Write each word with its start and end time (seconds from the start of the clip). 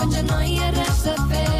quan 0.00 0.12
ja 0.16 0.22
no 0.28 0.38
hi 0.40 0.56
ha 0.56 0.70
res 0.76 1.02
a 1.12 1.16
fer. 1.28 1.59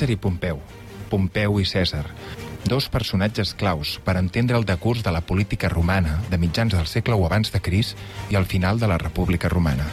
Cèsar 0.00 0.14
i 0.14 0.16
Pompeu. 0.16 0.56
Pompeu 1.10 1.58
i 1.60 1.66
Cèsar. 1.68 2.06
Dos 2.64 2.86
personatges 2.88 3.50
claus 3.52 3.98
per 4.00 4.14
entendre 4.16 4.56
el 4.56 4.64
decurs 4.64 5.02
de 5.04 5.12
la 5.12 5.20
política 5.20 5.68
romana 5.68 6.14
de 6.30 6.38
mitjans 6.40 6.72
del 6.72 6.86
segle 6.88 7.18
o 7.20 7.26
abans 7.26 7.52
de 7.52 7.60
Cris 7.60 7.90
i 8.32 8.38
al 8.38 8.46
final 8.48 8.80
de 8.80 8.88
la 8.88 8.96
República 8.96 9.50
Romana. 9.52 9.84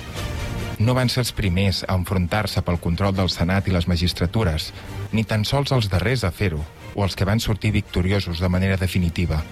No 0.80 0.96
van 0.96 1.12
ser 1.12 1.26
els 1.26 1.34
primers 1.36 1.84
a 1.84 2.00
enfrontar-se 2.00 2.64
pel 2.64 2.80
control 2.80 3.20
del 3.20 3.28
Senat 3.28 3.68
i 3.68 3.76
les 3.76 3.90
magistratures, 3.92 4.72
ni 5.12 5.28
tan 5.28 5.44
sols 5.44 5.76
els 5.76 5.92
darrers 5.92 6.24
a 6.24 6.32
fer-ho, 6.32 6.64
o 6.96 7.04
els 7.04 7.20
que 7.20 7.28
van 7.28 7.44
sortir 7.44 7.76
victoriosos 7.76 8.40
de 8.40 8.48
manera 8.48 8.80
definitiva. 8.80 9.44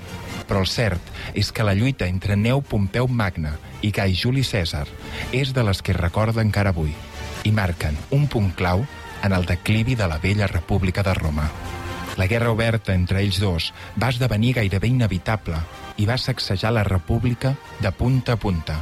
Però 0.47 0.63
el 0.63 0.71
cert 0.71 1.15
és 1.33 1.51
que 1.51 1.67
la 1.67 1.75
lluita 1.75 2.07
entre 2.07 2.39
Neu 2.39 2.63
Pompeu 2.63 3.11
Magna 3.11 3.57
i 3.81 3.91
Gai 3.91 4.15
Juli 4.15 4.47
Cèsar 4.47 4.87
és 5.33 5.51
de 5.51 5.67
les 5.67 5.83
que 5.83 5.99
recorda 5.99 6.45
encara 6.47 6.71
avui 6.71 6.95
i 7.43 7.51
marquen 7.51 7.99
un 8.15 8.29
punt 8.31 8.55
clau 8.55 8.85
en 9.25 9.33
el 9.33 9.45
declivi 9.45 9.95
de 9.95 10.07
la 10.07 10.19
vella 10.19 10.47
República 10.47 11.03
de 11.03 11.13
Roma. 11.13 11.49
La 12.15 12.27
guerra 12.27 12.51
oberta 12.51 12.93
entre 12.93 13.21
ells 13.25 13.39
dos 13.41 13.73
va 14.01 14.11
esdevenir 14.13 14.53
gairebé 14.59 14.87
inevitable 14.87 15.57
i 15.97 16.05
va 16.05 16.17
sacsejar 16.21 16.71
la 16.75 16.85
república 16.87 17.55
de 17.81 17.91
punta 17.91 18.37
a 18.37 18.39
punta, 18.39 18.79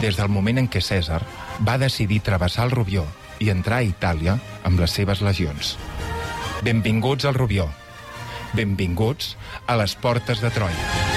des 0.00 0.16
del 0.16 0.32
moment 0.32 0.62
en 0.62 0.70
què 0.70 0.80
Cèsar 0.80 1.20
va 1.66 1.76
decidir 1.82 2.22
travessar 2.24 2.68
el 2.68 2.74
Rubió 2.76 3.04
i 3.40 3.50
entrar 3.52 3.82
a 3.82 3.88
Itàlia 3.88 4.38
amb 4.64 4.80
les 4.80 4.96
seves 4.96 5.20
legions. 5.26 5.76
Benvinguts 6.64 7.28
al 7.28 7.36
Rubió. 7.36 7.68
Benvinguts 8.56 9.36
a 9.66 9.76
les 9.80 9.94
portes 9.96 10.40
de 10.40 10.50
Troia. 10.50 11.09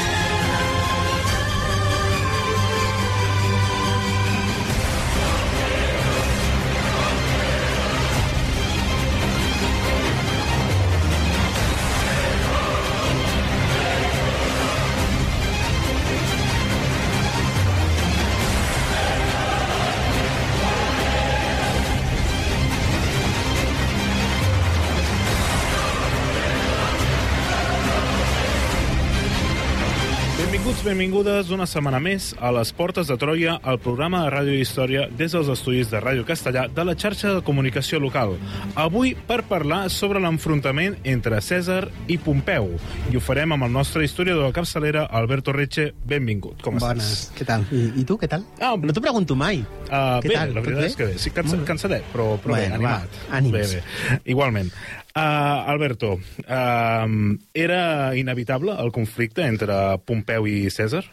Benvingudes 30.93 31.49
una 31.49 31.65
setmana 31.65 31.97
més 31.97 32.35
a 32.37 32.51
les 32.53 32.69
Portes 32.77 33.07
de 33.09 33.15
Troia, 33.17 33.55
el 33.65 33.79
programa 33.81 34.19
de 34.21 34.29
ràdio 34.29 34.59
història 34.61 35.07
des 35.17 35.33
dels 35.33 35.47
estudis 35.49 35.89
de 35.89 35.97
Ràdio 35.97 36.21
Castellà 36.27 36.67
de 36.69 36.83
la 36.85 36.93
xarxa 36.93 37.31
de 37.33 37.41
comunicació 37.41 37.97
local. 38.03 38.35
Avui 38.77 39.15
per 39.15 39.39
parlar 39.49 39.87
sobre 39.89 40.21
l'enfrontament 40.21 40.99
entre 41.09 41.39
Cèsar 41.41 41.87
i 42.13 42.19
Pompeu. 42.21 42.69
I 43.09 43.17
ho 43.17 43.23
farem 43.25 43.55
amb 43.55 43.65
el 43.65 43.73
nostre 43.73 44.05
historiador 44.05 44.45
de 44.51 44.53
capçalera, 44.53 45.07
Alberto 45.09 45.55
Reche. 45.55 45.87
Benvingut, 46.05 46.61
com 46.61 46.77
Bones, 46.77 47.09
estàs? 47.09 47.37
què 47.39 47.47
tal? 47.49 47.65
I, 47.73 47.87
I 48.03 48.05
tu, 48.05 48.19
què 48.21 48.29
tal? 48.29 48.45
Ah, 48.61 48.75
no 48.77 48.93
t'ho 48.93 49.01
pregunto 49.01 49.33
mai. 49.39 49.63
Uh, 49.89 50.21
Què 50.21 50.29
bé, 50.29 50.35
tal? 50.37 50.53
la 50.59 50.61
veritat 50.61 50.83
bé? 50.83 50.91
és 50.91 50.99
que 50.99 51.09
bé. 51.09 51.17
Sí, 51.17 51.33
cansa, 51.33 51.57
bé. 51.57 51.65
cansadet, 51.73 52.05
però, 52.13 52.35
però 52.37 52.53
bé, 52.53 52.67
Bueno, 52.67 52.77
animat. 52.83 53.17
va, 53.31 53.37
ànims. 53.39 53.57
Bé, 53.57 53.65
bé. 53.81 54.21
Igualment. 54.29 54.69
Uh, 55.15 55.69
Alberto, 55.69 56.13
uh, 56.13 57.37
era 57.53 58.15
inevitable 58.17 58.73
el 58.81 58.89
conflicte 58.91 59.45
entre 59.45 59.75
Pompeu 60.09 60.47
i 60.49 60.71
Cèsar? 60.73 61.03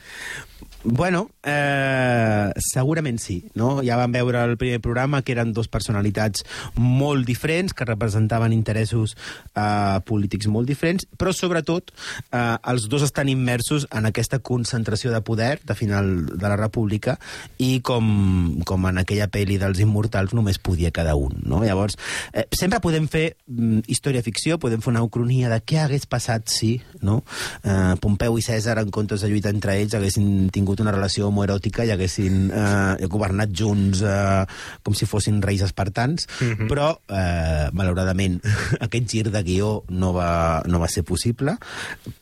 Bueno, 0.82 1.28
eh, 1.42 2.52
segurament 2.56 3.18
sí. 3.20 3.44
No? 3.54 3.82
Ja 3.84 3.98
vam 4.00 4.14
veure 4.14 4.40
el 4.48 4.56
primer 4.56 4.80
programa 4.80 5.20
que 5.20 5.34
eren 5.34 5.52
dos 5.52 5.68
personalitats 5.68 6.46
molt 6.80 7.26
diferents, 7.28 7.74
que 7.76 7.84
representaven 7.84 8.54
interessos 8.56 9.12
eh, 9.54 10.00
polítics 10.08 10.48
molt 10.48 10.70
diferents, 10.70 11.04
però 11.20 11.34
sobretot 11.36 11.92
eh, 12.32 12.56
els 12.72 12.88
dos 12.88 13.04
estan 13.04 13.28
immersos 13.28 13.86
en 13.92 14.08
aquesta 14.08 14.38
concentració 14.40 15.12
de 15.12 15.20
poder 15.20 15.58
de 15.68 15.76
final 15.76 16.24
de 16.30 16.48
la 16.48 16.56
república 16.56 17.18
i 17.58 17.82
com, 17.84 18.62
com 18.64 18.88
en 18.88 19.02
aquella 19.04 19.28
pel·li 19.28 19.60
dels 19.60 19.82
immortals 19.84 20.32
només 20.32 20.58
podia 20.58 20.94
cada 20.96 21.14
un. 21.14 21.36
No? 21.44 21.60
Llavors, 21.64 21.98
eh, 22.32 22.46
sempre 22.56 22.80
podem 22.80 23.04
fer 23.10 23.34
mm, 23.46 23.84
història-ficció, 23.92 24.56
podem 24.56 24.80
fer 24.80 24.94
una 24.94 25.04
ucronia 25.04 25.52
de 25.52 25.60
què 25.60 25.82
hagués 25.84 26.08
passat 26.08 26.48
si 26.48 26.78
no? 27.04 27.20
eh, 27.68 28.00
Pompeu 28.00 28.40
i 28.40 28.48
Cèsar, 28.48 28.78
en 28.80 28.88
comptes 28.88 29.20
de 29.20 29.28
lluitar 29.28 29.52
entre 29.52 29.76
ells, 29.76 29.98
haguessin 29.98 30.48
tingut 30.48 30.69
una 30.78 30.92
relació 30.94 31.26
homoeròtica 31.26 31.82
i 31.84 31.90
haguessin 31.90 32.52
eh, 32.54 33.06
governat 33.10 33.50
junts 33.50 34.04
eh, 34.06 34.44
com 34.86 34.94
si 34.94 35.06
fossin 35.10 35.42
reis 35.42 35.62
espartans, 35.66 36.28
Mhm. 36.40 36.68
però, 36.70 36.92
eh, 37.10 37.66
malauradament, 37.72 38.38
aquest 38.80 39.08
gir 39.10 39.30
de 39.32 39.42
guió 39.42 39.82
no 39.88 40.12
va, 40.14 40.62
no 40.70 40.78
va 40.78 40.86
ser 40.86 41.02
possible, 41.02 41.56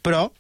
però 0.01 0.31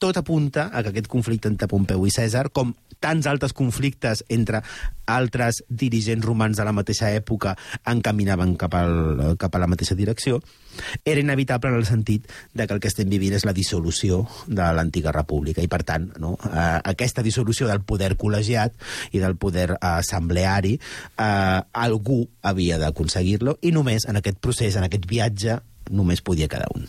tot 0.00 0.16
apunta 0.16 0.70
a 0.72 0.82
que 0.82 0.94
aquest 0.94 1.10
conflicte 1.12 1.50
entre 1.52 1.68
Pompeu 1.68 2.06
i 2.08 2.12
Cèsar, 2.14 2.48
com 2.56 2.72
tants 3.00 3.26
altres 3.28 3.52
conflictes 3.56 4.22
entre 4.32 4.62
altres 5.10 5.62
dirigents 5.68 6.24
romans 6.24 6.56
de 6.56 6.64
la 6.64 6.74
mateixa 6.76 7.10
època 7.16 7.54
encaminaven 7.88 8.54
cap, 8.60 8.76
al, 8.78 9.36
cap 9.40 9.56
a 9.56 9.60
la 9.60 9.68
mateixa 9.70 9.96
direcció, 9.98 10.38
era 11.04 11.20
inevitable 11.20 11.72
en 11.72 11.76
el 11.80 11.88
sentit 11.88 12.28
de 12.54 12.66
que 12.66 12.76
el 12.76 12.80
que 12.80 12.88
estem 12.92 13.10
vivint 13.10 13.34
és 13.36 13.44
la 13.48 13.56
dissolució 13.56 14.22
de 14.46 14.70
l'antiga 14.76 15.12
república 15.16 15.64
i, 15.64 15.68
per 15.68 15.82
tant, 15.88 16.08
no, 16.22 16.36
eh, 16.48 16.78
aquesta 16.94 17.24
dissolució 17.26 17.68
del 17.68 17.82
poder 17.84 18.14
col·legiat 18.20 18.76
i 19.12 19.20
del 19.20 19.36
poder 19.40 19.68
eh, 19.74 19.78
assembleari 19.90 20.76
eh, 20.78 21.60
algú 21.84 22.22
havia 22.40 22.80
d'aconseguir-lo 22.80 23.58
i 23.60 23.74
només 23.76 24.08
en 24.08 24.20
aquest 24.20 24.40
procés, 24.40 24.80
en 24.80 24.88
aquest 24.88 25.08
viatge, 25.10 25.60
només 25.90 26.24
podia 26.24 26.48
cada 26.48 26.70
un. 26.76 26.88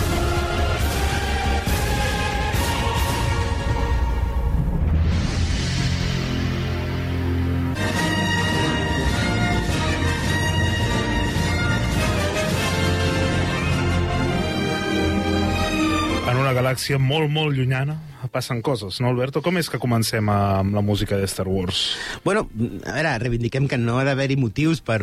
galàxia 16.71 16.97
molt, 16.97 17.29
molt 17.29 17.57
llunyana, 17.57 17.97
passen 18.31 18.61
coses, 18.63 18.99
no, 19.03 19.09
Alberto? 19.11 19.41
Com 19.43 19.57
és 19.59 19.69
que 19.69 19.79
comencem 19.81 20.29
amb 20.31 20.75
la 20.75 20.81
música 20.85 21.17
de 21.19 21.27
Star 21.29 21.47
Wars? 21.51 21.81
Bueno, 22.23 22.45
a 22.87 22.95
veure, 22.95 23.11
reivindiquem 23.21 23.67
que 23.67 23.77
no 23.77 23.99
ha 23.99 24.05
d'haver-hi 24.07 24.37
motius 24.39 24.81
per 24.85 25.01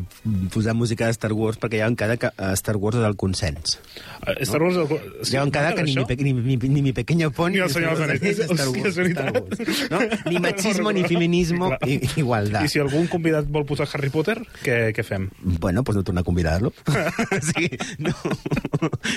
posar 0.54 0.74
música 0.74 1.06
de 1.06 1.16
Star 1.16 1.32
Wars 1.36 1.60
perquè 1.60 1.82
ja 1.82 1.88
en 1.90 1.96
cada 1.98 2.16
que 2.20 2.30
eh, 2.32 2.52
Star 2.58 2.76
Wars 2.80 2.98
és 2.98 3.06
el 3.06 3.16
consens. 3.20 3.78
Eh, 4.26 4.38
Star 4.48 4.62
Wars... 4.64 4.80
Sí, 5.22 5.34
ja 5.36 5.42
en 5.44 5.52
cada 5.54 5.74
que 5.76 5.84
ni 5.84 5.94
mi, 5.94 6.06
ni, 6.24 6.56
ni, 6.56 6.68
ni 6.68 6.82
mi 6.88 6.92
pequeño 6.96 7.30
pony 7.30 7.58
Ni 7.58 7.62
el 7.64 7.70
Senyor 7.70 7.98
dels 7.98 8.08
Anells. 8.08 8.40
Star 8.48 8.68
Hòstia, 8.68 8.82
Wars, 8.82 8.96
veritat. 8.96 9.28
Star 9.28 9.68
Wars, 9.68 9.84
no? 9.92 10.00
Ni 10.32 10.40
machismo, 10.42 10.92
ni 10.92 11.02
No 11.02 11.08
feminismo, 11.08 11.70
i, 11.86 12.00
igualdad. 12.16 12.64
I 12.64 12.72
si 12.72 12.80
algun 12.82 13.06
convidat 13.12 13.48
vol 13.52 13.66
posar 13.68 13.88
Harry 13.94 14.10
Potter, 14.14 14.38
què, 14.64 14.78
què 14.96 15.04
fem? 15.06 15.28
Bueno, 15.42 15.84
pues 15.84 15.96
no 15.96 16.04
torna 16.04 16.22
a 16.22 16.24
convidar-lo. 16.24 16.72
sí, 17.52 17.68
no. 17.98 18.12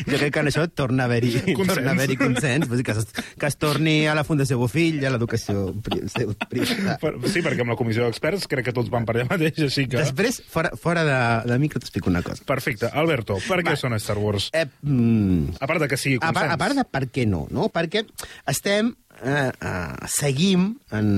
Jo 0.07 0.17
crec 0.17 0.33
que 0.33 0.43
en 0.43 0.51
això 0.51 0.67
torna 0.67 1.05
a 1.05 1.09
haver-hi 1.09 1.55
Consens. 1.55 1.75
torna 1.75 1.91
a 1.91 1.95
haver 1.95 2.17
consens. 2.17 2.69
Que, 2.81 2.91
es, 2.91 3.07
que 3.39 3.47
es 3.47 3.57
torni 3.61 4.00
a 4.09 4.15
la 4.17 4.23
Fundació 4.27 4.57
Bofill, 4.61 4.99
a 5.05 5.11
l'educació 5.13 5.73
pri- 5.83 6.01
privada. 6.49 6.97
Sí, 7.31 7.41
perquè 7.45 7.61
amb 7.65 7.73
la 7.73 7.77
comissió 7.79 8.05
d'experts 8.07 8.47
crec 8.51 8.65
que 8.69 8.73
tots 8.75 8.89
van 8.93 9.05
per 9.05 9.15
allà 9.17 9.27
mateix, 9.29 9.59
així 9.67 9.87
que... 9.91 9.97
Després, 10.01 10.41
fora, 10.51 10.71
fora 10.79 11.03
de, 11.07 11.19
de 11.51 11.59
micro, 11.61 11.79
t'explico 11.83 12.09
una 12.09 12.21
cosa. 12.25 12.43
Perfecte. 12.47 12.89
Alberto, 12.93 13.37
per 13.47 13.61
què 13.63 13.73
Va. 13.73 13.77
són 13.79 13.97
Star 13.99 14.17
Wars? 14.21 14.49
Eh, 14.53 14.65
mm, 14.81 15.57
A 15.61 15.67
part 15.69 15.81
de 15.85 15.87
que 15.91 15.97
sigui 16.01 16.17
a, 16.17 16.25
consens. 16.25 16.39
part, 16.41 16.55
a 16.55 16.57
part 16.61 16.79
de 16.81 16.85
per 16.85 17.05
què 17.11 17.27
no, 17.27 17.45
no? 17.51 17.69
Perquè 17.73 18.05
estem 18.51 18.93
eh, 19.23 19.51
eh, 19.51 20.07
seguim 20.07 20.75
en, 20.91 21.09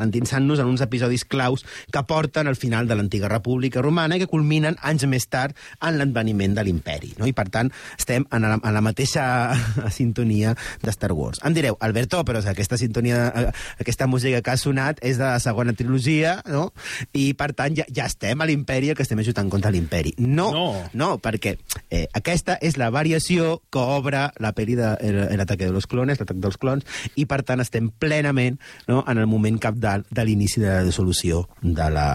endinsant-nos 0.00 0.60
en 0.62 0.66
uns 0.70 0.82
episodis 0.84 1.24
claus 1.24 1.64
que 1.92 2.02
porten 2.08 2.46
al 2.48 2.56
final 2.56 2.86
de 2.88 2.96
l'antiga 2.96 3.28
república 3.30 3.82
romana 3.82 4.16
i 4.16 4.22
que 4.22 4.28
culminen 4.30 4.76
anys 4.82 5.06
més 5.10 5.26
tard 5.32 5.56
en 5.80 5.98
l'adveniment 5.98 6.54
de 6.56 6.64
l'imperi. 6.66 7.12
No? 7.18 7.26
I, 7.28 7.32
per 7.36 7.48
tant, 7.52 7.70
estem 7.98 8.26
en 8.32 8.42
la, 8.46 8.58
en 8.58 8.74
la 8.76 8.82
mateixa 8.84 9.26
sintonia 9.94 10.54
de 10.82 10.90
Star 10.94 11.12
Wars. 11.12 11.40
Em 11.46 11.54
direu, 11.56 11.76
Alberto, 11.80 12.22
però 12.26 12.42
aquesta 12.42 12.78
sintonia, 12.80 13.26
eh, 13.34 13.46
aquesta 13.80 14.06
música 14.06 14.42
que 14.42 14.54
ha 14.54 14.60
sonat 14.60 15.00
és 15.04 15.18
de 15.20 15.24
la 15.26 15.40
segona 15.42 15.74
trilogia, 15.76 16.38
no? 16.50 16.68
I, 17.12 17.32
per 17.38 17.52
tant, 17.56 17.76
ja, 17.78 17.86
ja 17.92 18.06
estem 18.10 18.40
a 18.42 18.46
l'imperi, 18.48 18.90
el 18.92 18.96
que 18.98 19.04
estem 19.06 19.20
ajudant 19.22 19.50
contra 19.52 19.70
l'imperi. 19.74 20.14
No, 20.18 20.50
No. 20.56 20.66
no, 20.94 21.08
perquè 21.22 21.56
eh, 21.90 22.06
aquesta 22.16 22.56
és 22.62 22.76
la 22.80 22.88
variació 22.94 23.60
que 23.72 23.80
obre 23.82 24.26
la 24.40 24.52
pel·li 24.56 24.76
de 24.78 24.92
el- 25.04 25.36
l'ataque 25.36 25.66
de 25.66 25.72
los 25.74 25.86
clones, 25.90 26.20
l'atac 26.20 26.38
dels 26.40 26.56
clons, 26.56 26.84
i 27.16 27.26
per 27.28 27.42
tant 27.46 27.62
estem 27.64 27.90
plenament 28.00 28.58
no, 28.88 29.02
en 29.06 29.20
el 29.22 29.28
moment 29.30 29.58
capdalt 29.62 30.08
de 30.10 30.24
l'inici 30.26 30.62
de 30.62 30.70
la 30.70 30.84
dissolució 30.86 31.44
de 31.62 31.90
la, 31.92 32.08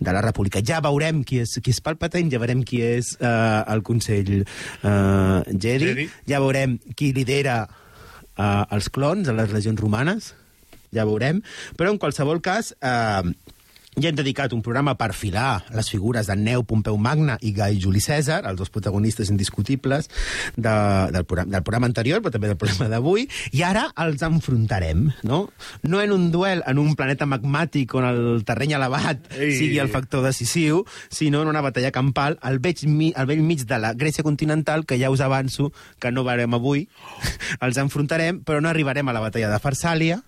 de 0.00 0.14
la 0.14 0.22
república. 0.24 0.62
Ja 0.64 0.80
veurem 0.84 1.22
qui 1.26 1.42
és, 1.44 1.58
qui 1.62 1.74
és 1.74 1.82
Palpatine, 1.84 2.30
ja 2.32 2.40
veurem 2.42 2.64
qui 2.66 2.82
és 2.84 3.14
eh, 3.20 3.60
el 3.74 3.84
Consell 3.86 4.32
eh, 4.40 5.38
Jedi, 5.52 5.92
Jedi. 5.92 6.08
ja 6.30 6.42
veurem 6.44 6.78
qui 6.96 7.12
lidera 7.16 7.60
eh, 7.66 8.64
els 8.74 8.90
clons 8.94 9.28
a 9.28 9.36
les 9.36 9.54
legions 9.54 9.80
romanes, 9.80 10.32
ja 10.94 11.06
veurem, 11.08 11.42
però 11.76 11.92
en 11.94 12.02
qualsevol 12.02 12.42
cas... 12.44 12.74
Eh, 12.80 13.54
ja 14.02 14.10
hem 14.10 14.18
dedicat 14.18 14.52
un 14.54 14.62
programa 14.62 14.94
per 14.98 15.10
filar 15.16 15.64
les 15.74 15.88
figures 15.90 16.28
de 16.28 16.36
Neu 16.38 16.64
Pompeu 16.68 16.96
Magna 17.00 17.38
i 17.42 17.52
Gai 17.56 17.78
Juli 17.80 18.02
Cèsar, 18.04 18.40
els 18.48 18.58
dos 18.60 18.70
protagonistes 18.74 19.30
indiscutibles 19.32 20.08
de, 20.56 20.74
del, 21.14 21.24
programa, 21.24 21.52
del 21.56 21.64
programa 21.66 21.90
anterior, 21.90 22.22
però 22.22 22.34
també 22.34 22.50
del 22.50 22.58
programa 22.60 22.90
d'avui, 22.92 23.26
i 23.52 23.64
ara 23.66 23.88
els 24.04 24.22
enfrontarem, 24.26 25.08
no? 25.28 25.40
No 25.82 26.02
en 26.02 26.14
un 26.14 26.28
duel 26.34 26.62
en 26.68 26.78
un 26.82 26.94
planeta 26.98 27.26
magmàtic 27.28 27.94
on 27.98 28.08
el 28.08 28.44
terreny 28.48 28.76
elevat 28.78 29.28
Ei. 29.38 29.52
sigui 29.56 29.82
el 29.82 29.92
factor 29.92 30.24
decisiu, 30.26 30.84
sinó 31.10 31.42
en 31.42 31.52
una 31.52 31.64
batalla 31.64 31.92
campal 31.94 32.38
al 32.42 32.60
vell, 32.64 33.12
al 33.14 33.28
vell 33.30 33.44
mig 33.44 33.66
de 33.68 33.78
la 33.82 33.94
Grècia 33.94 34.26
continental, 34.26 34.86
que 34.86 34.98
ja 35.00 35.10
us 35.10 35.24
avanço 35.24 35.72
que 35.98 36.12
no 36.12 36.26
veurem 36.26 36.54
avui. 36.54 36.86
Els 37.64 37.78
enfrontarem, 37.80 38.42
però 38.44 38.62
no 38.62 38.70
arribarem 38.70 39.08
a 39.08 39.16
la 39.16 39.24
batalla 39.24 39.50
de 39.52 39.62
Farsàlia, 39.62 40.22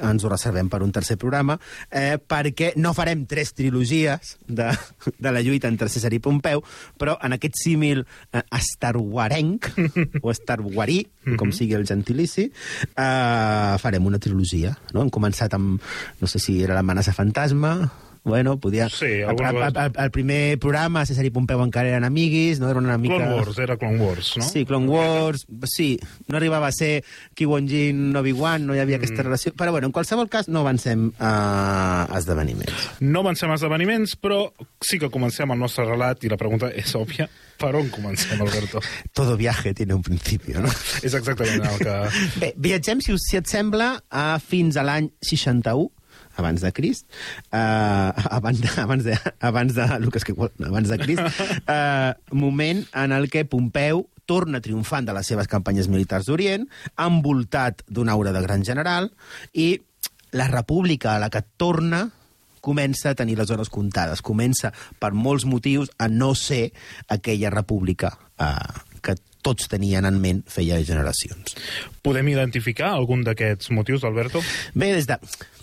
ens 0.00 0.24
ho 0.24 0.30
reservem 0.30 0.68
per 0.72 0.82
un 0.84 0.92
tercer 0.94 1.18
programa, 1.20 1.58
eh, 1.90 2.16
perquè 2.18 2.72
no 2.76 2.94
farem 2.96 3.26
tres 3.28 3.52
trilogies 3.58 4.36
de, 4.46 4.70
de 5.18 5.32
la 5.32 5.42
lluita 5.44 5.70
entre 5.70 5.90
César 5.92 6.12
i 6.16 6.20
Pompeu, 6.22 6.62
però 6.98 7.18
en 7.22 7.36
aquest 7.36 7.60
símil 7.64 8.04
eh, 8.32 8.44
estarwarenc, 8.58 9.72
o 10.22 10.32
estarwarí, 10.32 11.02
com 11.38 11.52
sigui 11.54 11.76
el 11.78 11.86
gentilici, 11.88 12.48
eh, 12.48 13.74
farem 13.82 14.06
una 14.08 14.22
trilogia. 14.22 14.76
No? 14.92 15.04
Hem 15.04 15.12
començat 15.12 15.54
amb, 15.58 15.82
no 16.20 16.30
sé 16.30 16.40
si 16.42 16.60
era 16.62 16.78
l'amenaça 16.78 17.14
fantasma, 17.16 17.76
Bueno, 18.24 18.60
podia... 18.60 18.88
Sí, 18.88 19.06
el, 19.06 19.24
alguna 19.30 19.50
el, 19.50 19.76
el, 19.76 19.92
el 19.98 20.10
primer 20.10 20.58
programa, 20.62 21.02
César 21.06 21.24
i 21.26 21.32
Pompeu 21.34 21.58
encara 21.64 21.90
eren 21.90 22.06
amiguis, 22.06 22.60
no? 22.62 22.68
Eren 22.70 22.86
una 22.86 22.98
mica... 22.98 23.16
Clone 23.18 23.34
Wars, 23.34 23.58
era 23.58 23.76
Clone 23.76 23.98
Wars, 23.98 24.34
no? 24.38 24.44
Sí, 24.46 24.64
Clone 24.64 24.86
Wars, 24.86 25.46
sí, 25.66 25.96
no 26.28 26.38
arribava 26.38 26.68
a 26.70 26.76
ser 26.76 27.02
Ki-Gon 27.34 27.66
Jinn, 27.66 28.14
Obi-Wan, 28.16 28.68
no 28.68 28.76
hi 28.76 28.82
havia 28.82 29.00
aquesta 29.00 29.24
relació, 29.26 29.50
però 29.58 29.74
bueno, 29.74 29.90
en 29.90 29.96
qualsevol 29.96 30.30
cas 30.30 30.46
no 30.46 30.62
avancem 30.62 31.08
a 31.18 32.06
esdeveniments. 32.18 32.92
No 33.02 33.24
avancem 33.26 33.50
a 33.50 33.56
esdeveniments, 33.58 34.14
però 34.22 34.44
sí 34.78 35.00
que 35.02 35.10
comencem 35.10 35.50
el 35.50 35.58
nostre 35.58 35.88
relat 35.88 36.22
i 36.22 36.30
la 36.30 36.38
pregunta 36.38 36.70
és 36.70 36.94
òbvia. 36.94 37.26
Per 37.58 37.72
on 37.78 37.90
comencem, 37.94 38.38
Alberto? 38.38 38.80
Todo 39.18 39.36
viaje 39.36 39.74
tiene 39.74 39.94
un 39.94 40.02
principio, 40.02 40.62
no? 40.62 40.70
és 41.02 41.14
exactament 41.18 41.66
el 41.66 41.82
que... 41.82 41.98
Bé, 42.38 42.52
viatgem, 42.54 43.02
si, 43.02 43.14
us, 43.14 43.26
si 43.26 43.38
et 43.38 43.50
sembla, 43.50 43.96
a 44.10 44.38
fins 44.42 44.78
a 44.78 44.86
l'any 44.86 45.10
61, 45.26 45.90
abans 46.36 46.62
de 46.64 46.72
Crist, 46.72 47.06
uh, 47.52 48.12
abans, 48.30 48.60
de, 48.60 48.70
abans, 48.80 49.04
de, 49.04 49.18
abans 49.40 49.74
de 49.74 49.86
Lucas 50.00 50.24
que 50.24 50.34
abans 50.36 50.88
de 50.88 50.98
Crist, 50.98 51.22
uh, 51.66 52.14
moment 52.36 52.84
en 52.94 53.12
el 53.12 53.30
que 53.30 53.44
Pompeu 53.44 54.06
torna 54.26 54.62
triomfant 54.62 55.06
de 55.06 55.14
les 55.16 55.26
seves 55.26 55.50
campanyes 55.50 55.90
militars 55.90 56.28
d'Orient, 56.30 56.68
envoltat 57.02 57.82
d'una 57.88 58.14
aura 58.16 58.32
de 58.32 58.42
gran 58.44 58.64
general, 58.64 59.10
i 59.52 59.76
la 60.32 60.48
república 60.48 61.16
a 61.16 61.20
la 61.20 61.28
que 61.30 61.42
torna 61.60 62.06
comença 62.62 63.10
a 63.10 63.18
tenir 63.18 63.36
les 63.36 63.50
hores 63.50 63.68
comptades. 63.68 64.22
Comença, 64.22 64.70
per 65.02 65.12
molts 65.12 65.44
motius, 65.44 65.90
a 65.98 66.08
no 66.08 66.32
ser 66.38 66.70
aquella 67.10 67.50
república 67.50 68.14
eh, 68.38 68.54
que 69.02 69.18
tots 69.42 69.66
tenien 69.68 70.06
en 70.06 70.20
ment 70.22 70.44
feia 70.46 70.78
generacions. 70.86 71.56
Podem 72.06 72.30
identificar 72.30 72.92
algun 72.94 73.26
d'aquests 73.26 73.72
motius, 73.74 74.06
Alberto? 74.06 74.40
Bé, 74.78 74.92
des 74.94 75.10
de... 75.10 75.18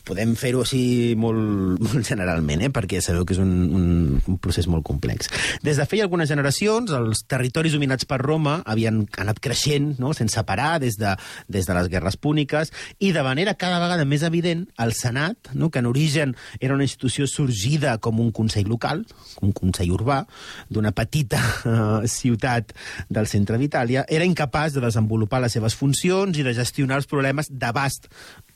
Podem 0.07 0.35
fer-ho 0.39 0.63
així 0.63 1.15
molt, 1.19 1.79
molt 1.85 2.07
generalment, 2.07 2.63
eh? 2.65 2.71
perquè 2.73 3.01
sabeu 3.03 3.25
que 3.27 3.35
és 3.35 3.41
un, 3.41 3.51
un, 3.75 3.87
un 4.19 4.37
procés 4.41 4.67
molt 4.71 4.85
complex. 4.87 5.29
Des 5.65 5.79
de 5.79 5.87
feia 5.89 6.05
algunes 6.07 6.29
generacions, 6.31 6.91
els 6.95 7.23
territoris 7.29 7.75
dominats 7.75 8.07
per 8.09 8.21
Roma 8.21 8.59
havien 8.69 9.03
anat 9.21 9.41
creixent 9.43 9.95
no? 10.01 10.13
sense 10.17 10.43
parar 10.47 10.77
des 10.83 10.97
de, 10.99 11.15
des 11.47 11.67
de 11.67 11.77
les 11.77 11.89
guerres 11.91 12.17
púniques 12.17 12.73
i 12.99 13.11
de 13.15 13.23
manera 13.25 13.55
cada 13.59 13.79
vegada 13.81 14.07
més 14.07 14.23
evident 14.27 14.65
el 14.79 14.93
Senat, 14.97 15.51
no? 15.53 15.69
que 15.69 15.83
en 15.83 15.89
origen 15.89 16.35
era 16.59 16.75
una 16.75 16.85
institució 16.87 17.27
sorgida 17.27 17.97
com 17.99 18.19
un 18.19 18.31
consell 18.35 18.69
local, 18.69 19.05
un 19.45 19.53
consell 19.55 19.93
urbà, 19.95 20.23
d'una 20.69 20.93
petita 20.95 21.39
eh, 21.39 22.07
ciutat 22.19 22.73
del 23.09 23.29
centre 23.31 23.59
d'Itàlia, 23.59 24.05
era 24.09 24.27
incapaç 24.27 24.75
de 24.75 24.83
desenvolupar 24.83 25.41
les 25.43 25.55
seves 25.55 25.75
funcions 25.77 26.37
i 26.37 26.45
de 26.45 26.55
gestionar 26.57 26.99
els 26.99 27.09
problemes 27.09 27.49
d'abast 27.51 28.09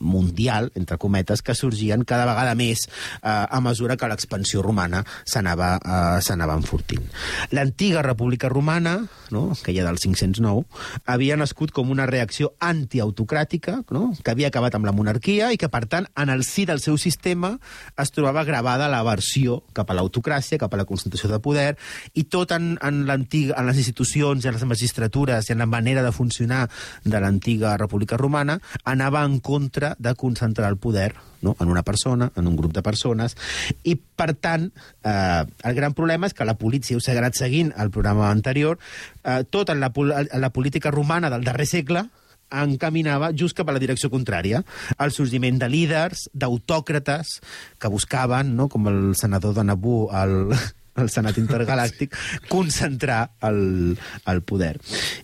mundial, 0.03 0.71
entre 0.75 0.99
cometes, 1.01 1.41
que 1.41 1.55
sorgien 1.55 2.03
cada 2.05 2.27
vegada 2.29 2.53
més 2.59 2.85
eh, 2.85 3.29
a 3.29 3.59
mesura 3.63 3.97
que 3.97 4.09
l'expansió 4.11 4.61
romana 4.61 5.03
s'anava 5.25 5.77
eh, 5.79 6.53
enfortint. 6.53 7.07
L'antiga 7.51 8.03
República 8.03 8.49
Romana, 8.49 9.07
no, 9.31 9.43
aquella 9.55 9.87
del 9.87 9.97
509, 9.97 10.65
havia 11.09 11.37
nascut 11.39 11.71
com 11.71 11.89
una 11.89 12.05
reacció 12.05 12.53
antiautocràtica, 12.59 13.79
no, 13.91 14.11
que 14.21 14.31
havia 14.31 14.51
acabat 14.51 14.75
amb 14.75 14.85
la 14.85 14.93
monarquia 14.95 15.51
i 15.53 15.57
que, 15.57 15.71
per 15.71 15.85
tant, 15.89 16.07
en 16.19 16.29
el 16.29 16.43
si 16.43 16.67
del 16.69 16.83
seu 16.83 16.99
sistema 17.01 17.55
es 17.97 18.13
trobava 18.13 18.43
gravada 18.45 18.91
l'aversió 18.91 19.61
cap 19.73 19.89
a 19.89 19.97
l'autocràcia, 19.97 20.59
cap 20.61 20.73
a 20.73 20.81
la 20.81 20.87
concentració 20.89 21.31
de 21.31 21.41
poder, 21.43 21.73
i 22.13 22.25
tot 22.29 22.51
en, 22.55 22.75
en, 22.83 23.03
en 23.07 23.67
les 23.67 23.79
institucions 23.79 24.45
en 24.45 24.55
les 24.55 24.65
magistratures 24.67 25.49
i 25.49 25.53
en 25.53 25.63
la 25.63 25.69
manera 25.69 26.03
de 26.03 26.11
funcionar 26.11 26.67
de 27.03 27.19
l'antiga 27.19 27.77
República 27.77 28.17
Romana 28.17 28.59
anava 28.83 29.23
en 29.25 29.39
contra 29.39 29.92
de 29.97 30.15
concentrar 30.15 30.69
el 30.69 30.77
poder 30.77 31.15
no? 31.41 31.55
en 31.59 31.69
una 31.69 31.83
persona, 31.83 32.31
en 32.35 32.47
un 32.47 32.55
grup 32.55 32.73
de 32.73 32.81
persones, 32.81 33.37
i, 33.83 33.95
per 33.95 34.33
tant, 34.33 34.69
eh, 35.03 35.43
el 35.63 35.75
gran 35.75 35.93
problema 35.93 36.27
és 36.29 36.33
que 36.33 36.47
la 36.47 36.57
polícia, 36.57 36.97
us 36.97 37.09
ha 37.09 37.17
anat 37.19 37.37
seguint 37.37 37.73
el 37.77 37.91
programa 37.91 38.31
anterior, 38.31 38.79
eh, 39.23 39.43
tot 39.49 39.69
en 39.69 39.83
la, 39.83 39.91
en 39.93 40.41
la 40.41 40.51
política 40.51 40.91
romana 40.91 41.29
del 41.29 41.43
darrer 41.43 41.67
segle 41.69 42.07
encaminava 42.53 43.31
just 43.33 43.57
cap 43.57 43.69
a 43.69 43.73
la 43.73 43.81
direcció 43.81 44.11
contrària, 44.13 44.61
el 45.01 45.11
sorgiment 45.15 45.57
de 45.61 45.69
líders, 45.71 46.27
d'autòcrates, 46.33 47.39
que 47.81 47.89
buscaven, 47.89 48.53
no? 48.55 48.69
com 48.69 48.87
el 48.91 49.01
senador 49.17 49.55
de 49.57 49.65
Nabú, 49.65 50.05
el, 50.13 50.53
el 51.01 51.09
Senat 51.09 51.39
Intergalàctic, 51.41 52.15
concentrar 52.49 53.33
el, 53.41 53.97
el 54.29 54.41
poder. 54.45 54.77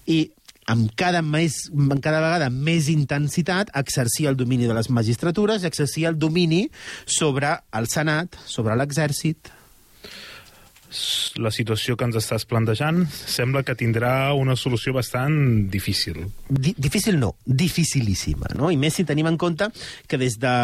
I 0.09 0.31
amb 0.69 0.91
cada, 0.99 1.23
més, 1.25 1.65
amb 1.73 1.97
cada 2.03 2.21
vegada 2.23 2.49
més 2.53 2.89
intensitat 2.93 3.71
exercia 3.79 4.29
el 4.29 4.37
domini 4.39 4.69
de 4.69 4.75
les 4.77 4.91
magistratures 4.93 5.65
exercia 5.67 6.11
el 6.11 6.19
domini 6.19 6.67
sobre 7.05 7.55
el 7.73 7.89
Senat, 7.89 8.37
sobre 8.45 8.77
l'exèrcit, 8.77 9.53
la 11.37 11.51
situació 11.53 11.93
que 11.93 12.07
ens 12.07 12.17
estàs 12.17 12.47
plantejant 12.49 13.03
sembla 13.13 13.61
que 13.65 13.75
tindrà 13.77 14.33
una 14.33 14.55
solució 14.57 14.93
bastant 14.95 15.67
difícil. 15.69 16.23
Di 16.49 16.73
difícil 16.77 17.19
no, 17.21 17.35
dificilíssima, 17.45 18.55
no? 18.57 18.71
I 18.73 18.77
més 18.81 18.97
si 18.97 19.05
tenim 19.05 19.29
en 19.29 19.37
compte 19.37 19.69
que 20.09 20.17
des 20.17 20.39
de 20.41 20.55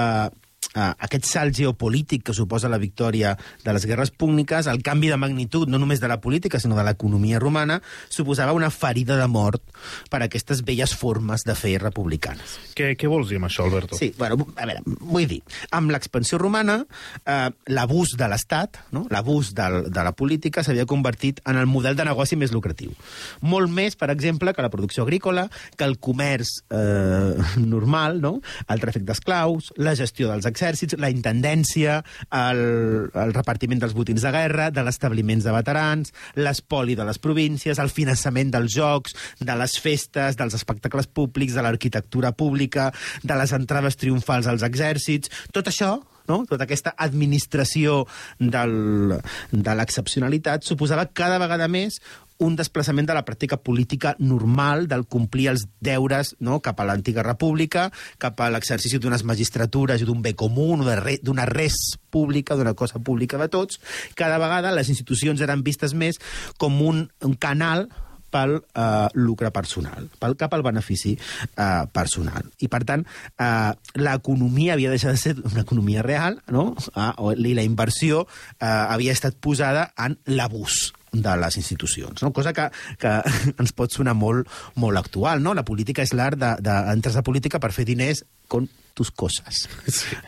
uh, 0.73 0.93
aquest 1.05 1.27
salt 1.29 1.55
geopolític 1.57 2.25
que 2.25 2.35
suposa 2.35 2.71
la 2.71 2.79
victòria 2.81 3.35
de 3.63 3.75
les 3.75 3.85
guerres 3.85 4.11
púniques, 4.11 4.67
el 4.67 4.81
canvi 4.85 5.11
de 5.11 5.19
magnitud, 5.21 5.69
no 5.69 5.79
només 5.81 6.01
de 6.01 6.09
la 6.11 6.19
política, 6.21 6.59
sinó 6.59 6.77
de 6.77 6.85
l'economia 6.87 7.39
romana, 7.39 7.81
suposava 8.09 8.55
una 8.55 8.71
ferida 8.73 9.17
de 9.19 9.27
mort 9.31 9.63
per 10.09 10.21
a 10.21 10.29
aquestes 10.29 10.63
velles 10.65 10.95
formes 10.95 11.45
de 11.45 11.55
fer 11.57 11.77
republicanes. 11.83 12.57
Què, 12.75 12.93
què 12.99 13.09
vols 13.11 13.29
dir 13.29 13.39
amb 13.39 13.49
això, 13.49 13.65
Alberto? 13.67 13.97
Sí, 13.99 14.11
bueno, 14.17 14.47
a 14.55 14.67
veure, 14.67 14.83
vull 14.85 15.27
dir, 15.29 15.41
amb 15.75 15.93
l'expansió 15.93 16.39
romana, 16.41 16.81
eh, 17.25 17.49
l'abús 17.71 18.15
de 18.19 18.29
l'Estat, 18.31 18.81
no? 18.95 19.05
l'abús 19.11 19.53
del, 19.57 19.89
de 19.93 20.05
la 20.05 20.13
política 20.17 20.63
s'havia 20.65 20.87
convertit 20.89 21.41
en 21.45 21.59
el 21.59 21.69
model 21.69 21.97
de 21.97 22.07
negoci 22.07 22.37
més 22.39 22.53
lucratiu. 22.55 22.93
Molt 23.41 23.71
més, 23.71 23.97
per 23.99 24.09
exemple, 24.13 24.53
que 24.53 24.65
la 24.65 24.71
producció 24.73 25.05
agrícola, 25.05 25.47
que 25.77 25.87
el 25.87 25.97
comerç 25.99 26.57
eh, 26.69 27.35
normal, 27.61 28.21
no? 28.23 28.37
el 28.69 28.81
tràfic 28.83 29.05
d'esclaus, 29.07 29.71
la 29.77 29.95
gestió 29.97 30.31
dels 30.31 30.47
exèrcits, 30.55 30.97
la 31.01 31.11
intendència, 31.11 31.99
el, 32.31 32.63
el 33.11 33.35
repartiment 33.35 33.83
dels 33.83 33.95
botins 33.97 34.23
de 34.23 34.31
guerra, 34.33 34.71
de 34.71 34.85
l'establiments 34.87 35.45
de 35.45 35.53
veterans, 35.55 36.15
l'espoli 36.39 36.95
de 36.95 37.05
les 37.07 37.19
províncies, 37.21 37.81
el 37.83 37.93
finançament 37.93 38.55
dels 38.55 38.73
jocs, 38.75 39.15
de 39.43 39.59
les 39.59 39.77
festes, 39.83 40.39
dels 40.39 40.57
espectacles 40.57 41.11
públics, 41.11 41.55
de 41.55 41.63
l'arquitectura 41.65 42.33
pública, 42.35 42.91
de 43.23 43.39
les 43.39 43.55
entrades 43.55 43.99
triomfals 43.99 44.47
als 44.51 44.65
exèrcits... 44.65 45.31
Tot 45.55 45.69
això 45.69 45.95
no? 46.27 46.43
tota 46.49 46.65
aquesta 46.65 46.93
administració 46.97 48.03
del, 48.39 49.15
de 49.51 49.75
l'excepcionalitat 49.77 50.65
suposava 50.65 51.07
cada 51.13 51.39
vegada 51.41 51.69
més 51.71 51.99
un 52.43 52.55
desplaçament 52.59 53.07
de 53.07 53.15
la 53.15 53.23
pràctica 53.25 53.57
política 53.63 54.15
normal 54.19 54.87
del 54.91 55.05
complir 55.07 55.47
els 55.53 55.67
deures 55.79 56.33
no? 56.39 56.59
cap 56.59 56.79
a 56.79 56.87
l'antiga 56.87 57.23
república, 57.23 57.89
cap 58.19 58.41
a 58.43 58.49
l'exercici 58.51 58.99
d'unes 58.99 59.23
magistratures 59.23 60.01
i 60.01 60.07
d'un 60.07 60.21
bé 60.21 60.33
comú, 60.35 60.73
d'una 60.75 60.97
re, 60.99 61.19
d'una 61.23 61.45
res 61.47 61.77
pública, 62.11 62.55
d'una 62.55 62.73
cosa 62.75 62.99
pública 62.99 63.37
de 63.39 63.47
tots. 63.47 63.79
Cada 64.15 64.39
vegada 64.41 64.73
les 64.75 64.89
institucions 64.91 65.39
eren 65.41 65.63
vistes 65.63 65.93
més 65.95 66.19
com 66.57 66.81
un, 66.83 67.05
un 67.23 67.35
canal 67.39 67.87
pel 68.35 68.57
eh, 68.75 69.07
lucre 69.15 69.47
personal, 69.55 70.09
pel 70.19 70.35
cap 70.35 70.51
al 70.57 70.63
benefici 70.65 71.13
eh, 71.15 71.85
personal. 71.95 72.49
I, 72.59 72.67
per 72.67 72.81
tant, 72.83 73.05
eh, 73.39 73.71
l'economia 73.95 74.73
havia 74.75 74.91
deixat 74.91 75.15
de 75.15 75.21
ser 75.21 75.35
una 75.39 75.63
economia 75.63 76.03
real, 76.03 76.41
no? 76.51 76.73
O- 77.15 77.31
i 77.31 77.53
la 77.55 77.63
inversió 77.63 78.25
eh, 78.59 78.65
havia 78.67 79.15
estat 79.15 79.39
posada 79.39 79.87
en 79.95 80.19
l'abús 80.27 80.89
de 81.15 81.35
les 81.41 81.57
institucions, 81.57 82.23
no? 82.23 82.31
cosa 82.35 82.53
que, 82.53 82.69
que 83.01 83.13
ens 83.61 83.75
pot 83.75 83.93
sonar 83.93 84.15
molt, 84.17 84.49
molt 84.81 84.99
actual. 85.01 85.43
No? 85.43 85.55
La 85.57 85.65
política 85.67 86.05
és 86.05 86.13
l'art 86.17 86.39
de, 86.39 86.55
de, 86.65 87.11
a 87.15 87.25
política 87.25 87.61
per 87.63 87.71
fer 87.75 87.87
diners 87.87 88.25
con 88.47 88.67
tus 88.95 89.11
coses, 89.11 89.65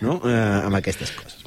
no? 0.03 0.19
eh, 0.27 0.65
amb 0.67 0.79
aquestes 0.79 1.13
coses. 1.15 1.43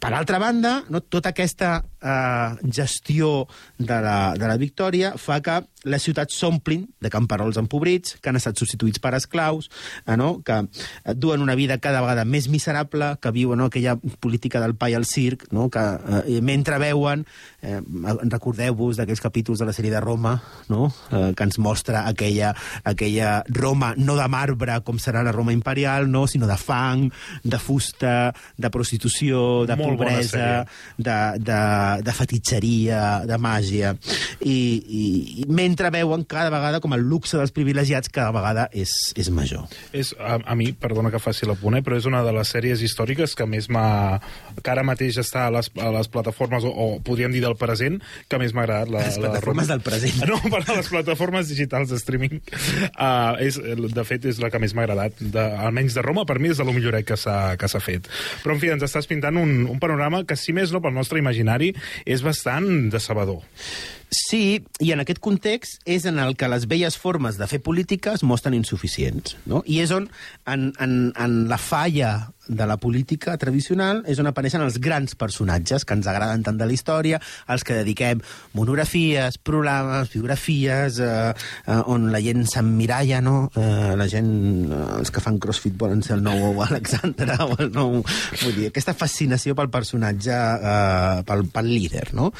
Per 0.00 0.10
altra 0.12 0.38
banda, 0.40 0.78
no, 0.92 1.00
tota 1.00 1.30
aquesta 1.32 1.76
eh, 1.80 2.70
gestió 2.72 3.46
de 3.78 4.00
la, 4.04 4.18
de 4.36 4.48
la 4.48 4.56
victòria 4.60 5.14
fa 5.20 5.38
que 5.44 5.60
les 5.84 6.02
ciutats 6.02 6.34
s'omplin 6.34 6.86
de 7.00 7.10
camperols 7.12 7.58
empobrits, 7.60 8.16
que 8.20 8.30
han 8.30 8.38
estat 8.40 8.58
substituïts 8.58 9.00
per 9.02 9.14
esclaus, 9.18 9.70
eh, 10.06 10.16
no? 10.16 10.40
que 10.44 10.58
eh, 10.64 11.14
duen 11.14 11.42
una 11.44 11.54
vida 11.54 11.78
cada 11.78 12.02
vegada 12.02 12.24
més 12.24 12.48
miserable, 12.48 13.14
que 13.20 13.32
viuen 13.34 13.60
no? 13.60 13.68
aquella 13.70 13.96
política 14.20 14.62
del 14.62 14.76
pa 14.76 14.90
i 14.90 14.96
el 14.98 15.06
circ, 15.08 15.46
no? 15.52 15.68
que 15.72 15.82
eh, 16.24 16.40
mentre 16.42 16.78
veuen, 16.82 17.24
eh, 17.62 17.80
recordeu-vos 18.24 18.98
d'aquells 18.98 19.22
capítols 19.22 19.62
de 19.62 19.68
la 19.68 19.76
sèrie 19.76 19.92
de 19.92 20.02
Roma, 20.02 20.36
no? 20.68 20.88
eh, 21.12 21.32
que 21.36 21.48
ens 21.48 21.60
mostra 21.62 22.06
aquella, 22.08 22.54
aquella 22.84 23.42
Roma 23.48 23.94
no 23.96 24.16
de 24.18 24.28
marbre 24.28 24.80
com 24.84 24.98
serà 24.98 25.24
la 25.24 25.32
Roma 25.32 25.52
imperial, 25.52 26.08
no? 26.10 26.26
sinó 26.26 26.48
de 26.50 26.58
fang, 26.58 27.08
de 27.44 27.60
fusta, 27.60 28.32
de 28.56 28.70
prostitució, 28.70 29.64
de 29.68 29.76
Molt 29.76 29.98
pobresa, 29.98 30.64
de, 30.96 31.18
de, 31.38 31.60
de 32.04 32.12
fetitxeria, 32.16 33.00
de 33.28 33.38
màgia. 33.38 33.94
I, 34.40 34.54
i, 34.54 35.04
I 35.42 35.46
mentre 35.48 35.73
veuen 35.94 36.24
cada 36.24 36.50
vegada 36.50 36.80
com 36.80 36.94
el 36.94 37.04
luxe 37.08 37.38
dels 37.38 37.52
privilegiats 37.54 38.10
cada 38.12 38.32
vegada 38.34 38.68
és, 38.72 38.92
és 39.16 39.30
major. 39.30 39.66
És, 39.92 40.14
a, 40.18 40.38
a 40.40 40.54
mi, 40.58 40.72
perdona 40.72 41.10
que 41.10 41.20
faci 41.22 41.46
la 41.46 41.56
punt, 41.58 41.76
eh, 41.78 41.82
però 41.84 41.98
és 41.98 42.06
una 42.08 42.22
de 42.24 42.32
les 42.32 42.50
sèries 42.54 42.82
històriques 42.82 43.34
que 43.34 43.46
més 43.46 43.68
m'ha... 43.72 44.20
que 44.60 44.70
ara 44.70 44.84
mateix 44.86 45.18
està 45.20 45.46
a 45.48 45.54
les, 45.54 45.70
a 45.80 45.90
les 45.94 46.08
plataformes, 46.08 46.64
o, 46.64 46.70
o 46.70 46.86
podríem 47.04 47.32
dir 47.34 47.42
del 47.44 47.56
present, 47.60 48.00
que 48.28 48.40
més 48.40 48.54
m'ha 48.54 48.64
agradat. 48.66 48.92
La, 48.92 49.04
Les 49.08 49.18
la 49.18 49.28
plataformes 49.30 49.68
Roma. 49.68 49.72
del 49.74 49.84
present. 49.84 50.22
No, 50.34 50.38
per 50.50 50.62
a 50.64 50.78
les 50.78 50.88
plataformes 50.88 51.48
digitals 51.50 51.90
de 51.92 51.98
streaming. 52.00 52.40
Uh, 52.96 53.36
és, 53.44 53.58
de 53.58 54.04
fet, 54.06 54.24
és 54.30 54.40
la 54.42 54.48
que 54.50 54.58
més 54.62 54.74
m'ha 54.74 54.86
agradat. 54.86 55.18
De, 55.20 55.42
almenys 55.66 55.94
de 55.94 56.02
Roma, 56.04 56.24
per 56.26 56.38
mi 56.42 56.50
és 56.50 56.58
de 56.60 56.66
lo 56.66 56.74
milloret 56.74 57.14
s'ha 57.18 57.56
que 57.60 57.68
s'ha 57.70 57.82
fet. 57.82 58.08
Però, 58.42 58.54
en 58.56 58.62
fi, 58.62 58.72
ens 58.74 58.84
estàs 58.86 59.08
pintant 59.10 59.38
un, 59.40 59.64
un 59.70 59.80
panorama 59.82 60.24
que, 60.28 60.36
si 60.38 60.54
més 60.56 60.72
no, 60.74 60.82
pel 60.84 60.94
nostre 60.96 61.20
imaginari, 61.22 61.72
és 62.06 62.24
bastant 62.24 62.88
decebedor. 62.92 63.42
Sí, 64.14 64.62
i 64.78 64.92
en 64.94 65.02
aquest 65.02 65.18
context 65.24 65.82
és 65.90 66.06
en 66.06 66.20
el 66.22 66.36
que 66.38 66.48
les 66.50 66.68
velles 66.70 66.96
formes 67.00 67.38
de 67.40 67.48
fer 67.50 67.58
política 67.64 68.14
es 68.14 68.22
mostren 68.22 68.54
insuficients. 68.54 69.34
No? 69.50 69.64
I 69.66 69.80
és 69.82 69.90
on, 69.94 70.06
en, 70.46 70.70
en, 70.78 70.94
en 71.18 71.36
la 71.50 71.58
falla 71.58 72.14
de 72.46 72.66
la 72.68 72.76
política 72.76 73.36
tradicional, 73.40 74.02
és 74.10 74.20
on 74.20 74.28
apareixen 74.28 74.62
els 74.62 74.76
grans 74.82 75.16
personatges 75.18 75.86
que 75.88 75.96
ens 75.96 76.08
agraden 76.10 76.44
tant 76.44 76.60
de 76.60 76.68
la 76.68 76.76
història, 76.76 77.20
als 77.48 77.64
que 77.64 77.78
dediquem 77.80 78.20
monografies, 78.52 79.38
programes, 79.40 80.12
biografies, 80.12 81.00
eh, 81.00 81.32
eh, 81.32 81.80
on 81.90 82.10
la 82.12 82.20
gent 82.24 82.44
s'emmiralla, 82.50 83.22
no? 83.24 83.48
Eh, 83.56 83.94
la 83.96 84.08
gent, 84.12 84.32
eh, 84.68 84.82
els 85.00 85.10
que 85.10 85.24
fan 85.24 85.40
crossfit 85.40 85.78
volen 85.80 86.04
ser 86.04 86.18
el 86.18 86.26
nou 86.26 86.62
Alexandre 86.68 87.38
o 87.48 87.54
el 87.58 87.72
nou... 87.72 88.02
Vull 88.44 88.58
dir, 88.58 88.68
aquesta 88.70 88.96
fascinació 88.98 89.56
pel 89.56 89.72
personatge, 89.72 90.34
eh, 90.34 91.22
pel, 91.26 91.48
pel 91.54 91.72
líder, 91.72 92.10
no? 92.14 92.30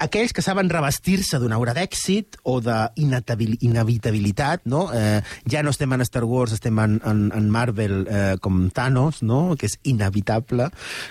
Aquells 0.00 0.32
que 0.32 0.42
saben 0.42 0.70
revestir-se 0.72 1.38
d'una 1.40 1.56
aura 1.58 1.74
d'èxit 1.76 2.36
o 2.48 2.60
d'inevitabilitat, 2.62 4.60
no? 4.70 4.92
Eh, 4.94 5.20
ja 5.50 5.62
no 5.62 5.70
estem 5.74 5.92
en 5.92 6.00
Star 6.06 6.24
Wars, 6.24 6.52
estem 6.56 6.78
en, 6.78 7.00
en, 7.04 7.32
en 7.34 7.50
Marvel 7.52 8.06
eh, 8.08 8.36
com 8.40 8.70
Thanos, 8.70 9.22
no? 9.22 9.56
que 9.58 9.66
és 9.68 9.78
inevitable. 9.88 10.70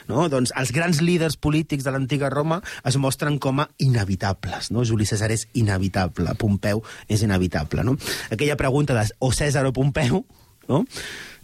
No? 0.10 0.30
Doncs 0.32 0.52
els 0.58 0.72
grans 0.76 1.02
líders 1.02 1.38
polítics 1.38 1.84
de 1.86 1.92
l'antiga 1.94 2.30
Roma 2.34 2.62
es 2.88 2.98
mostren 2.98 3.40
com 3.40 3.60
a 3.62 3.70
inevitables. 3.80 4.72
No? 4.72 4.86
Juli 4.88 5.06
César 5.10 5.32
és 5.34 5.48
inevitable, 5.54 6.36
Pompeu 6.40 6.84
és 7.08 7.22
inevitable. 7.26 7.84
No? 7.88 7.98
Aquella 8.32 8.58
pregunta 8.60 8.94
de 8.98 9.06
o 9.20 9.32
César 9.36 9.66
o 9.68 9.74
Pompeu, 9.74 10.26
no? 10.68 10.86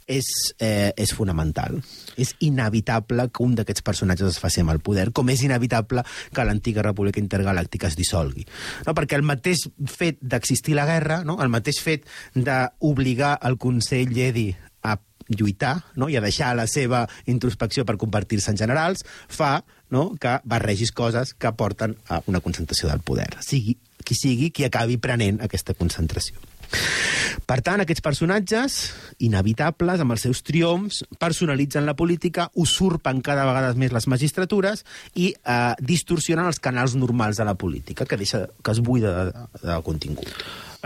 És, 0.07 0.55
eh, 0.57 0.93
és 0.95 1.13
fonamental. 1.13 1.81
És 2.15 2.33
inevitable 2.39 3.27
que 3.29 3.43
un 3.43 3.55
d'aquests 3.55 3.83
personatges 3.83 4.35
es 4.35 4.39
faci 4.39 4.63
amb 4.63 4.71
el 4.71 4.79
poder, 4.79 5.11
com 5.11 5.29
és 5.29 5.43
inevitable 5.43 6.03
que 6.33 6.45
l'antiga 6.45 6.81
república 6.81 7.19
intergalàctica 7.19 7.87
es 7.87 7.97
dissolgui. 7.99 8.47
No? 8.87 8.95
Perquè 8.95 9.19
el 9.19 9.27
mateix 9.27 9.67
fet 9.85 10.17
d'existir 10.21 10.75
la 10.75 10.87
guerra, 10.87 11.23
no? 11.23 11.37
el 11.43 11.51
mateix 11.53 11.81
fet 11.83 12.07
d'obligar 12.33 13.37
el 13.43 13.57
Consell 13.57 14.13
Jedi 14.15 14.55
a 14.83 14.97
lluitar 15.27 15.83
no? 15.95 16.07
i 16.09 16.15
a 16.15 16.23
deixar 16.23 16.55
la 16.55 16.67
seva 16.71 17.05
introspecció 17.25 17.85
per 17.85 17.99
convertir-se 17.99 18.51
en 18.51 18.57
generals, 18.57 19.03
fa 19.27 19.65
no? 19.89 20.15
que 20.15 20.39
barregis 20.45 20.91
coses 20.95 21.35
que 21.35 21.51
porten 21.51 21.97
a 22.07 22.21
una 22.27 22.39
concentració 22.39 22.89
del 22.89 23.03
poder. 23.03 23.35
Sigui 23.43 23.77
qui 24.07 24.15
sigui 24.15 24.53
qui 24.55 24.63
acabi 24.63 24.95
prenent 25.03 25.41
aquesta 25.43 25.75
concentració. 25.75 26.39
Per 27.47 27.59
tant, 27.63 27.79
aquests 27.79 28.03
personatges, 28.03 28.77
inevitables, 29.23 30.01
amb 30.03 30.15
els 30.15 30.25
seus 30.27 30.41
triomfs, 30.43 31.03
personalitzen 31.19 31.87
la 31.87 31.95
política, 31.95 32.49
usurpen 32.59 33.21
cada 33.23 33.45
vegada 33.47 33.71
més 33.79 33.93
les 33.95 34.07
magistratures 34.11 34.83
i 35.15 35.29
eh, 35.31 35.73
distorsionen 35.79 36.49
els 36.49 36.59
canals 36.59 36.97
normals 36.99 37.39
de 37.39 37.47
la 37.47 37.55
política, 37.55 38.05
que, 38.05 38.19
deixa, 38.19 38.45
que 38.59 38.73
es 38.75 38.81
buida 38.83 39.13
de, 39.29 39.45
de 39.63 39.77
contingut. 39.85 40.33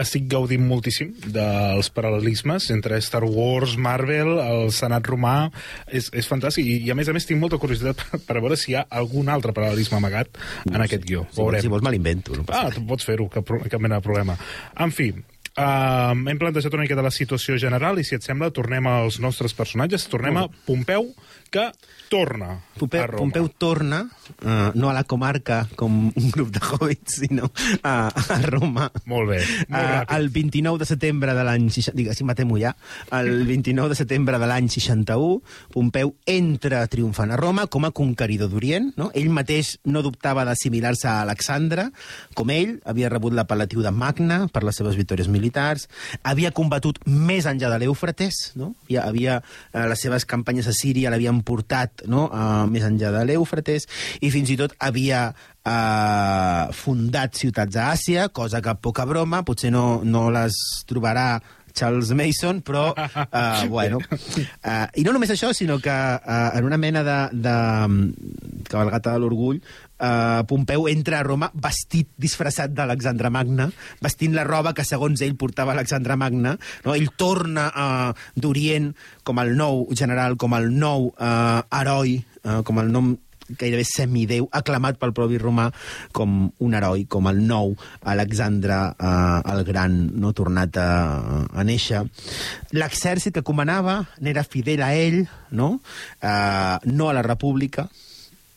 Estic 0.02 0.30
gaudint 0.32 0.64
moltíssim 0.64 1.10
dels 1.36 1.90
paral·lelismes 1.92 2.70
entre 2.72 3.02
Star 3.04 3.26
Wars, 3.26 3.76
Marvel, 3.82 4.38
el 4.40 4.72
Senat 4.76 5.10
romà... 5.10 5.50
És, 5.92 6.08
és 6.16 6.30
fantàstic. 6.30 6.64
I, 6.64 6.78
I, 6.86 6.94
a 6.94 6.96
més 6.96 7.10
a 7.12 7.16
més, 7.16 7.26
tinc 7.28 7.42
molta 7.42 7.60
curiositat 7.62 8.00
per, 8.00 8.22
per 8.30 8.38
veure 8.40 8.56
si 8.60 8.72
hi 8.72 8.78
ha 8.80 8.86
algun 9.02 9.34
altre 9.34 9.52
paral·lelisme 9.58 10.00
amagat 10.00 10.40
en 10.70 10.80
aquest 10.86 11.04
guió. 11.10 11.26
Si 11.34 11.42
vols, 11.42 11.60
si 11.66 11.74
vols 11.74 11.84
me 11.84 11.92
l'invento. 11.94 12.38
No 12.38 12.48
Ah, 12.56 12.70
tu 12.72 12.86
pots 12.88 13.06
fer-ho, 13.08 13.28
cap, 13.34 13.50
cap 13.68 13.84
mena 13.84 14.00
de 14.00 14.06
problema. 14.06 14.38
En 14.80 14.96
fi, 14.96 15.12
Uh, 15.52 16.16
hem 16.32 16.38
plantejat 16.40 16.72
una 16.78 16.86
miqueta 16.86 17.04
la 17.04 17.12
situació 17.12 17.58
general 17.60 18.00
i, 18.00 18.06
si 18.08 18.16
et 18.16 18.24
sembla, 18.24 18.52
tornem 18.56 18.88
als 18.88 19.20
nostres 19.24 19.56
personatges. 19.58 20.08
Tornem 20.12 20.40
a 20.40 20.46
Pompeu, 20.68 21.10
que 21.52 21.68
torna 22.12 22.52
a 22.52 22.60
Pompeu, 22.82 23.06
Roma. 23.06 23.18
Pompeu 23.22 23.48
torna, 23.62 24.00
uh, 24.42 24.72
no 24.74 24.90
a 24.90 24.94
la 24.96 25.04
comarca 25.06 25.68
com 25.78 26.10
un 26.10 26.32
grup 26.34 26.50
de 26.52 26.60
hobbits, 26.60 27.20
sinó 27.22 27.48
a, 27.84 28.10
a 28.10 28.38
Roma. 28.50 28.90
Molt 29.06 29.30
bé, 29.30 29.40
molt 29.40 29.70
Uh, 29.72 29.78
ràpid. 30.02 30.16
el 30.18 30.30
29 30.34 30.80
de 30.82 30.88
setembre 30.90 31.36
de 31.38 31.44
l'any... 31.46 31.68
si 31.72 32.26
matem-ho 32.28 32.58
ja. 32.60 32.74
El 33.14 33.46
29 33.48 33.94
de 33.94 33.98
setembre 34.00 34.40
de 34.42 34.50
l'any 34.50 34.68
61, 34.74 35.38
Pompeu 35.72 36.16
entra 36.26 36.82
triomfant 36.92 37.32
a 37.32 37.38
Roma 37.40 37.68
com 37.72 37.86
a 37.86 37.92
conqueridor 37.96 38.50
d'Orient. 38.52 38.92
No? 38.98 39.12
Ell 39.14 39.30
mateix 39.32 39.76
no 39.86 40.02
dubtava 40.04 40.44
d'assimilar-se 40.50 41.08
a 41.08 41.22
Alexandre. 41.22 41.92
Com 42.36 42.50
ell, 42.52 42.80
havia 42.84 43.12
rebut 43.14 43.38
l'apel·latiu 43.38 43.86
de 43.86 43.94
Magna 43.94 44.42
per 44.52 44.66
les 44.68 44.76
seves 44.82 44.98
victòries 45.00 45.30
militars. 45.32 45.88
Havia 46.28 46.52
combatut 46.52 47.00
més 47.06 47.46
enllà 47.48 47.70
de 47.76 47.80
l'Eufrates. 47.86 48.42
No? 48.58 48.74
Havia, 48.90 49.06
havia, 49.08 49.40
eh, 49.72 49.86
les 49.94 50.02
seves 50.02 50.26
campanyes 50.26 50.68
a 50.68 50.76
Síria 50.76 51.14
l'havien 51.14 51.44
portat 51.46 52.01
no? 52.10 52.28
uh, 52.30 52.66
més 52.72 52.86
enllà 52.88 53.12
de 53.16 53.26
l'Eufrates 53.30 53.88
i 54.22 54.32
fins 54.34 54.52
i 54.54 54.58
tot 54.60 54.74
havia 54.82 55.30
eh, 55.66 56.74
fundat 56.74 57.38
ciutats 57.38 57.78
a 57.78 57.90
Àsia, 57.94 58.28
cosa 58.34 58.62
que 58.64 58.76
poca 58.82 59.06
broma, 59.10 59.44
potser 59.48 59.72
no, 59.74 60.02
no 60.04 60.30
les 60.34 60.58
trobarà 60.90 61.42
Charles 61.74 62.12
Mason, 62.18 62.62
però, 62.66 62.92
uh, 62.96 63.68
bueno... 63.76 64.02
Uh, 64.02 64.88
I 64.98 65.06
no 65.06 65.14
només 65.16 65.32
això, 65.34 65.52
sinó 65.56 65.80
que 65.82 65.94
uh, 65.94 66.50
en 66.58 66.68
una 66.68 66.80
mena 66.82 67.04
de, 67.06 67.18
de 67.34 67.56
cabalgata 68.70 69.16
de 69.16 69.24
l'orgull, 69.24 69.62
uh, 70.02 70.44
Pompeu 70.50 70.88
entra 70.92 71.22
a 71.22 71.26
Roma 71.28 71.52
vestit, 71.54 72.12
disfressat 72.22 72.76
d'Alexandre 72.76 73.32
Magna, 73.34 73.70
vestint 74.04 74.36
la 74.38 74.46
roba 74.48 74.76
que, 74.78 74.86
segons 74.88 75.24
ell, 75.26 75.38
portava 75.40 75.76
Alexandre 75.76 76.18
Magna. 76.20 76.58
No? 76.86 76.96
Ell 76.96 77.12
torna 77.20 77.70
uh, 77.72 78.30
d'Orient 78.36 78.92
com 79.28 79.42
el 79.44 79.56
nou 79.58 79.88
general, 79.98 80.38
com 80.42 80.56
el 80.58 80.72
nou 80.76 81.12
uh, 81.12 81.62
heroi, 81.72 82.20
uh, 82.46 82.62
com 82.68 82.82
el 82.84 82.94
nom 82.94 83.14
gairebé 83.60 83.86
semideu, 83.88 84.48
aclamat 84.52 85.00
pel 85.02 85.14
propi 85.18 85.40
romà 85.42 85.70
com 86.16 86.52
un 86.52 86.78
heroi, 86.78 87.06
com 87.12 87.30
el 87.32 87.42
nou 87.48 87.76
Alexandre 88.04 88.80
eh, 88.94 89.54
el 89.54 89.64
Gran, 89.68 89.98
no 90.22 90.34
tornat 90.38 90.78
a, 90.82 90.92
a 91.52 91.66
néixer. 91.68 92.04
L'exèrcit 92.76 93.36
que 93.38 93.46
comanava 93.48 94.02
n'era 94.20 94.46
fidel 94.48 94.84
a 94.86 94.94
ell, 94.96 95.26
no? 95.52 95.74
Eh, 96.22 96.78
no 96.92 97.10
a 97.10 97.18
la 97.18 97.26
república, 97.26 97.90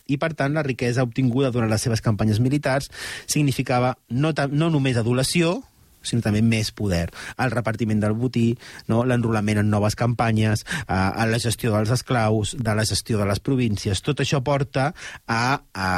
i, 0.07 0.19
per 0.21 0.35
tant, 0.37 0.53
la 0.53 0.65
riquesa 0.65 1.05
obtinguda 1.07 1.51
durant 1.53 1.71
les 1.71 1.85
seves 1.85 2.03
campanyes 2.05 2.41
militars 2.45 2.91
significava 3.25 3.95
no, 4.11 4.35
no 4.53 4.69
només 4.73 4.99
adulació, 5.01 5.63
sinó 6.05 6.25
també 6.25 6.43
més 6.45 6.71
poder. 6.73 7.09
El 7.41 7.55
repartiment 7.55 8.03
del 8.03 8.17
botí, 8.19 8.53
no? 8.89 9.03
l'enrolament 9.05 9.63
en 9.63 9.71
noves 9.73 9.97
campanyes, 9.99 10.65
eh, 10.85 10.95
a 10.95 11.27
la 11.27 11.41
gestió 11.43 11.75
dels 11.75 11.93
esclaus, 11.95 12.57
de 12.59 12.75
la 12.75 12.87
gestió 12.89 13.21
de 13.21 13.29
les 13.31 13.41
províncies. 13.41 14.03
Tot 14.05 14.21
això 14.25 14.43
porta 14.45 14.93
a, 15.27 15.45
a 15.75 15.89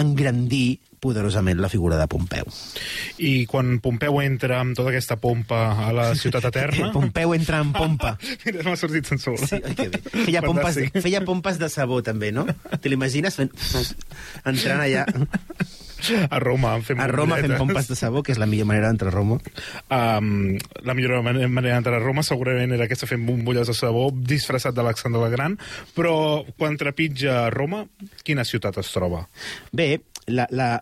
engrandir 0.00 0.80
poderosament 1.02 1.58
la 1.60 1.68
figura 1.72 1.98
de 1.98 2.06
Pompeu. 2.06 2.46
I 3.18 3.44
quan 3.50 3.80
Pompeu 3.82 4.20
entra 4.22 4.60
amb 4.62 4.76
tota 4.78 4.92
aquesta 4.92 5.18
pompa 5.18 5.64
a 5.88 5.90
la 5.96 6.12
ciutat 6.18 6.46
eterna... 6.52 6.92
Pompeu 6.96 7.34
entra 7.34 7.58
en 7.64 7.72
pompa. 7.74 8.14
Mira, 8.46 8.62
m'ha 8.68 8.78
sortit 8.78 9.08
sense 9.10 9.34
Sí, 9.42 9.58
oi, 9.58 9.74
que 9.74 9.88
bé. 9.90 10.00
Feia 10.28 10.42
pompes, 10.44 10.78
feia 11.02 11.22
pompes 11.26 11.58
de 11.58 11.68
sabó, 11.72 12.02
també, 12.06 12.30
no? 12.34 12.46
Te 12.78 12.92
l'imagines 12.92 13.34
fent... 13.38 13.50
entrant 14.46 14.82
allà 14.82 15.06
A 16.28 16.38
Roma, 16.42 16.74
fent 16.82 16.98
a 17.00 17.06
Roma 17.10 17.38
fent 17.38 17.54
pompes 17.58 17.86
de 17.90 17.96
sabó, 17.98 18.22
que 18.26 18.34
és 18.34 18.40
la 18.42 18.48
millor 18.50 18.66
manera 18.66 18.88
d'entrar 18.90 19.12
a 19.12 19.14
Roma. 19.14 19.38
Um, 19.94 20.56
la 20.82 20.96
millor 20.98 21.22
man- 21.22 21.42
manera 21.52 21.76
d'entrar 21.78 21.98
a 22.00 22.02
Roma 22.02 22.24
segurament 22.26 22.74
era 22.74 22.86
aquesta 22.88 23.06
fent 23.10 23.22
bombolles 23.26 23.70
de 23.70 23.76
sabó 23.78 24.08
disfressat 24.12 24.74
d'Alexandre 24.74 25.22
el 25.26 25.34
Gran, 25.34 25.58
però 25.96 26.14
quan 26.58 26.78
trepitja 26.78 27.44
Roma, 27.54 27.84
quina 28.26 28.46
ciutat 28.46 28.80
es 28.82 28.90
troba? 28.94 29.24
Bé, 29.70 29.92
la, 30.26 30.48
la 30.50 30.72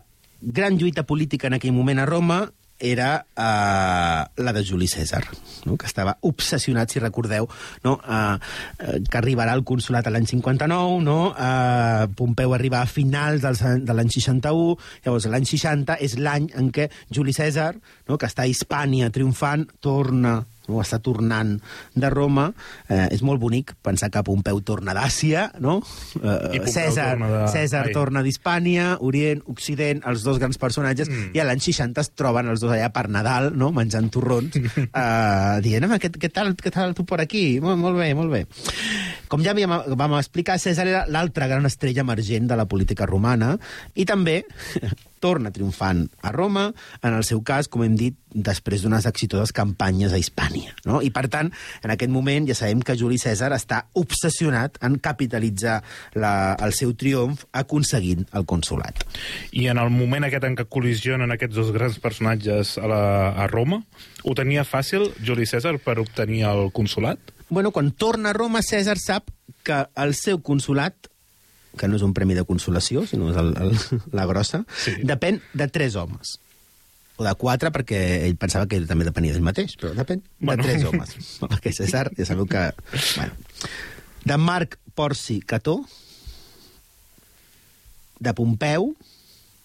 gran 0.41 0.77
lluita 0.77 1.05
política 1.05 1.47
en 1.47 1.57
aquell 1.57 1.73
moment 1.73 2.01
a 2.01 2.09
Roma 2.09 2.41
era 2.81 3.27
uh, 3.37 4.43
la 4.43 4.53
de 4.53 4.63
Juli 4.65 4.87
César, 4.87 5.23
no? 5.65 5.77
que 5.77 5.85
estava 5.85 6.17
obsessionat, 6.21 6.89
si 6.89 6.99
recordeu, 6.99 7.47
no? 7.83 7.93
uh, 8.01 8.35
uh, 8.41 8.97
que 9.05 9.19
arribarà 9.19 9.53
al 9.53 9.63
consulat 9.63 10.09
l'any 10.09 10.25
59, 10.25 10.97
no? 11.05 11.19
uh, 11.29 12.09
Pompeu 12.17 12.55
arriba 12.57 12.81
a 12.81 12.89
finals 12.89 13.45
dels, 13.45 13.61
de 13.85 13.93
l'any 13.95 14.09
61, 14.09 14.73
llavors 15.05 15.29
l'any 15.29 15.45
60 15.45 15.99
és 16.01 16.17
l'any 16.17 16.49
en 16.57 16.71
què 16.73 16.89
Juli 17.13 17.37
César, 17.37 17.75
no? 18.09 18.17
que 18.17 18.25
està 18.27 18.47
a 18.47 18.51
Hispània 18.51 19.11
triomfant, 19.13 19.67
torna 19.79 20.39
no? 20.71 20.81
està 20.83 21.01
tornant 21.03 21.57
de 21.93 22.11
Roma. 22.13 22.49
Eh, 22.87 23.07
és 23.11 23.23
molt 23.27 23.41
bonic 23.41 23.75
pensar 23.83 24.11
que 24.11 24.23
Pompeu 24.25 24.61
torna 24.65 24.95
d'Àsia, 24.97 25.49
no? 25.63 25.79
Eh, 26.21 26.61
Cèsar, 26.71 27.11
torna 27.17 27.31
de- 27.31 27.47
Cèsar 27.51 27.85
ai. 27.87 27.95
torna 27.95 28.23
d'Hispània, 28.23 28.97
Orient, 29.01 29.43
Occident, 29.51 30.03
els 30.07 30.23
dos 30.23 30.39
grans 30.39 30.57
personatges, 30.61 31.09
mm. 31.09 31.31
i 31.35 31.41
a 31.41 31.47
l'any 31.47 31.61
60 31.63 32.01
es 32.01 32.13
troben 32.15 32.49
els 32.51 32.63
dos 32.63 32.71
allà 32.71 32.91
per 32.93 33.07
Nadal, 33.11 33.51
no?, 33.57 33.71
menjant 33.75 34.09
torrons, 34.13 34.55
uh, 34.57 35.59
dient, 35.65 35.87
home, 35.87 35.99
què, 36.01 36.11
què, 36.15 36.31
tal, 36.33 36.55
què 36.55 36.73
tal 36.73 36.95
tu 36.97 37.05
per 37.07 37.21
aquí? 37.23 37.59
Molt, 37.63 37.79
molt 37.81 37.99
bé, 37.99 38.13
molt 38.17 38.31
bé. 38.31 38.45
Com 39.31 39.45
ja 39.45 39.53
vam 39.55 40.17
explicar, 40.17 40.57
Cèsar 40.59 40.87
era 40.89 41.05
l'altra 41.07 41.47
gran 41.47 41.63
estrella 41.69 42.03
emergent 42.03 42.49
de 42.51 42.57
la 42.59 42.67
política 42.67 43.07
romana, 43.07 43.53
i 43.95 44.03
també 44.03 44.41
torna 45.23 45.53
triomfant 45.53 46.07
a 46.25 46.33
Roma, 46.35 46.65
en 46.99 47.15
el 47.15 47.23
seu 47.23 47.39
cas, 47.45 47.69
com 47.71 47.85
hem 47.85 47.95
dit, 47.95 48.17
després 48.31 48.83
d'unes 48.83 49.05
exitoses 49.07 49.53
campanyes 49.55 50.11
a 50.11 50.19
Hispània. 50.19 50.73
No? 50.87 50.99
I, 51.03 51.11
per 51.15 51.27
tant, 51.31 51.51
en 51.85 51.93
aquest 51.93 52.11
moment 52.11 52.47
ja 52.49 52.57
sabem 52.57 52.81
que 52.83 52.97
Juli 52.99 53.19
Cèsar 53.21 53.51
està 53.55 53.85
obsessionat 54.01 54.79
en 54.83 54.97
capitalitzar 55.03 55.79
la, 56.19 56.33
el 56.59 56.75
seu 56.75 56.95
triomf 56.97 57.45
aconseguint 57.55 58.25
el 58.35 58.47
consulat. 58.49 59.05
I 59.55 59.69
en 59.71 59.79
el 59.79 59.91
moment 59.93 60.27
aquest 60.27 60.47
en 60.47 60.57
què 60.59 60.67
col·lisionen 60.67 61.31
aquests 61.35 61.59
dos 61.59 61.71
grans 61.75 61.99
personatges 62.03 62.77
a, 62.81 62.87
la, 62.89 63.03
a 63.45 63.47
Roma, 63.51 63.83
ho 64.25 64.35
tenia 64.35 64.67
fàcil 64.67 65.11
Juli 65.23 65.47
César 65.47 65.77
per 65.83 65.99
obtenir 66.01 66.47
el 66.49 66.71
consulat? 66.75 67.37
Bueno, 67.51 67.71
quan 67.75 67.91
torna 67.91 68.31
a 68.31 68.33
Roma, 68.33 68.61
Cèsar 68.63 68.95
sap 68.97 69.27
que 69.67 69.83
el 69.99 70.15
seu 70.15 70.39
consulat 70.41 70.95
que 71.77 71.87
no 71.87 71.95
és 71.99 72.03
un 72.03 72.13
premi 72.15 72.33
de 72.35 72.43
consolació, 72.47 73.03
sinó 73.07 73.29
és 73.31 73.37
el, 73.39 73.51
el, 73.59 73.75
la 74.15 74.25
grossa, 74.27 74.63
Sí. 74.75 74.95
depèn 75.07 75.37
de 75.55 75.67
tres 75.71 75.95
homes. 75.99 76.37
O 77.19 77.23
de 77.27 77.31
quatre, 77.39 77.69
perquè 77.71 77.99
ell 78.25 78.35
pensava 78.39 78.65
que 78.67 78.79
també 78.87 79.05
depenia 79.07 79.35
d'ell 79.35 79.43
mateix, 79.45 79.75
però 79.79 79.91
depèn 79.95 80.23
Bueno. 80.39 80.63
de 80.63 80.69
tres 80.71 80.83
homes. 80.87 81.13
Perquè 81.43 81.71
César, 81.75 82.09
ja 82.17 82.25
sabeu 82.25 82.47
que... 82.49 82.63
Bueno. 83.15 83.35
De 84.25 84.37
Marc 84.37 84.79
Porci 84.95 85.39
Cató, 85.41 85.81
de 88.19 88.33
Pompeu 88.37 88.91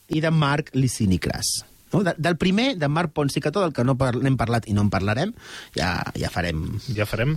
i 0.09 0.21
de 0.21 0.31
Marc 0.31 0.71
Licini 0.75 1.19
Cras. 1.19 1.65
No? 1.93 2.03
De, 2.03 2.15
del 2.19 2.37
primer, 2.37 2.77
de 2.79 2.89
Marc 2.89 3.13
Ponci 3.15 3.41
Cató, 3.41 3.63
del 3.63 3.73
que 3.73 3.85
no 3.87 3.95
par 3.97 4.17
n'hem 4.19 4.37
parlat 4.37 4.67
i 4.67 4.75
no 4.75 4.83
en 4.87 4.91
parlarem, 4.91 5.33
ja, 5.77 5.91
ja 6.19 6.31
farem... 6.35 6.65
Ja 6.97 7.07
farem? 7.07 7.37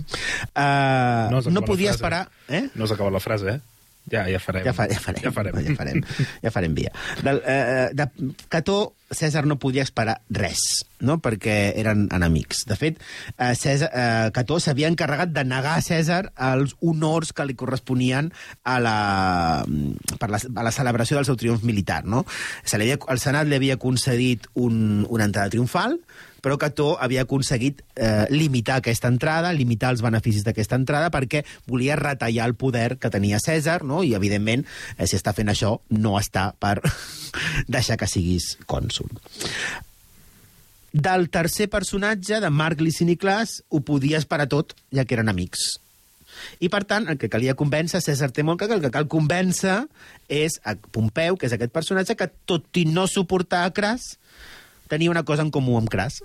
Uh, 0.54 1.30
No 1.30 1.42
no, 1.50 1.62
podia 1.62 1.92
frase. 1.92 2.00
esperar... 2.00 2.22
Eh? 2.48 2.64
No 2.74 2.84
has 2.84 2.94
acabat 2.96 3.14
la 3.14 3.20
frase, 3.22 3.56
eh? 3.56 3.60
Ja, 4.10 4.24
ja 4.28 4.40
farem. 4.42 4.64
Ja, 4.66 4.72
fa, 4.74 4.88
ja 4.90 4.98
farem. 4.98 5.22
Ja 5.22 5.30
farem. 5.30 5.60
Ja 5.62 5.76
farem, 5.76 6.00
ja 6.42 6.50
farem 6.50 6.74
via. 6.74 6.90
Del, 7.26 7.42
eh, 7.46 7.90
de 7.94 8.08
Cató, 8.48 8.94
Cèsar 9.10 9.42
no 9.48 9.58
podia 9.58 9.82
esperar 9.82 10.20
res, 10.30 10.86
no? 11.02 11.18
perquè 11.18 11.72
eren 11.80 12.06
enemics. 12.14 12.62
De 12.70 12.76
fet, 12.78 13.00
eh, 13.36 13.52
Cèsar, 13.58 13.90
eh, 13.90 14.30
Cató 14.36 14.60
s'havia 14.62 14.90
encarregat 14.90 15.32
de 15.34 15.44
negar 15.44 15.76
a 15.78 15.82
Cèsar 15.84 16.22
els 16.50 16.76
honors 16.80 17.34
que 17.34 17.46
li 17.48 17.56
corresponien 17.58 18.30
a 18.62 18.78
la, 18.78 18.96
per 20.22 20.30
la, 20.30 20.38
a 20.38 20.66
la 20.66 20.74
celebració 20.74 21.18
del 21.18 21.26
seu 21.26 21.38
triomf 21.40 21.66
militar. 21.66 22.04
No? 22.06 22.24
Se 22.62 22.78
havia, 22.78 23.00
el 23.10 23.22
Senat 23.22 23.50
li 23.50 23.58
havia 23.58 23.80
concedit 23.82 24.46
un, 24.54 25.06
una 25.08 25.26
entrada 25.26 25.50
triomfal, 25.50 25.98
però 26.40 26.56
Cató 26.56 26.94
havia 27.00 27.26
aconseguit 27.26 27.82
eh, 27.96 28.26
limitar 28.30 28.78
aquesta 28.80 29.10
entrada, 29.12 29.52
limitar 29.52 29.90
els 29.94 30.04
beneficis 30.04 30.46
d'aquesta 30.46 30.78
entrada, 30.78 31.10
perquè 31.12 31.42
volia 31.66 31.98
retallar 32.00 32.48
el 32.48 32.56
poder 32.56 32.94
que 33.02 33.10
tenia 33.12 33.42
Cèsar, 33.42 33.82
no? 33.84 34.04
i, 34.04 34.14
evidentment, 34.14 34.64
eh, 34.96 35.06
si 35.10 35.18
està 35.18 35.34
fent 35.36 35.52
això, 35.52 35.76
no 35.98 36.16
està 36.20 36.52
per 36.60 36.78
deixar 37.68 37.98
que 38.00 38.08
siguis 38.10 38.56
cònsul. 38.70 39.10
Del 40.92 41.28
tercer 41.30 41.68
personatge, 41.70 42.40
de 42.42 42.50
Marc 42.50 42.80
Licini 42.82 43.16
Clas, 43.16 43.60
ho 43.70 43.80
podia 43.86 44.18
esperar 44.18 44.48
tot, 44.50 44.74
ja 44.90 45.04
que 45.06 45.14
eren 45.14 45.30
amics. 45.30 45.78
I, 46.58 46.70
per 46.72 46.82
tant, 46.88 47.06
el 47.10 47.18
que 47.20 47.30
calia 47.30 47.54
convèncer, 47.58 48.00
molt 48.42 48.58
clar 48.58 48.70
que 48.70 48.76
el 48.78 48.82
que 48.82 48.92
cal 48.94 49.06
convèncer 49.10 49.84
és 50.28 50.58
a 50.64 50.74
Pompeu, 50.74 51.36
que 51.36 51.46
és 51.46 51.54
aquest 51.54 51.72
personatge 51.72 52.16
que, 52.16 52.30
tot 52.46 52.64
i 52.80 52.86
no 52.88 53.06
suportar 53.06 53.64
a 53.66 53.72
Cras, 53.74 54.16
tenia 54.90 55.10
una 55.10 55.24
cosa 55.24 55.46
en 55.46 55.50
comú 55.54 55.76
amb 55.78 55.90
Cras, 55.90 56.20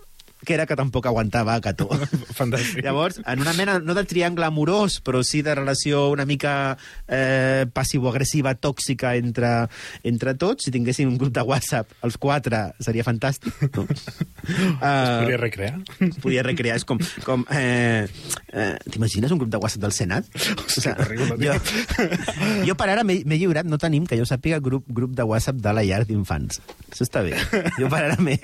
que 0.46 0.54
era 0.56 0.66
que 0.70 0.78
tampoc 0.78 1.08
aguantava 1.10 1.56
a 1.56 1.62
Cató. 1.66 1.90
Fantàstic. 2.38 2.84
Llavors, 2.86 3.20
en 3.26 3.42
una 3.42 3.54
mena, 3.58 3.80
no 3.84 3.96
de 3.98 4.06
triangle 4.08 4.46
amorós, 4.48 5.00
però 5.04 5.24
sí 5.26 5.42
de 5.46 5.56
relació 5.58 6.10
una 6.14 6.26
mica 6.26 6.78
eh, 7.08 7.66
passivo-agressiva, 7.74 8.56
tòxica 8.62 9.16
entre, 9.20 9.68
entre 10.04 10.36
tots, 10.40 10.68
si 10.68 10.74
tinguéssim 10.76 11.10
un 11.10 11.18
grup 11.22 11.34
de 11.36 11.44
WhatsApp, 11.46 11.92
els 12.06 12.20
quatre, 12.22 12.62
seria 12.80 13.04
fantàstic. 13.08 13.52
No? 13.76 13.88
Es 14.46 14.76
Uh, 14.76 15.24
podria 15.24 15.38
recrear? 15.40 15.78
es 16.06 16.18
podria 16.22 16.44
recrear. 16.46 16.76
És 16.78 16.84
com... 16.86 17.00
com 17.26 17.46
eh, 17.50 18.06
eh, 18.54 18.76
T'imagines 18.92 19.32
un 19.34 19.40
grup 19.42 19.50
de 19.50 19.58
WhatsApp 19.58 19.82
del 19.82 19.94
Senat? 19.96 20.28
Hosti, 20.36 20.84
que 20.86 20.94
horrible, 21.02 21.38
jo, 21.42 21.56
jo 22.68 22.76
per 22.78 22.88
ara 22.94 23.04
m'he 23.08 23.40
lliurat, 23.40 23.66
no 23.66 23.80
tenim, 23.82 24.06
que 24.06 24.20
jo 24.20 24.28
sàpiga, 24.30 24.60
grup, 24.64 24.86
grup 24.94 25.16
de 25.18 25.26
WhatsApp 25.26 25.58
de 25.64 25.74
la 25.74 25.84
llar 25.88 26.04
d'infants. 26.06 26.62
Això 26.92 27.08
està 27.08 27.24
bé. 27.26 27.34
Jo 27.80 27.90
per 27.90 28.04
ara 28.06 28.20
m'he 28.22 28.38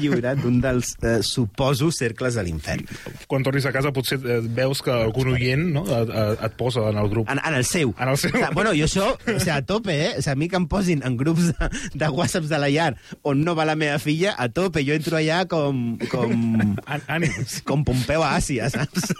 lliurat 0.00 0.40
d'un 0.40 0.62
dels 0.64 0.94
eh, 1.04 1.18
suposos 1.28 1.96
cercles 1.98 2.34
de 2.38 2.42
l'infern. 2.46 2.84
Quan 3.28 3.42
tornis 3.46 3.66
a 3.66 3.72
casa 3.74 3.92
potser 3.92 4.18
eh, 4.22 4.40
veus 4.42 4.82
que 4.82 4.92
algun 4.94 5.32
oient 5.34 5.62
no, 5.74 5.84
et, 5.86 6.12
et- 6.46 6.54
posa 6.56 6.86
en 6.90 6.96
el 7.02 7.08
grup. 7.12 7.28
En, 7.30 7.40
en 7.44 7.54
el 7.58 7.64
seu. 7.68 7.94
En 7.98 8.08
el 8.08 8.16
seu. 8.16 8.30
O 8.30 8.38
sigui, 8.38 8.54
bueno, 8.54 8.72
jo 8.76 8.86
això, 8.86 9.10
o 9.14 9.38
sigui, 9.38 9.50
a 9.52 9.60
tope, 9.66 9.92
eh? 9.92 10.12
O 10.18 10.22
sigui, 10.22 10.32
a 10.32 10.40
mi 10.40 10.48
que 10.52 10.56
em 10.60 10.66
posin 10.70 11.02
en 11.04 11.16
grups 11.20 11.50
de, 11.52 11.70
de 11.94 12.08
whatsapps 12.14 12.48
de 12.48 12.58
la 12.62 12.70
llar 12.72 12.94
on 13.22 13.42
no 13.44 13.54
va 13.58 13.66
la 13.68 13.76
meva 13.76 13.98
filla, 14.02 14.34
a 14.38 14.48
tope. 14.48 14.84
Jo 14.86 14.94
entro 14.96 15.16
allà 15.18 15.42
com... 15.50 15.96
com 16.10 16.32
Ànims. 17.12 17.60
com 17.66 17.84
Pompeu 17.84 18.22
a 18.24 18.34
Àsia, 18.38 18.70
saps? 18.72 19.10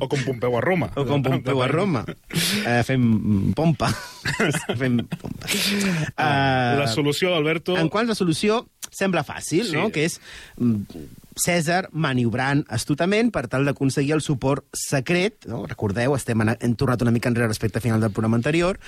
O 0.00 0.08
com 0.08 0.18
Pompeu 0.24 0.56
a 0.56 0.60
Roma. 0.64 0.90
O 0.96 1.04
com 1.06 1.22
Pompeu 1.22 1.62
a 1.62 1.68
Roma. 1.68 2.04
Eh, 2.64 2.82
fem 2.86 3.52
pompa. 3.56 3.90
fem 4.80 4.98
pompa. 5.04 5.46
Uh, 6.16 6.80
La 6.82 6.88
solució, 6.92 7.34
Alberto... 7.36 7.76
En 7.78 7.88
quant 7.92 8.08
la 8.08 8.14
solució, 8.18 8.62
sembla 8.90 9.22
fàcil, 9.26 9.66
Sí. 9.70 9.76
no? 9.76 9.88
Que 9.92 10.06
és 10.08 10.18
Cèsar 11.36 11.90
maniobrant 11.92 12.62
astutament 12.72 13.28
per 13.32 13.44
tal 13.52 13.66
d'aconseguir 13.68 14.14
el 14.16 14.22
suport 14.24 14.64
secret, 14.76 15.44
no? 15.50 15.64
recordeu, 15.68 16.14
estem 16.16 16.40
en, 16.44 16.54
hem 16.56 16.76
tornat 16.80 17.02
una 17.04 17.12
mica 17.12 17.28
enrere 17.28 17.50
respecte 17.50 17.78
al 17.78 17.84
final 17.84 18.00
del 18.00 18.14
programa 18.14 18.40
anterior, 18.40 18.80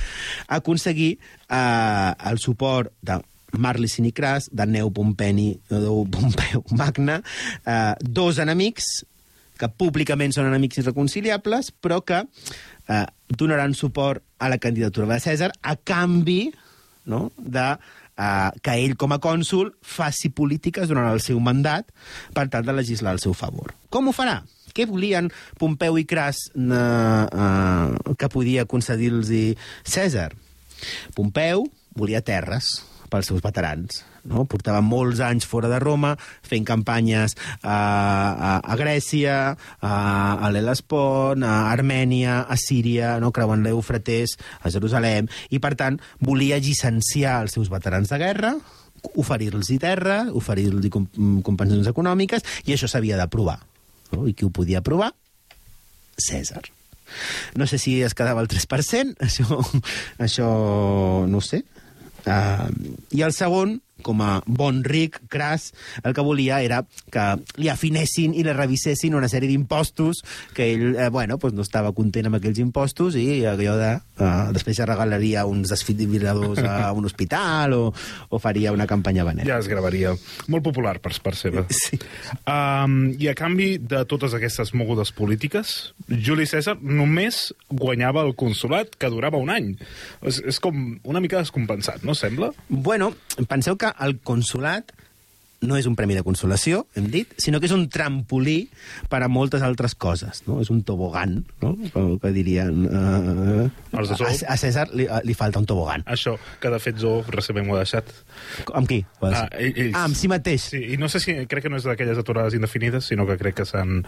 aconseguir 0.49 1.19
eh, 1.19 2.13
el 2.31 2.41
suport 2.41 2.95
de 3.03 3.21
Marli 3.53 3.89
Sinicras, 3.89 4.49
de 4.53 4.67
Neu 4.67 4.91
Pompeni, 4.93 5.53
de 5.69 5.81
Pompeu 6.13 6.65
Magna, 6.77 7.23
eh, 7.65 7.95
dos 8.01 8.41
enemics 8.41 9.05
que 9.59 9.69
públicament 9.69 10.33
són 10.33 10.49
enemics 10.49 10.79
irreconciliables, 10.81 11.73
però 11.83 12.01
que 12.07 12.23
eh, 12.23 13.05
donaran 13.29 13.75
suport 13.75 14.23
a 14.39 14.49
la 14.49 14.61
candidatura 14.63 15.09
de 15.11 15.21
Cèsar 15.21 15.51
a 15.63 15.75
canvi 15.77 16.53
no? 17.09 17.33
de 17.37 17.73
eh, 18.19 18.51
que 18.63 18.77
ell, 18.83 18.97
com 18.99 19.15
a 19.15 19.21
cònsul, 19.23 19.73
faci 19.81 20.33
polítiques 20.35 20.91
durant 20.91 21.09
el 21.13 21.23
seu 21.25 21.41
mandat 21.41 21.89
per 22.35 22.49
tal 22.53 22.67
de 22.67 22.75
legislar 22.77 23.15
al 23.15 23.23
seu 23.23 23.37
favor. 23.39 23.75
Com 23.95 24.11
ho 24.11 24.17
farà? 24.17 24.43
Què 24.75 24.85
volien 24.87 25.31
Pompeu 25.59 25.97
i 25.99 26.05
Cras 26.07 26.45
eh, 26.53 26.75
eh, 26.75 28.15
que 28.19 28.31
podia 28.33 28.67
concedir-los 28.69 29.33
Cèsar? 29.87 30.31
Pompeu 31.17 31.67
volia 31.99 32.23
terres 32.23 32.79
pels 33.09 33.31
seus 33.31 33.43
veterans. 33.43 34.05
No? 34.29 34.45
Portava 34.51 34.83
molts 34.85 35.23
anys 35.25 35.47
fora 35.49 35.71
de 35.71 35.81
Roma, 35.83 36.15
fent 36.47 36.67
campanyes 36.69 37.37
a, 37.63 37.75
a, 37.75 38.53
a 38.61 38.79
Grècia, 38.81 39.39
a, 39.81 39.93
a 40.39 40.51
l'Hel·lespont, 40.55 41.45
a 41.45 41.57
Armènia, 41.73 42.43
a 42.45 42.59
Síria, 42.61 43.17
no? 43.23 43.33
creuant 43.35 43.65
l'Eufratés, 43.65 44.37
a 44.63 44.73
Jerusalem, 44.75 45.31
i 45.51 45.63
per 45.63 45.75
tant 45.81 46.01
volia 46.25 46.61
llicenciar 46.63 47.41
els 47.45 47.57
seus 47.57 47.73
veterans 47.73 48.11
de 48.13 48.21
guerra, 48.21 48.55
oferir-los 49.19 49.71
terra, 49.81 50.27
oferir-los 50.35 50.89
com, 50.91 51.07
compensacions 51.47 51.89
econòmiques, 51.91 52.45
i 52.67 52.75
això 52.75 52.89
s'havia 52.91 53.19
d'aprovar. 53.21 53.59
No? 54.13 54.27
I 54.27 54.35
qui 54.35 54.47
ho 54.47 54.53
podia 54.55 54.83
aprovar? 54.83 55.13
Cèsar. 56.19 56.65
No 57.57 57.67
sé 57.67 57.79
si 57.79 58.01
es 58.03 58.15
quedava 58.15 58.43
el 58.45 58.49
3%, 58.51 59.17
això, 59.27 59.61
això 60.19 60.49
no 61.29 61.41
ho 61.41 61.45
sé. 61.45 61.63
Uh, 62.29 62.69
I 63.15 63.23
el 63.25 63.33
segon, 63.33 63.79
com 64.03 64.23
a 64.23 64.41
bon 64.47 64.83
ric, 64.87 65.21
cras, 65.29 65.73
el 66.03 66.15
que 66.15 66.25
volia 66.25 66.61
era 66.65 66.83
que 67.13 67.27
li 67.59 67.71
afinessin 67.73 68.35
i 68.37 68.45
li 68.47 68.55
revisessin 68.55 69.17
una 69.19 69.31
sèrie 69.31 69.51
d'impostos 69.51 70.23
que 70.55 70.71
ell, 70.73 70.95
eh, 70.97 71.09
bueno, 71.11 71.39
pues 71.39 71.55
no 71.55 71.65
estava 71.67 71.93
content 71.97 72.29
amb 72.29 72.39
aquells 72.39 72.61
impostos 72.63 73.19
i 73.19 73.45
allò 73.47 73.79
de... 73.79 73.95
Uh, 74.19 74.49
després 74.51 74.75
ja 74.75 74.87
regalaria 74.89 75.45
uns 75.47 75.71
desfibriladors 75.71 76.59
a 76.67 76.91
un 76.97 77.07
hospital 77.07 77.75
o, 77.77 77.83
o 77.95 78.41
faria 78.43 78.73
una 78.75 78.87
campanya 78.91 79.23
benèfica. 79.23 79.53
Ja 79.53 79.61
es 79.63 79.69
gravaria. 79.71 80.15
Molt 80.51 80.65
popular 80.67 80.97
per 81.03 81.13
part 81.23 81.39
seva. 81.39 81.65
Sí. 81.71 81.99
Um, 82.51 83.13
I 83.19 83.31
a 83.31 83.37
canvi 83.39 83.77
de 83.79 84.03
totes 84.11 84.35
aquestes 84.35 84.73
mogudes 84.75 85.13
polítiques, 85.15 85.93
Juli 86.11 86.49
César 86.51 86.77
només 86.83 87.53
guanyava 87.71 88.25
el 88.27 88.35
consulat, 88.39 88.97
que 88.99 89.11
durava 89.13 89.39
un 89.39 89.53
any. 89.55 89.71
És, 90.27 90.41
és 90.43 90.59
com 90.63 90.99
una 91.07 91.23
mica 91.23 91.39
descompensat, 91.39 92.03
no 92.07 92.17
sembla? 92.19 92.51
Bueno, 92.69 93.13
penseu 93.49 93.79
que 93.79 93.88
el 94.01 94.19
consulat 94.21 94.93
no 95.61 95.75
és 95.75 95.89
un 95.91 95.97
premi 95.99 96.15
de 96.15 96.23
consolació, 96.23 96.85
hem 96.95 97.09
dit, 97.11 97.33
sinó 97.43 97.59
que 97.59 97.67
és 97.67 97.73
un 97.75 97.89
trampolí 97.91 98.69
per 99.11 99.19
a 99.25 99.29
moltes 99.29 99.59
altres 99.67 99.97
coses. 99.99 100.45
No? 100.47 100.61
És 100.63 100.69
un 100.71 100.85
tobogan, 100.87 101.41
no? 101.65 101.73
Com 101.91 102.13
que 102.23 102.31
dirien... 102.31 102.85
Uh, 102.87 103.65
Els 103.99 104.13
de 104.13 104.19
a, 104.23 104.31
a 104.55 104.57
César 104.61 104.85
li, 104.95 105.09
li 105.27 105.35
falta 105.35 105.59
un 105.59 105.67
tobogan. 105.67 106.05
Això, 106.07 106.37
que 106.63 106.71
de 106.71 106.79
fet 106.79 107.01
Zo 107.03 107.25
recentment 107.27 107.73
ho 107.73 107.75
ha 107.75 107.81
deixat. 107.83 108.07
Amb 108.71 108.87
qui? 108.87 109.01
Ah, 109.19 109.49
ell- 109.59 109.75
ells. 109.75 109.97
ah, 109.99 110.05
amb 110.07 110.15
si 110.15 110.31
mateix. 110.31 110.69
Sí, 110.77 110.85
i 110.95 111.01
no 111.01 111.11
sé 111.11 111.19
si... 111.27 111.35
Crec 111.51 111.67
que 111.67 111.75
no 111.75 111.83
és 111.83 111.91
d'aquelles 111.91 112.23
aturades 112.23 112.55
indefinides, 112.55 113.11
sinó 113.11 113.27
que 113.27 113.35
crec 113.43 113.59
que 113.59 113.67
s'han... 113.67 114.05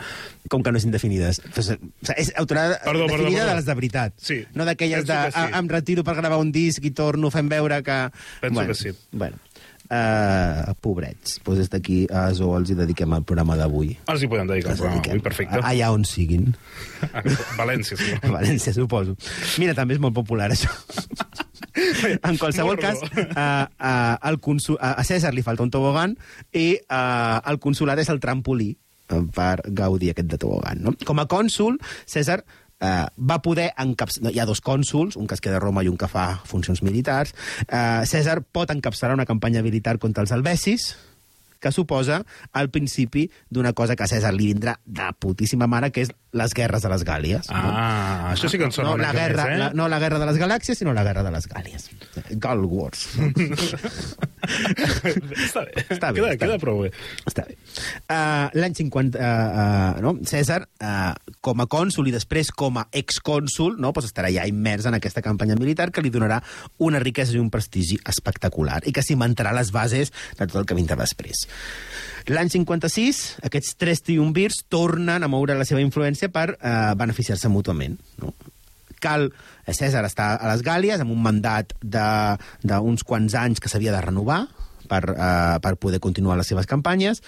Com 0.55 0.63
que 0.63 0.71
no 0.71 0.79
és 0.79 0.87
indefinides. 0.87 1.43
Pues, 1.51 1.59
o 1.59 1.81
sigui, 1.81 1.91
és 2.15 2.31
autorada 2.39 2.79
Perdó, 2.85 3.09
perdó, 3.11 3.25
definida 3.27 3.43
perdó. 3.43 3.51
de 3.51 3.59
les 3.59 3.67
de 3.67 3.79
veritat. 3.83 4.15
Sí, 4.23 4.39
No 4.55 4.71
d'aquelles 4.71 5.03
de 5.03 5.19
que 5.27 5.35
sí. 5.35 5.43
"Ah, 5.43 5.51
em 5.59 5.67
retiro 5.75 6.07
per 6.07 6.15
gravar 6.15 6.39
un 6.39 6.55
disc 6.55 6.85
i 6.87 6.95
torno 6.95 7.35
fent 7.35 7.51
veure 7.51 7.83
que... 7.83 7.99
Penso 8.41 8.55
bueno, 8.55 8.69
que 8.71 8.79
sí. 8.87 8.95
Bueno, 9.11 9.37
uh, 9.91 10.73
pobrets. 10.81 11.39
Pues 11.45 11.59
des 11.59 11.71
d'aquí 11.71 12.07
a 12.07 12.29
Zo 12.37 12.53
els 12.59 12.71
hi 12.71 12.77
dediquem 12.79 13.13
el 13.17 13.25
programa 13.27 13.59
d'avui. 13.59 13.93
Els 14.11 14.25
hi 14.25 14.31
podem 14.31 14.51
dedicar 14.51 14.73
el 14.75 14.79
programa 14.79 15.01
dediquem. 15.01 15.19
avui, 15.19 15.25
perfecte. 15.27 15.63
Allà 15.67 15.91
on 15.95 16.07
siguin. 16.09 16.51
València, 17.61 17.99
sí. 17.99 18.13
A 18.21 18.33
València, 18.39 18.75
suposo. 18.77 19.17
Mira, 19.63 19.75
també 19.79 19.99
és 19.99 20.03
molt 20.03 20.17
popular, 20.17 20.51
això. 20.55 20.71
en 22.29 22.39
qualsevol 22.41 22.79
cas, 22.81 23.03
uh, 23.03 23.67
uh, 23.67 24.15
el 24.31 24.41
consul, 24.43 24.79
uh, 24.79 24.95
a 25.01 25.07
Cèsar 25.07 25.35
li 25.37 25.45
falta 25.47 25.67
un 25.67 25.73
tobogan 25.73 26.17
i 26.53 26.73
uh, 26.79 27.41
el 27.51 27.61
consulat 27.63 28.01
és 28.03 28.11
el 28.13 28.21
trampolí 28.23 28.73
eh, 28.73 29.21
per 29.35 29.61
gaudir 29.67 30.13
aquest 30.13 30.31
de 30.31 30.39
tobogan. 30.41 30.83
No? 30.87 30.95
Com 31.07 31.23
a 31.23 31.29
cònsul, 31.31 31.79
Cèsar 32.11 32.41
eh, 32.81 33.07
va 33.17 33.39
poder 33.45 33.71
encapçalar... 33.79 34.33
Hi 34.35 34.41
ha 34.43 34.49
dos 34.49 34.63
cònsuls, 34.65 35.19
un 35.21 35.29
que 35.29 35.37
es 35.39 35.45
queda 35.45 35.61
a 35.61 35.63
Roma 35.63 35.85
i 35.85 35.93
un 35.93 35.99
que 36.01 36.09
fa 36.11 36.27
funcions 36.49 36.83
militars. 36.87 37.35
Eh, 37.69 38.03
Cèsar 38.09 38.41
pot 38.43 38.73
encapçalar 38.73 39.19
una 39.19 39.29
campanya 39.29 39.63
militar 39.67 39.99
contra 40.03 40.25
els 40.25 40.35
albesis, 40.37 40.95
que 41.61 41.73
suposa 41.73 42.23
el 42.57 42.71
principi 42.71 43.29
d'una 43.51 43.73
cosa 43.77 43.97
que 43.97 44.07
a 44.07 44.11
Cèsar 44.11 44.33
li 44.35 44.51
vindrà 44.51 44.79
de 44.85 45.11
putíssima 45.21 45.69
mare, 45.71 45.93
que 45.93 46.07
és 46.07 46.13
les 46.33 46.55
guerres 46.55 46.83
de 46.83 46.91
les 46.93 47.03
Gàlies. 47.05 47.49
Ah, 47.51 48.31
això 48.33 48.49
sí 48.51 48.59
que 48.59 48.69
en 48.69 48.73
sona 48.75 48.91
no, 48.91 48.95
una 48.99 49.09
la 49.11 49.15
guerra, 49.17 49.45
més, 49.45 49.55
eh? 49.55 49.59
la, 49.65 49.71
no 49.75 49.89
la 49.91 49.99
guerra 50.03 50.21
de 50.23 50.29
les 50.31 50.39
galàxies, 50.39 50.79
sinó 50.79 50.95
la 50.95 51.03
guerra 51.07 51.25
de 51.27 51.33
les 51.35 51.49
Gàlies. 51.51 51.89
Gal 52.43 52.63
Wars. 52.71 53.09
està 54.47 55.65
bé. 55.67 55.85
Està 55.91 56.13
bé, 56.13 56.21
Queda, 56.21 56.31
està 56.31 56.45
queda 56.45 56.55
bé. 56.55 56.61
prou 56.63 56.85
bé. 56.85 56.93
Està 57.27 57.45
bé. 57.49 57.57
Uh, 58.07 58.47
L'any 58.63 58.79
50, 58.79 59.19
uh, 59.19 59.25
uh, 59.27 60.01
no? 60.05 60.15
Cèsar, 60.31 60.63
uh, 60.81 61.35
com 61.43 61.65
a 61.65 61.67
cònsul 61.71 62.09
i 62.11 62.15
després 62.15 62.53
com 62.55 62.79
a 62.81 62.87
excònsul, 62.95 63.77
no? 63.83 63.93
pues 63.97 64.07
estarà 64.09 64.31
ja 64.33 64.47
immers 64.49 64.87
en 64.87 64.97
aquesta 64.97 65.25
campanya 65.27 65.59
militar 65.59 65.91
que 65.91 66.05
li 66.05 66.15
donarà 66.15 66.41
una 66.79 67.03
riquesa 67.03 67.35
i 67.35 67.43
un 67.43 67.51
prestigi 67.51 67.99
espectacular 68.09 68.81
i 68.87 68.95
que 68.95 69.05
cimentarà 69.05 69.53
les 69.57 69.75
bases 69.75 70.15
de 70.39 70.47
tot 70.47 70.61
el 70.63 70.69
que 70.71 70.79
vindrà 70.79 70.99
després. 71.01 71.47
L'any 72.31 72.51
56, 72.53 73.41
aquests 73.49 73.75
tres 73.81 74.05
triumvirs 74.07 74.61
tornen 74.69 75.25
a 75.25 75.31
moure 75.33 75.57
la 75.59 75.67
seva 75.67 75.83
influència 75.83 76.29
per 76.31 76.53
uh, 76.53 76.93
beneficiar-se 77.01 77.51
mútuament. 77.51 77.97
No? 78.23 78.35
cal 79.01 79.31
eh, 79.31 79.75
Cèsar 79.75 80.05
està 80.07 80.35
a 80.37 80.53
les 80.53 80.63
Gàlies 80.67 81.03
amb 81.03 81.15
un 81.15 81.23
mandat 81.25 81.73
d'uns 81.81 83.07
quants 83.09 83.37
anys 83.41 83.63
que 83.63 83.73
s'havia 83.73 83.95
de 83.97 84.03
renovar 84.05 84.45
per, 84.91 85.03
eh, 85.15 85.57
per 85.65 85.75
poder 85.81 86.03
continuar 86.05 86.39
les 86.39 86.53
seves 86.53 86.69
campanyes. 86.71 87.25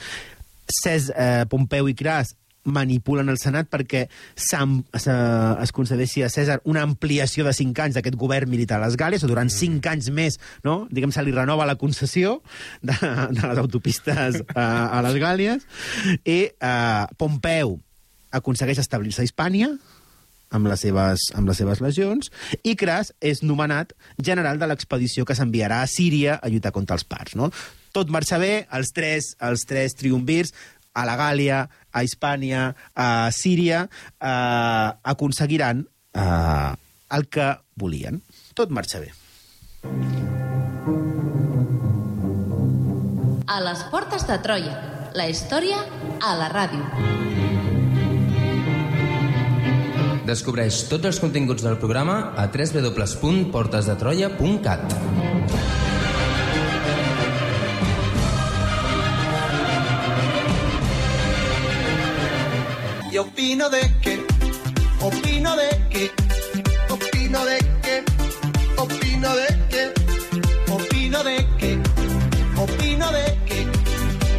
Cès, 0.69 1.11
eh, 1.17 1.45
Pompeu 1.51 1.89
i 1.91 1.97
Cras 1.99 2.37
manipulen 2.65 3.31
el 3.33 3.39
Senat 3.41 3.69
perquè 3.73 4.05
es 4.07 5.75
concedeixi 5.75 6.23
a 6.23 6.31
Cèsar 6.33 6.61
una 6.71 6.85
ampliació 6.87 7.47
de 7.47 7.55
5 7.57 7.87
anys 7.87 7.99
d'aquest 7.99 8.19
govern 8.19 8.51
militar 8.51 8.79
a 8.79 8.87
les 8.87 8.99
Gàlies, 9.01 9.25
o 9.25 9.31
durant 9.31 9.51
5 9.51 9.91
anys 9.91 10.11
més, 10.15 10.39
no? 10.65 10.87
diguem, 10.91 11.13
se 11.15 11.25
li 11.25 11.35
renova 11.35 11.67
la 11.69 11.79
concessió 11.81 12.41
de, 12.83 12.95
de 12.95 13.47
les 13.47 13.63
autopistes 13.63 14.43
a, 14.55 14.67
a 14.99 15.03
les 15.09 15.19
Gàlies, 15.23 15.67
i 16.25 16.39
eh, 16.53 17.07
Pompeu 17.19 17.79
aconsegueix 18.33 18.81
establir-se 18.81 19.23
a 19.23 19.27
Hispània, 19.29 19.73
amb 20.53 20.69
les, 20.69 20.83
seves, 20.85 21.31
amb 21.37 21.49
les 21.49 21.59
seves 21.59 21.81
legions, 21.81 22.29
i 22.63 22.77
Cras 22.79 23.13
és 23.25 23.43
nomenat 23.43 23.95
general 24.21 24.61
de 24.61 24.69
l'expedició 24.69 25.25
que 25.29 25.37
s'enviarà 25.37 25.81
a 25.83 25.89
Síria 25.91 26.37
a 26.37 26.53
lluitar 26.53 26.75
contra 26.77 26.99
els 26.99 27.07
parts. 27.09 27.37
No? 27.39 27.49
Tot 27.97 28.13
marxa 28.13 28.39
bé, 28.41 28.67
els 28.73 28.93
tres, 28.97 29.33
els 29.41 29.65
tres 29.69 29.97
triumvirs 29.99 30.53
a 30.95 31.05
la 31.09 31.17
Gàlia, 31.17 31.69
a 31.93 32.03
Hispània, 32.05 32.75
a 32.95 33.31
Síria, 33.33 33.89
eh, 34.21 34.93
aconseguiran 35.15 35.87
eh, 36.15 36.75
el 37.17 37.29
que 37.29 37.57
volien. 37.77 38.23
Tot 38.55 38.71
marxa 38.71 39.01
bé. 39.01 39.13
A 43.47 43.61
les 43.61 43.83
portes 43.93 44.27
de 44.29 44.39
Troia. 44.45 44.89
La 45.13 45.29
història 45.29 45.77
a 46.25 46.35
la 46.39 46.49
ràdio. 46.49 46.81
Descobreix 50.25 50.89
tots 50.89 51.05
els 51.11 51.21
continguts 51.21 51.63
del 51.67 51.77
programa 51.83 52.33
a 52.39 52.47
www.portesdetroia.cat. 52.49 55.32
Y 63.13 63.19
opino 63.19 63.69
de 63.69 63.93
que, 64.01 64.25
opino 64.99 65.55
de 65.55 65.69
que, 65.91 66.11
opino 66.89 67.45
de 67.45 67.59
que, 67.83 68.05
opino 68.81 69.35
de 69.35 69.47
que, 69.69 69.93
opino 70.73 71.23
de 71.23 71.47
que, 71.59 71.79
opino 72.57 73.13
de 73.13 73.13
que, 73.13 73.13
opino 73.13 73.13
de 73.13 73.39
que, 73.45 73.67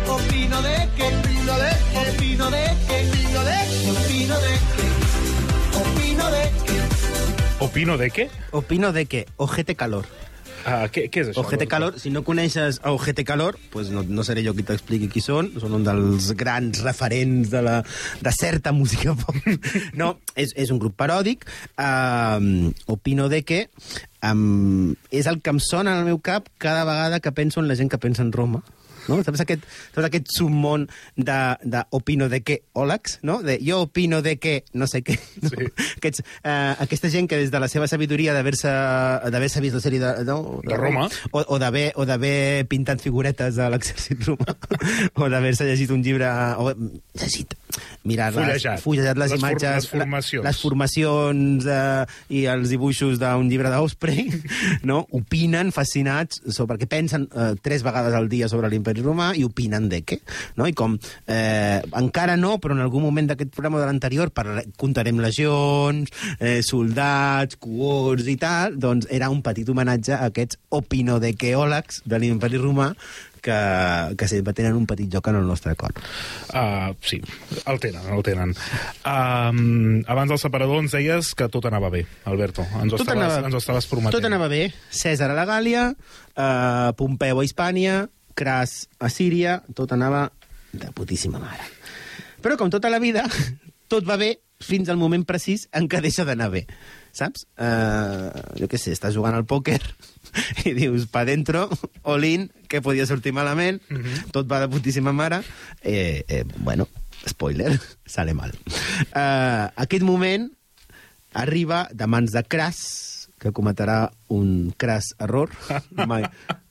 opino 0.09 0.61
de 0.63 0.89
que, 0.97 1.05
opino 1.05 1.51
de 1.51 1.67
que, 1.67 1.99
opino 1.99 2.49
de 2.49 2.63
que, 2.87 2.97
opino 3.91 4.39
de 4.39 4.57
que, 4.75 4.87
opino 5.77 6.31
de 6.31 6.51
que. 6.65 7.63
Opino 7.63 7.97
de 7.97 8.11
què? 8.11 8.29
Opino 8.51 8.91
de 8.91 9.05
que 9.05 9.27
Ojete 9.37 9.75
Calor. 9.75 10.07
Uh, 10.63 10.85
què, 10.87 11.07
què 11.11 11.23
és 11.23 11.31
això? 11.31 11.43
Ojete 11.43 11.67
Calor, 11.67 11.97
si 11.99 12.11
no 12.13 12.23
coneixes 12.23 12.79
Ojete 12.87 13.25
Calor, 13.27 13.57
pues 13.73 13.89
no, 13.91 14.03
no 14.07 14.23
seré 14.23 14.45
jo 14.45 14.53
qui 14.55 14.63
t'expliqui 14.63 15.09
qui 15.11 15.23
són, 15.23 15.49
són 15.59 15.75
un 15.75 15.83
dels 15.83 16.29
grans 16.39 16.79
referents 16.85 17.51
de, 17.51 17.63
la, 17.65 17.75
de 18.23 18.33
certa 18.35 18.71
música 18.75 19.15
pop. 19.19 19.35
No, 19.99 20.13
és, 20.39 20.53
és 20.59 20.71
un 20.73 20.79
grup 20.79 20.95
paròdic, 20.97 21.43
uh, 21.81 22.39
opino 22.91 23.27
de 23.29 23.41
que 23.43 23.65
um, 24.23 24.93
és 25.11 25.27
el 25.27 25.41
que 25.43 25.51
em 25.53 25.59
sona 25.63 25.97
al 25.99 26.07
meu 26.07 26.19
cap 26.23 26.47
cada 26.63 26.87
vegada 26.87 27.19
que 27.19 27.35
penso 27.35 27.61
en 27.61 27.67
la 27.67 27.75
gent 27.79 27.91
que 27.91 27.99
pensa 28.01 28.23
en 28.23 28.31
Roma, 28.31 28.63
no? 29.09 29.19
Saps 29.23 29.41
aquest, 29.43 29.65
tot 29.95 30.05
aquest 30.07 30.27
submón 30.35 30.87
de, 31.15 31.37
de 31.63 31.83
opino 31.91 32.29
de 32.31 32.41
què 32.45 32.59
òlegs, 32.79 33.19
no? 33.23 33.41
De 33.43 33.57
jo 33.63 33.81
opino 33.87 34.21
de 34.25 34.37
què 34.39 34.55
no 34.73 34.87
sé 34.89 35.03
què. 35.05 35.17
No? 35.41 35.49
Sí. 35.53 35.69
Aquests, 36.03 36.23
eh, 36.43 36.75
aquesta 36.83 37.09
gent 37.13 37.27
que 37.31 37.37
des 37.39 37.51
de 37.53 37.59
la 37.63 37.67
seva 37.71 37.87
sabidoria 37.87 38.33
d'haver-se 38.35 39.61
vist 39.63 39.75
la 39.77 39.81
sèrie 39.83 39.99
de, 40.01 40.11
no? 40.27 40.59
De 40.65 40.75
Roma. 40.77 41.07
o, 41.31 41.43
o 41.47 41.59
d'haver 41.59 42.65
pintat 42.69 43.01
figuretes 43.03 43.57
a 43.59 43.69
l'exèrcit 43.71 44.23
romà 44.27 44.55
o 45.21 45.29
d'haver-se 45.31 45.65
llegit 45.67 45.91
un 45.95 46.03
llibre 46.03 46.27
o 46.59 46.73
llegit 47.19 47.55
mirar 48.05 48.31
Fullejat. 48.35 48.75
les, 48.77 48.83
fullejat 48.83 49.17
les, 49.17 49.31
Les 49.31 49.39
for- 49.39 49.49
imatges 49.49 49.75
les 49.75 49.87
formacions. 49.89 50.43
les 50.45 50.59
formacions 50.61 51.65
eh, 51.65 52.05
i 52.37 52.43
els 52.51 52.69
dibuixos 52.69 53.17
d'un 53.21 53.47
llibre 53.49 53.71
d'Osprey 53.73 54.27
no? 54.89 55.03
opinen 55.15 55.71
fascinats 55.73 56.41
sobre 56.53 56.77
què 56.81 56.87
pensen 56.91 57.25
eh, 57.31 57.53
tres 57.63 57.81
vegades 57.85 58.13
al 58.13 58.29
dia 58.29 58.49
sobre 58.51 58.69
l'imperi 58.69 58.92
romà 59.01 59.31
i 59.35 59.43
opinen 59.47 59.89
de 59.89 60.03
què 60.05 60.19
no? 60.59 60.67
i 60.69 60.73
com 60.77 60.97
eh, 61.25 61.81
encara 61.97 62.37
no 62.37 62.57
però 62.61 62.77
en 62.77 62.83
algun 62.85 63.03
moment 63.07 63.31
d'aquest 63.31 63.51
programa 63.55 63.79
de 63.81 63.87
l'anterior 63.89 64.31
contarem 64.77 65.19
legions 65.23 66.11
eh, 66.39 66.61
soldats, 66.61 67.57
cohorts 67.57 68.27
i 68.29 68.37
tal 68.37 68.77
doncs 68.77 69.07
era 69.09 69.29
un 69.33 69.41
petit 69.41 69.69
homenatge 69.69 70.13
a 70.13 70.27
aquests 70.29 70.59
opinodequeòlegs 70.69 72.03
de 72.05 72.19
l'imperi 72.19 72.57
romà 72.61 72.91
que, 73.43 74.15
que 74.15 74.27
sempre 74.31 74.53
tenen 74.55 74.77
un 74.79 74.85
petit 74.87 75.09
joc 75.11 75.27
en 75.27 75.35
el 75.35 75.43
nostre 75.45 75.73
cor. 75.75 75.91
Uh, 76.55 76.93
sí, 77.03 77.19
el 77.67 77.79
tenen, 77.83 78.05
el 78.15 78.23
tenen. 78.23 78.53
Um, 79.03 79.99
abans 80.07 80.31
del 80.31 80.39
separador 80.39 80.79
ens 80.79 80.95
deies 80.95 81.33
que 81.35 81.49
tot 81.51 81.67
anava 81.67 81.91
bé, 81.91 82.05
Alberto. 82.23 82.63
Ens 82.79 82.93
ho, 82.93 83.01
Tot 83.01 83.03
estaves, 83.03 83.19
anava- 83.19 83.43
ens 83.49 83.57
ho 83.57 83.59
estaves 83.59 83.89
prometent. 83.91 84.15
Tot 84.15 84.29
anava 84.29 84.47
bé. 84.47 84.69
Cèsar 84.95 85.27
a 85.33 85.35
la 85.35 85.43
Gàlia, 85.49 85.89
eh, 85.91 86.89
Pompeu 86.95 87.43
a 87.43 87.43
Hispània, 87.43 88.05
Cras 88.33 88.87
a 88.99 89.09
Síria, 89.13 89.61
tot 89.75 89.91
anava 89.95 90.27
de 90.73 90.89
putíssima 90.95 91.39
mare. 91.41 91.67
Però, 92.43 92.57
com 92.59 92.71
tota 92.73 92.91
la 92.91 92.99
vida, 92.99 93.25
tot 93.91 94.07
va 94.07 94.17
bé 94.19 94.35
fins 94.63 94.89
al 94.89 94.97
moment 94.97 95.25
precís 95.27 95.67
en 95.75 95.89
què 95.91 95.99
deixa 96.03 96.25
d'anar 96.27 96.49
bé. 96.53 96.63
Saps? 97.13 97.45
Eh, 97.61 98.43
jo 98.61 98.69
què 98.71 98.79
sé, 98.79 98.95
estàs 98.95 99.13
jugant 99.15 99.35
al 99.37 99.45
pòquer 99.45 99.79
i 100.69 100.73
dius, 100.73 101.05
pa 101.11 101.25
dentro, 101.27 101.67
all 102.09 102.25
in, 102.25 102.47
que 102.71 102.81
podia 102.81 103.05
sortir 103.09 103.35
malament, 103.35 103.81
tot 104.33 104.49
va 104.49 104.63
de 104.63 104.71
putíssima 104.71 105.13
mare. 105.13 105.43
Eh, 105.83 106.23
eh, 106.27 106.43
bueno, 106.57 106.87
spoiler, 107.27 107.75
sale 108.15 108.33
mal. 108.33 108.55
Eh, 109.11 109.67
aquest 109.85 110.07
moment 110.07 110.49
arriba 111.33 111.87
de 111.91 112.07
mans 112.07 112.33
de 112.33 112.43
Cras, 112.47 112.81
que 113.43 113.51
cometerà 113.51 114.07
un 114.31 114.71
cras 114.79 115.11
error. 115.19 115.51
Mai. 116.07 116.23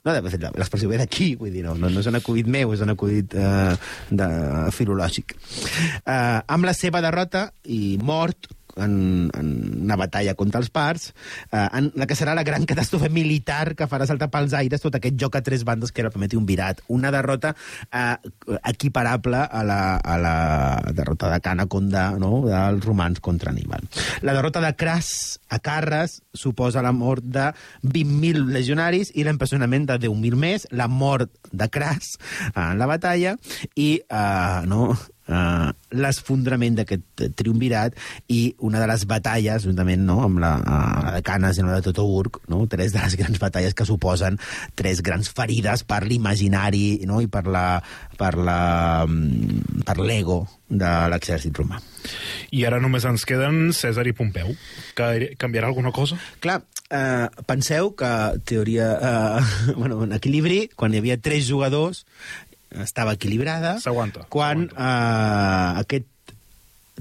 No, 0.02 0.10
de 0.10 0.30
fet, 0.32 0.44
l'expressió 0.58 0.88
ve 0.90 0.98
d'aquí, 0.98 1.28
vull 1.38 1.52
dir, 1.54 1.62
no, 1.62 1.76
no, 1.78 1.86
no 1.92 2.00
és 2.02 2.08
un 2.10 2.18
acudit 2.18 2.48
meu, 2.50 2.72
és 2.74 2.80
un 2.82 2.90
acudit 2.90 3.36
eh, 3.38 3.74
de, 4.10 4.26
filològic. 4.74 5.36
Eh, 6.02 6.40
amb 6.56 6.66
la 6.66 6.74
seva 6.74 7.02
derrota 7.04 7.44
i 7.70 7.98
mort 8.02 8.50
en, 8.76 9.30
en 9.38 9.48
una 9.84 9.96
batalla 9.96 10.34
contra 10.34 10.60
els 10.60 10.70
parts, 10.70 11.12
eh, 11.50 11.68
en 11.72 11.90
la 11.98 12.06
que 12.06 12.16
serà 12.18 12.34
la 12.34 12.44
gran 12.46 12.66
catàstrofe 12.68 13.10
militar 13.12 13.74
que 13.78 13.88
farà 13.90 14.06
saltar 14.08 14.30
pels 14.32 14.54
aires 14.56 14.82
tot 14.82 14.96
aquest 14.98 15.18
joc 15.20 15.36
a 15.36 15.42
tres 15.44 15.64
bandes 15.68 15.92
que 15.92 16.04
era 16.04 16.10
per 16.10 16.22
un 16.36 16.46
virat. 16.46 16.80
Una 16.88 17.10
derrota 17.10 17.54
eh, 17.92 18.16
equiparable 18.64 19.36
a 19.36 19.62
la, 19.64 19.96
a 19.96 20.18
la 20.18 20.36
derrota 20.92 21.30
de 21.32 21.40
Canaconda 21.40 22.10
no? 22.18 22.42
dels 22.46 22.84
romans 22.84 23.20
contra 23.20 23.50
Aníbal. 23.50 23.88
La 24.22 24.34
derrota 24.34 24.60
de 24.60 24.74
Cras 24.76 25.40
a 25.48 25.58
Carres 25.58 26.22
suposa 26.32 26.82
la 26.82 26.92
mort 26.92 27.24
de 27.24 27.50
20.000 27.82 28.46
legionaris 28.52 29.12
i 29.14 29.26
l'empresonament 29.26 29.86
de 29.90 29.98
10.000 30.08 30.38
més, 30.38 30.66
la 30.70 30.88
mort 30.88 31.30
de 31.52 31.68
Cras 31.68 32.16
en 32.54 32.78
la 32.78 32.88
batalla 32.88 33.36
i 33.76 33.90
eh, 34.00 34.60
no, 34.68 34.92
uh, 35.32 35.72
l'esfondrament 35.96 36.78
d'aquest 36.78 37.24
triumvirat 37.38 37.96
i 38.32 38.42
una 38.68 38.82
de 38.82 38.88
les 38.90 39.06
batalles, 39.08 39.66
juntament 39.66 40.04
no, 40.06 40.20
amb 40.26 40.42
la, 40.42 40.54
uh, 40.60 41.02
la 41.08 41.14
de 41.16 41.22
Canes 41.26 41.58
i 41.58 41.66
la 41.66 41.78
de 41.78 41.86
Totoburg, 41.88 42.42
no, 42.52 42.64
tres 42.70 42.94
de 42.94 43.02
les 43.02 43.16
grans 43.20 43.42
batalles 43.42 43.74
que 43.74 43.88
suposen 43.88 44.38
tres 44.78 45.02
grans 45.02 45.30
ferides 45.32 45.86
per 45.88 46.02
l'imaginari 46.06 47.02
no, 47.08 47.22
i 47.24 47.30
per 47.32 47.46
la 47.50 47.66
per 48.18 48.34
la 48.38 49.04
mm, 49.08 49.82
per 49.86 49.98
l'ego 49.98 50.42
de 50.68 50.90
l'exèrcit 51.12 51.56
romà. 51.58 51.80
I 52.52 52.64
ara 52.68 52.80
només 52.82 53.04
ens 53.08 53.24
queden 53.28 53.72
Cèsar 53.76 54.06
i 54.08 54.14
Pompeu. 54.16 54.54
Que 54.96 55.32
canviarà 55.40 55.68
alguna 55.70 55.92
cosa? 55.94 56.18
Clar, 56.42 56.62
eh, 56.90 57.28
penseu 57.46 57.92
que 57.98 58.12
teoria... 58.48 58.88
Eh, 58.96 59.74
bueno, 59.80 60.02
en 60.04 60.16
equilibri, 60.16 60.66
quan 60.76 60.94
hi 60.94 61.02
havia 61.02 61.20
tres 61.20 61.48
jugadors, 61.48 62.04
estava 62.80 63.12
equilibrada. 63.18 63.76
Quan 64.32 64.68
eh, 64.70 65.80
aquest 65.82 66.08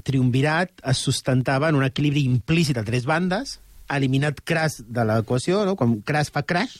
triumvirat 0.02 0.70
es 0.88 0.98
sustentava 1.04 1.68
en 1.70 1.76
un 1.78 1.84
equilibri 1.86 2.24
implícit 2.26 2.78
a 2.80 2.84
tres 2.84 3.04
bandes, 3.08 3.58
eliminat 3.92 4.40
Cras 4.44 4.80
de 4.88 5.04
l'equació, 5.04 5.64
no? 5.68 5.76
quan 5.76 5.98
Cras 6.06 6.30
fa 6.32 6.42
crash, 6.42 6.78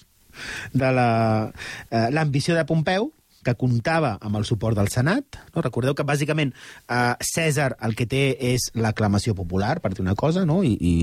de 0.73 0.89
la- 0.97 1.53
eh, 1.91 2.09
l'ambició 2.11 2.55
de 2.57 2.65
Pompeu, 2.65 3.13
que 3.45 3.55
comptava 3.59 4.17
amb 4.21 4.39
el 4.41 4.47
suport 4.49 4.79
del 4.79 4.91
Senat. 4.93 5.39
No? 5.55 5.63
Recordeu 5.65 5.97
que, 5.99 6.07
bàsicament, 6.07 6.53
eh, 6.89 7.15
Cèsar 7.33 7.73
el 7.83 7.97
que 7.99 8.07
té 8.07 8.23
és 8.53 8.71
l'aclamació 8.75 9.35
popular, 9.39 9.79
per 9.83 9.93
dir 9.95 10.05
una 10.05 10.17
cosa, 10.19 10.45
no? 10.49 10.63
I, 10.67 10.75
i, 10.77 10.95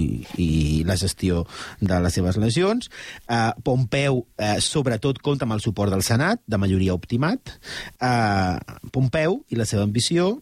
i 0.41 0.49
la 0.87 0.97
gestió 0.99 1.45
de 1.79 1.99
les 2.03 2.15
seves 2.15 2.39
legions. 2.41 2.89
Eh, 3.27 3.51
Pompeu, 3.63 4.23
eh, 4.37 4.57
sobretot, 4.63 5.21
compta 5.25 5.47
amb 5.47 5.57
el 5.57 5.63
suport 5.65 5.93
del 5.93 6.05
Senat, 6.05 6.43
de 6.47 6.61
majoria 6.61 6.97
optimat. 6.97 7.57
Eh, 7.99 8.79
Pompeu 8.91 9.43
i 9.49 9.59
la 9.59 9.67
seva 9.69 9.85
ambició 9.87 10.37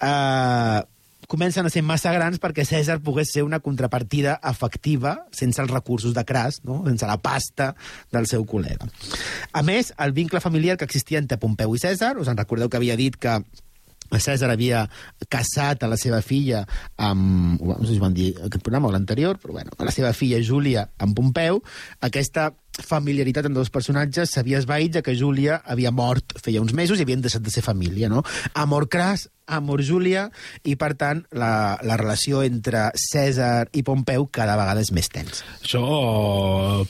eh, 0.00 0.82
comencen 1.26 1.66
a 1.66 1.72
ser 1.72 1.82
massa 1.86 2.12
grans 2.14 2.40
perquè 2.42 2.64
Cèsar 2.66 2.98
pogués 3.04 3.32
ser 3.34 3.44
una 3.46 3.60
contrapartida 3.60 4.38
efectiva 4.46 5.16
sense 5.34 5.62
els 5.62 5.72
recursos 5.72 6.14
de 6.14 6.24
Cras, 6.24 6.62
no? 6.64 6.82
sense 6.86 7.08
la 7.08 7.18
pasta 7.22 7.72
del 8.12 8.28
seu 8.30 8.46
col·lega. 8.48 8.88
A 9.52 9.62
més, 9.66 9.92
el 9.98 10.16
vincle 10.16 10.40
familiar 10.40 10.76
que 10.76 10.88
existia 10.88 11.22
entre 11.22 11.40
Pompeu 11.42 11.74
i 11.76 11.82
Cèsar, 11.82 12.16
us 12.20 12.32
en 12.32 12.38
recordeu 12.38 12.70
que 12.70 12.80
havia 12.80 12.98
dit 12.98 13.16
que 13.18 13.40
Cèsar 14.14 14.52
havia 14.52 14.84
casat 15.28 15.82
a 15.82 15.90
la 15.90 15.98
seva 15.98 16.20
filla 16.22 16.62
amb... 16.96 17.58
No 17.58 17.82
sé 17.82 17.96
si 17.96 18.02
van 18.02 18.14
dir 18.14 18.30
aquest 18.36 18.62
programa 18.62 18.88
o 18.88 18.94
l'anterior, 18.94 19.40
però 19.42 19.56
bueno, 19.56 19.74
a 19.76 19.88
la 19.88 19.94
seva 19.94 20.12
filla 20.14 20.38
Júlia 20.42 20.86
amb 21.02 21.16
Pompeu. 21.18 21.58
Aquesta 22.06 22.52
familiaritat 22.82 23.48
entre 23.48 23.62
els 23.62 23.72
personatges 23.72 24.34
s'havia 24.34 24.60
esvaït 24.60 24.98
ja 24.98 25.02
que 25.04 25.16
Júlia 25.16 25.60
havia 25.64 25.92
mort 25.94 26.36
feia 26.42 26.62
uns 26.62 26.74
mesos 26.76 26.98
i 26.98 27.06
havien 27.06 27.22
deixat 27.24 27.44
de 27.44 27.52
ser 27.52 27.64
família, 27.64 28.10
no? 28.12 28.22
Amor 28.54 28.88
cras, 28.92 29.28
amor 29.46 29.82
Júlia, 29.86 30.26
i 30.66 30.76
per 30.76 30.92
tant 30.98 31.22
la, 31.30 31.78
la 31.86 31.96
relació 31.96 32.42
entre 32.46 32.90
Cèsar 32.98 33.68
i 33.72 33.84
Pompeu 33.86 34.26
cada 34.32 34.58
vegada 34.58 34.82
és 34.84 34.92
més 34.92 35.08
tensa. 35.12 35.46
Això 35.62 35.82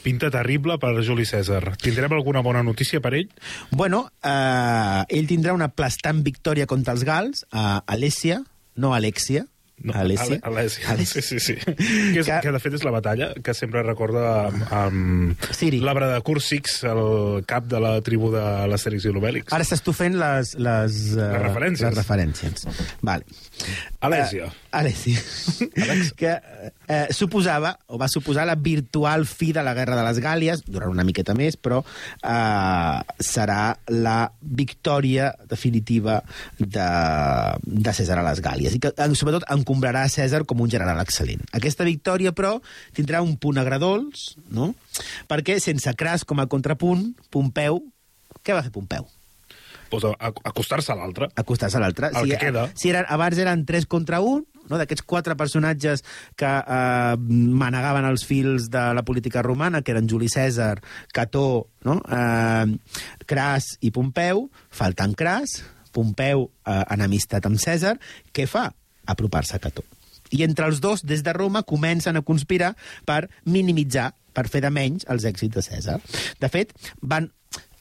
pinta 0.03 0.31
terrible 0.33 0.79
per 0.81 0.95
Juli 1.05 1.27
Cèsar. 1.29 1.77
Tindrem 1.81 2.17
alguna 2.17 2.43
bona 2.45 2.63
notícia 2.65 3.01
per 3.03 3.13
ell? 3.17 3.29
Bueno, 3.71 4.07
eh, 4.25 5.03
ell 5.07 5.29
tindrà 5.29 5.55
una 5.55 5.69
aplastant 5.71 6.23
victòria 6.25 6.67
contra 6.69 6.97
els 6.97 7.05
gals 7.07 7.45
a 7.51 7.83
Alèsia, 7.85 8.41
no 8.77 8.93
Alexia, 8.93 9.45
No, 9.77 9.93
Alèsia. 9.93 10.39
Ale- 10.41 10.63
Alèsia. 10.63 10.87
Alèsia. 10.89 11.21
Sí, 11.21 11.37
sí, 11.37 11.39
sí. 11.39 11.55
Que, 11.67 12.19
és, 12.23 12.25
Que- 12.25 12.39
que 12.41 12.51
de 12.55 12.59
fet 12.63 12.73
és 12.79 12.83
la 12.83 12.91
batalla 12.95 13.27
que 13.45 13.53
sempre 13.53 13.83
recorda 13.85 14.23
amb, 14.47 14.63
amb 14.73 15.43
l'arbre 15.85 16.07
de 16.09 16.17
Cursix, 16.25 16.79
el 16.89 17.43
cap 17.45 17.67
de 17.69 17.79
la 17.83 17.91
tribu 18.01 18.31
de 18.33 18.41
l'Astèrix 18.71 19.05
i 19.05 19.13
l'Obèlix. 19.13 19.53
Ara 19.53 19.67
tu 19.85 19.93
fent 19.93 20.17
les... 20.17 20.55
Les, 20.57 20.97
eh, 21.13 21.29
Les 21.37 21.43
referències. 21.45 21.85
Les 21.91 21.99
referències. 22.01 22.65
Vale. 23.05 23.23
Alèsia. 24.01 24.49
Alèsia. 24.77 25.21
que 26.19 26.31
eh, 26.87 27.07
suposava, 27.15 27.71
o 27.89 27.97
va 27.97 28.07
suposar 28.11 28.45
la 28.47 28.55
virtual 28.55 29.25
fi 29.25 29.51
de 29.55 29.63
la 29.65 29.73
Guerra 29.77 29.97
de 29.97 30.03
les 30.05 30.21
Gàlies, 30.23 30.63
durant 30.67 30.93
una 30.93 31.05
miqueta 31.07 31.33
més, 31.37 31.57
però 31.57 31.81
eh, 31.81 32.99
serà 33.23 33.61
la 33.93 34.17
victòria 34.41 35.31
definitiva 35.49 36.19
de, 36.59 36.87
de 37.63 37.95
Cèsar 37.97 38.19
a 38.21 38.25
les 38.29 38.41
Gàlies. 38.45 38.77
I 38.77 38.81
que, 38.83 38.93
eh, 38.93 39.09
sobretot, 39.17 39.47
encombrarà 39.57 40.05
a 40.05 40.13
Cèsar 40.13 40.43
com 40.49 40.61
un 40.63 40.71
general 40.71 41.01
excel·lent. 41.03 41.45
Aquesta 41.57 41.87
victòria, 41.87 42.33
però, 42.37 42.57
tindrà 42.97 43.23
un 43.25 43.35
punt 43.41 43.57
agradols, 43.61 44.33
no? 44.53 44.73
perquè 45.29 45.59
sense 45.61 45.91
Cras 45.97 46.25
com 46.25 46.39
a 46.41 46.47
contrapunt, 46.49 47.11
Pompeu... 47.33 47.81
Què 48.45 48.53
va 48.55 48.61
fer 48.63 48.71
Pompeu? 48.71 49.03
Pues 49.89 50.03
a- 50.07 50.31
acostar-se 50.47 50.91
a 50.91 50.95
l'altre. 50.99 51.29
acostar-se 51.35 51.77
a 51.77 51.81
l'altre. 51.83 52.09
El 52.15 52.29
que 52.31 52.37
queda. 52.41 52.65
Si 52.75 52.89
eren, 52.91 53.05
abans 53.07 53.39
eren 53.39 53.65
3 53.67 53.85
contra 53.87 54.19
1, 54.23 54.56
no? 54.69 54.79
d'aquests 54.79 55.05
quatre 55.07 55.35
personatges 55.39 56.03
que 56.39 56.49
eh, 56.49 57.15
manegaven 57.63 58.07
els 58.09 58.25
fils 58.27 58.69
de 58.73 58.83
la 58.97 59.03
política 59.07 59.43
romana, 59.45 59.81
que 59.81 59.95
eren 59.95 60.09
Juli 60.09 60.29
Cèsar, 60.31 60.77
Cató, 61.15 61.67
no? 61.87 61.99
eh, 62.03 62.77
Cras 63.27 63.75
i 63.81 63.91
Pompeu, 63.95 64.47
faltant 64.69 65.15
Cras, 65.17 65.61
Pompeu 65.95 66.49
eh, 66.65 66.83
enemistat 66.93 67.47
amb 67.49 67.61
Cèsar, 67.61 67.97
què 68.33 68.47
fa? 68.49 68.67
Apropar-se 69.07 69.55
a 69.57 69.63
Cató. 69.63 69.85
I 70.35 70.43
entre 70.43 70.67
els 70.67 70.81
dos, 70.83 71.05
des 71.07 71.23
de 71.23 71.33
Roma, 71.33 71.63
comencen 71.63 72.19
a 72.19 72.25
conspirar 72.25 72.73
per 73.07 73.27
minimitzar, 73.47 74.11
per 74.35 74.45
fer 74.51 74.61
de 74.61 74.69
menys 74.73 75.07
els 75.09 75.25
èxits 75.25 75.55
de 75.55 75.63
Cèsar. 75.63 75.97
De 76.41 76.49
fet, 76.51 76.75
van 77.01 77.31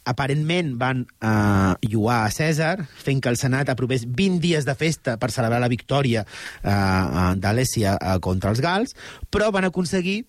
aparentment 0.07 0.75
van 0.81 1.03
eh, 1.21 1.75
lluar 1.91 2.23
a 2.25 2.31
Cèsar, 2.33 2.87
fent 3.03 3.21
que 3.23 3.33
el 3.33 3.39
Senat 3.41 3.71
aprovés 3.73 4.07
20 4.07 4.41
dies 4.45 4.69
de 4.69 4.77
festa 4.79 5.17
per 5.21 5.33
celebrar 5.35 5.61
la 5.63 5.73
victòria 5.73 6.25
eh, 6.25 6.71
eh, 6.71 7.33
d'Alèsia 7.43 7.97
eh, 7.99 8.17
contra 8.23 8.55
els 8.55 8.63
gals, 8.65 8.97
però 9.31 9.51
van 9.55 9.69
aconseguir 9.69 10.23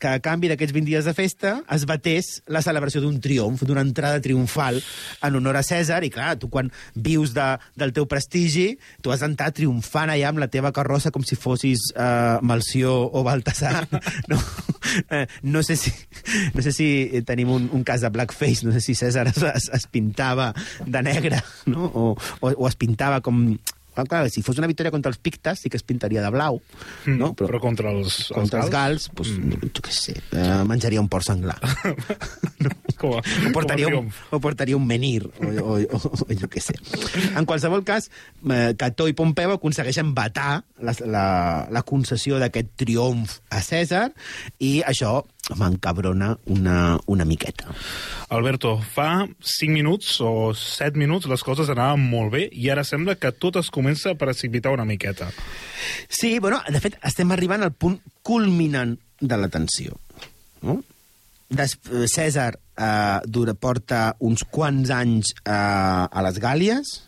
que 0.00 0.10
a 0.10 0.22
canvi 0.22 0.50
d'aquests 0.50 0.74
20 0.74 0.88
dies 0.88 1.08
de 1.08 1.14
festa 1.16 1.58
es 1.74 1.84
batés 1.88 2.30
la 2.50 2.62
celebració 2.64 3.02
d'un 3.02 3.18
triomf, 3.22 3.64
d'una 3.66 3.84
entrada 3.86 4.22
triomfal 4.24 4.80
en 5.26 5.38
honor 5.38 5.58
a 5.58 5.64
Cèsar, 5.66 6.00
i 6.06 6.12
clar, 6.14 6.36
tu 6.40 6.50
quan 6.52 6.70
vius 6.94 7.34
de, 7.36 7.48
del 7.78 7.94
teu 7.96 8.08
prestigi, 8.10 8.70
tu 9.02 9.12
has 9.12 9.24
d'entrar 9.24 9.50
triomfant 9.56 10.12
allà 10.12 10.32
amb 10.32 10.42
la 10.42 10.50
teva 10.52 10.72
carrossa 10.74 11.12
com 11.14 11.26
si 11.26 11.38
fossis 11.38 11.90
eh, 11.94 12.38
Malció 12.42 12.94
o 13.08 13.24
Baltasar. 13.26 13.86
No, 14.28 14.36
eh, 15.14 15.26
no, 15.42 15.62
sé 15.62 15.76
si, 15.76 15.90
no 16.54 16.62
sé 16.64 16.72
si 16.74 16.86
tenim 17.26 17.50
un, 17.52 17.68
un 17.72 17.84
cas 17.86 18.02
de 18.04 18.10
blackface, 18.12 18.66
no 18.66 18.72
sé 18.74 18.82
si 18.84 18.94
Cèsar 18.98 19.28
es, 19.30 19.40
es, 19.40 19.68
es 19.72 19.86
pintava 19.88 20.50
de 20.84 21.02
negre, 21.04 21.40
no? 21.66 21.88
o, 21.88 22.04
o, 22.40 22.52
o 22.52 22.68
es 22.68 22.76
pintava 22.76 23.22
com... 23.24 23.56
Clar, 23.98 24.06
clar, 24.06 24.30
si 24.30 24.44
fos 24.46 24.60
una 24.62 24.68
victòria 24.70 24.92
contra 24.94 25.10
els 25.10 25.18
pictes, 25.18 25.64
sí 25.64 25.70
que 25.72 25.78
es 25.80 25.82
pintaria 25.82 26.22
de 26.22 26.30
blau, 26.30 26.60
no? 27.08 27.32
Mm, 27.32 27.38
Però 27.40 27.58
contra 27.58 27.90
els, 27.90 28.28
contra 28.30 28.60
els 28.62 28.70
gals, 28.70 29.08
doncs, 29.10 29.32
mm. 29.34 29.70
jo 29.74 29.82
què 29.82 29.94
sé, 29.94 30.14
eh, 30.38 30.60
menjaria 30.68 31.02
un 31.02 31.08
porc 31.10 31.26
senglar. 31.26 31.58
Com 32.98 33.16
a, 33.18 33.22
o, 33.48 33.50
portaria 33.54 33.90
com 33.90 33.96
a 33.96 34.02
un, 34.04 34.12
o 34.34 34.40
portaria 34.42 34.78
un 34.78 34.86
menhir, 34.86 35.24
o, 35.26 35.50
o, 35.62 35.78
o, 35.98 36.12
o 36.26 36.38
jo 36.38 36.50
què 36.50 36.62
sé. 36.62 36.74
En 37.38 37.46
qualsevol 37.46 37.82
cas, 37.86 38.08
eh, 38.46 38.72
Cató 38.78 39.08
i 39.10 39.14
Pompeu 39.18 39.54
aconsegueixen 39.54 40.14
batar 40.14 40.60
la, 40.82 40.94
la, 41.06 41.26
la 41.74 41.82
concessió 41.86 42.38
d'aquest 42.42 42.74
triomf 42.78 43.38
a 43.54 43.62
Cèsar 43.62 44.08
i 44.62 44.78
això 44.86 45.20
m'encabrona 45.56 46.34
una, 46.46 46.98
una 47.06 47.24
miqueta. 47.24 47.72
Alberto, 48.34 48.76
fa 48.82 49.24
5 49.24 49.72
minuts 49.72 50.18
o 50.20 50.52
7 50.54 50.98
minuts 51.00 51.28
les 51.30 51.44
coses 51.46 51.70
anaven 51.72 52.04
molt 52.10 52.34
bé 52.34 52.44
i 52.52 52.68
ara 52.72 52.84
sembla 52.84 53.16
que 53.16 53.32
tot 53.32 53.56
es 53.60 53.72
comença 53.74 54.12
a 54.12 54.18
precipitar 54.20 54.74
una 54.74 54.84
miqueta. 54.88 55.30
Sí, 56.08 56.38
bueno, 56.38 56.60
de 56.68 56.82
fet, 56.84 56.98
estem 57.06 57.32
arribant 57.32 57.64
al 57.64 57.72
punt 57.72 58.00
culminant 58.22 58.98
de 59.20 59.40
la 59.40 59.48
tensió. 59.48 59.96
No? 60.62 60.80
Des, 61.48 61.78
eh, 61.88 62.06
Cèsar 62.10 62.52
eh, 62.76 63.20
dura, 63.24 63.54
porta 63.54 64.16
uns 64.20 64.44
quants 64.44 64.92
anys 64.92 65.32
eh, 65.44 65.52
a 65.52 66.24
les 66.26 66.40
Gàlies, 66.42 66.98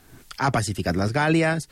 ha 0.41 0.49
pacificat 0.55 0.97
les 0.97 1.13
Gàlies, 1.13 1.69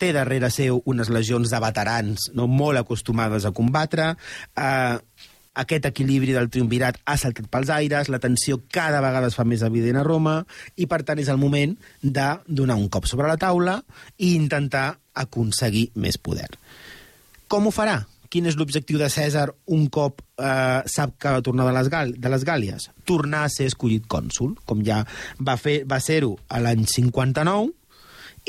té 0.00 0.14
darrere 0.16 0.48
seu 0.48 0.80
unes 0.88 1.10
legions 1.12 1.50
de 1.52 1.60
veterans 1.60 2.30
no, 2.32 2.46
molt 2.48 2.80
acostumades 2.80 3.44
a 3.44 3.52
combatre, 3.52 4.14
eh, 4.56 4.96
aquest 5.60 5.86
equilibri 5.90 6.34
del 6.36 6.48
triumvirat 6.52 7.00
ha 7.04 7.16
saltat 7.20 7.48
pels 7.52 7.70
aires, 7.74 8.08
la 8.08 8.20
tensió 8.22 8.60
cada 8.72 9.02
vegada 9.04 9.28
es 9.30 9.36
fa 9.38 9.44
més 9.44 9.64
evident 9.66 10.00
a 10.00 10.06
Roma 10.06 10.40
i, 10.76 10.86
per 10.90 11.02
tant, 11.04 11.20
és 11.20 11.28
el 11.32 11.40
moment 11.40 11.76
de 12.02 12.28
donar 12.46 12.78
un 12.80 12.88
cop 12.92 13.08
sobre 13.10 13.28
la 13.28 13.38
taula 13.40 13.80
i 14.18 14.34
intentar 14.36 14.94
aconseguir 15.20 15.90
més 16.00 16.18
poder. 16.18 16.48
Com 17.50 17.66
ho 17.66 17.74
farà? 17.74 17.98
Quin 18.30 18.46
és 18.46 18.54
l'objectiu 18.54 19.00
de 19.00 19.08
Cèsar 19.10 19.48
un 19.74 19.88
cop 19.90 20.20
eh, 20.22 20.80
sap 20.86 21.16
que 21.18 21.32
va 21.34 21.42
tornar 21.42 21.66
de 21.66 21.74
les, 21.74 21.90
Gal 21.90 22.14
de 22.14 22.30
les 22.30 22.46
Gàlies? 22.46 22.86
Tornar 23.08 23.42
a 23.42 23.50
ser 23.50 23.66
escollit 23.72 24.06
cònsul, 24.06 24.54
com 24.64 24.84
ja 24.86 25.02
va, 25.42 25.56
fer, 25.58 25.80
va 25.90 25.98
ser-ho 25.98 26.36
l'any 26.62 26.86
59, 26.86 27.72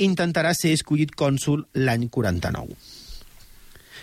intentarà 0.06 0.54
ser 0.54 0.76
escollit 0.78 1.15
cònsul 1.17 1.65
l'any 1.82 2.08
49. 2.13 3.00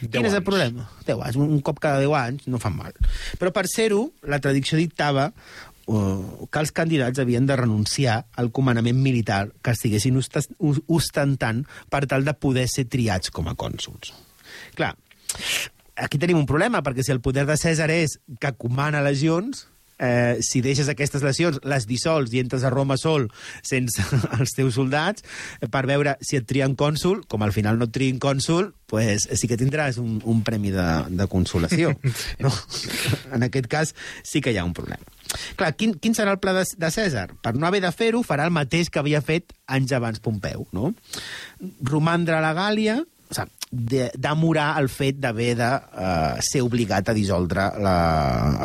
Quin 0.00 0.28
és 0.28 0.36
el 0.36 0.44
problema? 0.46 0.86
10 1.06 1.24
anys. 1.26 1.38
Un 1.42 1.62
cop 1.64 1.80
cada 1.82 2.02
10 2.02 2.14
anys 2.18 2.46
no 2.50 2.60
fan 2.62 2.76
mal. 2.76 2.94
Però 3.40 3.52
per 3.54 3.66
ser-ho, 3.70 4.04
la 4.28 4.40
tradició 4.42 4.78
dictava 4.78 5.28
uh, 5.32 6.46
que 6.50 6.62
els 6.62 6.72
candidats 6.74 7.22
havien 7.22 7.48
de 7.48 7.56
renunciar 7.58 8.20
al 8.38 8.52
comandament 8.54 9.00
militar 9.02 9.48
que 9.62 9.74
estiguessin 9.74 10.18
ostentant 10.18 11.64
per 11.90 12.04
tal 12.10 12.26
de 12.28 12.36
poder 12.36 12.68
ser 12.70 12.86
triats 12.90 13.34
com 13.34 13.50
a 13.50 13.56
cònsuls. 13.58 14.12
Clar, 14.78 14.94
aquí 15.98 16.20
tenim 16.20 16.38
un 16.38 16.46
problema, 16.48 16.82
perquè 16.84 17.04
si 17.04 17.14
el 17.14 17.22
poder 17.24 17.46
de 17.48 17.58
Cèsar 17.58 17.90
és 17.94 18.18
que 18.40 18.54
comana 18.60 19.02
legions, 19.04 19.66
eh, 19.98 20.38
si 20.44 20.62
deixes 20.64 20.88
aquestes 20.88 21.24
legions, 21.26 21.60
les 21.66 21.86
dissols 21.88 22.32
i 22.34 22.42
entres 22.42 22.64
a 22.64 22.72
Roma 22.72 22.96
sol 23.00 23.28
sense 23.66 24.02
els 24.38 24.54
teus 24.56 24.78
soldats, 24.78 25.24
eh, 25.60 25.68
per 25.70 25.84
veure 25.90 26.16
si 26.24 26.38
et 26.38 26.46
trien 26.48 26.76
cònsul, 26.78 27.24
com 27.28 27.44
al 27.44 27.54
final 27.56 27.78
no 27.78 27.88
et 27.88 27.94
trien 27.94 28.20
cònsul, 28.22 28.72
pues, 28.88 29.28
sí 29.36 29.50
que 29.50 29.58
tindràs 29.60 29.98
un, 30.00 30.16
un 30.24 30.42
premi 30.46 30.72
de, 30.74 30.88
de 31.10 31.28
consolació. 31.30 31.94
No? 32.38 32.50
En 33.34 33.42
aquest 33.42 33.66
cas 33.70 33.90
sí 34.26 34.40
que 34.44 34.52
hi 34.52 34.58
ha 34.60 34.64
un 34.66 34.74
problema. 34.76 35.02
Clar, 35.58 35.72
quin, 35.76 35.94
quin 36.00 36.14
serà 36.16 36.32
el 36.34 36.40
pla 36.42 36.54
de, 36.56 36.62
de 36.78 36.90
Cèsar? 36.92 37.26
Per 37.42 37.52
no 37.56 37.66
haver 37.66 37.80
de 37.82 37.90
fer-ho, 37.92 38.22
farà 38.26 38.46
el 38.46 38.54
mateix 38.54 38.90
que 38.92 39.00
havia 39.02 39.20
fet 39.24 39.52
anys 39.66 39.92
abans 39.96 40.22
Pompeu, 40.24 40.66
no? 40.72 40.92
Romandre 41.84 42.38
a 42.38 42.42
la 42.44 42.54
Gàlia, 42.56 43.00
demorar 43.70 44.70
el 44.80 44.88
fet 44.88 45.18
d'haver 45.20 45.50
de 45.58 45.68
uh, 45.68 46.40
ser 46.44 46.62
obligat 46.64 47.10
a 47.10 47.14
dissoldre 47.16 47.68
la, 47.84 47.96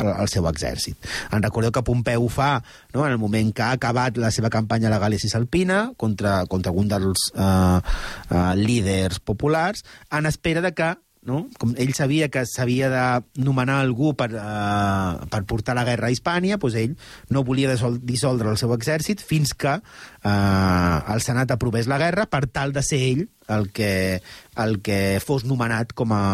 el, 0.00 0.10
el 0.24 0.30
seu 0.32 0.48
exèrcit. 0.48 0.96
En 1.34 1.44
recordeu 1.44 1.72
que 1.74 1.84
Pompeu 1.84 2.28
fa 2.32 2.56
no? 2.94 3.04
en 3.04 3.12
el 3.12 3.20
moment 3.20 3.52
que 3.52 3.66
ha 3.66 3.74
acabat 3.76 4.16
la 4.20 4.32
seva 4.34 4.52
campanya 4.52 4.88
a 4.88 4.94
la 4.94 5.00
Gàlia 5.02 5.20
Cisalpina 5.20 5.90
contra, 6.00 6.44
contra 6.48 6.72
algun 6.72 6.88
dels 6.88 7.28
uh, 7.34 7.80
uh, 7.80 8.52
líders 8.56 9.20
populars, 9.20 9.84
en 10.10 10.30
espera 10.30 10.64
de 10.64 10.72
que 10.72 10.94
no? 11.24 11.44
com 11.58 11.72
ell 11.80 11.92
sabia 11.96 12.28
que 12.32 12.44
s'havia 12.48 12.90
de 12.92 13.04
nomenar 13.44 13.80
algú 13.82 14.12
per, 14.18 14.30
uh, 14.36 15.24
per 15.32 15.42
portar 15.48 15.74
la 15.76 15.86
guerra 15.88 16.10
a 16.10 16.14
Hispània, 16.14 16.58
doncs 16.60 16.78
ell 16.80 16.96
no 17.32 17.44
volia 17.46 17.72
dissol 17.72 17.98
dissoldre 18.04 18.52
el 18.52 18.60
seu 18.60 18.72
exèrcit 18.76 19.24
fins 19.24 19.54
que 19.56 19.76
uh, 19.80 20.98
el 21.14 21.24
Senat 21.24 21.54
aprovés 21.54 21.88
la 21.90 21.98
guerra 22.00 22.28
per 22.30 22.44
tal 22.46 22.74
de 22.76 22.84
ser 22.84 23.00
ell 23.08 23.26
el 23.54 23.70
que, 23.76 24.20
el 24.60 24.80
que 24.84 25.20
fos 25.24 25.44
nomenat 25.48 25.92
com 25.96 26.12
a, 26.16 26.24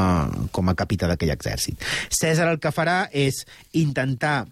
com 0.55 0.71
a 0.71 0.77
capità 0.79 1.11
d'aquell 1.11 1.35
exèrcit. 1.35 1.83
Cèsar 2.11 2.51
el 2.51 2.61
que 2.63 2.75
farà 2.75 3.05
és 3.11 3.45
intentar 3.79 4.45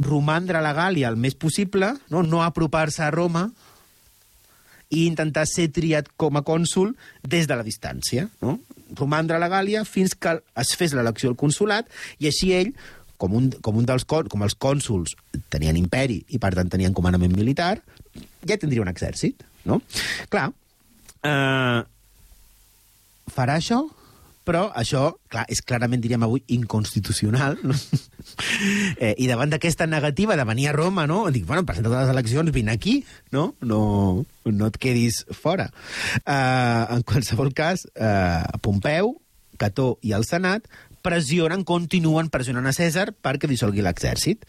romandre 0.00 0.60
la 0.60 0.74
Gàlia 0.76 1.08
el 1.08 1.16
més 1.20 1.36
possible, 1.36 1.94
no, 2.12 2.22
no 2.22 2.42
apropar-se 2.44 3.04
a 3.04 3.12
Roma, 3.12 3.46
i 4.90 5.06
intentar 5.06 5.46
ser 5.50 5.66
triat 5.74 6.08
com 6.20 6.36
a 6.38 6.44
cònsul 6.46 6.92
des 7.26 7.48
de 7.48 7.56
la 7.58 7.64
distància. 7.66 8.28
No? 8.44 8.58
Romandre 8.94 9.36
a 9.36 9.42
la 9.42 9.50
Gàlia 9.50 9.84
fins 9.88 10.14
que 10.14 10.36
es 10.62 10.76
fes 10.78 10.94
l'elecció 10.94 11.32
al 11.32 11.38
consulat 11.40 11.90
i 12.22 12.30
així 12.30 12.52
ell 12.54 12.72
com 13.18 13.34
un, 13.34 13.50
com 13.64 13.76
un 13.80 13.86
dels 13.88 14.04
com 14.06 14.44
els 14.44 14.56
cònsuls 14.60 15.16
tenien 15.52 15.76
imperi 15.80 16.20
i 16.28 16.38
per 16.38 16.52
tant 16.54 16.70
tenien 16.72 16.94
comandament 16.94 17.34
militar, 17.36 17.78
ja 18.46 18.58
tindria 18.60 18.84
un 18.84 18.92
exèrcit, 18.92 19.42
no? 19.64 19.80
Clar, 20.32 20.50
eh, 21.24 21.80
farà 23.32 23.56
això, 23.56 23.82
però 24.46 24.68
això, 24.78 25.08
clar, 25.32 25.44
és 25.50 25.60
clarament, 25.66 26.00
diríem 26.02 26.22
avui, 26.22 26.44
inconstitucional, 26.54 27.58
no? 27.66 27.74
eh, 29.02 29.12
I 29.18 29.26
davant 29.26 29.50
d'aquesta 29.50 29.88
negativa 29.90 30.38
de 30.38 30.46
venir 30.46 30.70
a 30.70 30.76
Roma, 30.76 31.08
no? 31.10 31.24
Dic, 31.34 31.46
bueno, 31.48 31.66
presenta 31.66 31.90
les 31.90 32.14
eleccions, 32.14 32.54
vine 32.54 32.72
aquí, 32.72 33.00
no? 33.34 33.48
No, 33.60 34.24
no 34.46 34.70
et 34.70 34.78
quedis 34.78 35.24
fora. 35.34 35.72
Eh, 36.22 36.82
en 36.96 37.02
qualsevol 37.02 37.50
cas, 37.58 37.88
eh, 37.94 38.58
Pompeu, 38.62 39.16
Cató 39.58 39.96
i 40.04 40.12
el 40.12 40.26
Senat 40.28 40.68
pressionen, 41.06 41.62
continuen 41.66 42.30
pressionant 42.34 42.66
a 42.66 42.74
Cèsar 42.74 43.10
perquè 43.22 43.50
dissolgui 43.50 43.84
l'exèrcit, 43.84 44.42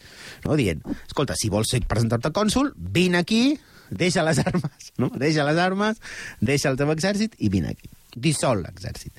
no? 0.46 0.56
dient, 0.58 0.82
escolta, 1.06 1.36
si 1.38 1.50
vols 1.52 1.74
presentar-te 1.90 2.32
cònsul, 2.34 2.72
vine 2.76 3.20
aquí, 3.22 3.58
deixa 3.90 4.26
les 4.26 4.42
armes, 4.42 4.90
no? 4.98 5.10
deixa 5.14 5.46
les 5.46 5.62
armes, 5.62 6.02
deixa 6.40 6.72
el 6.72 6.78
teu 6.80 6.90
exèrcit 6.94 7.38
i 7.38 7.50
vine 7.52 7.74
aquí. 7.74 7.90
Dissol 8.16 8.62
l'exèrcit. 8.64 9.12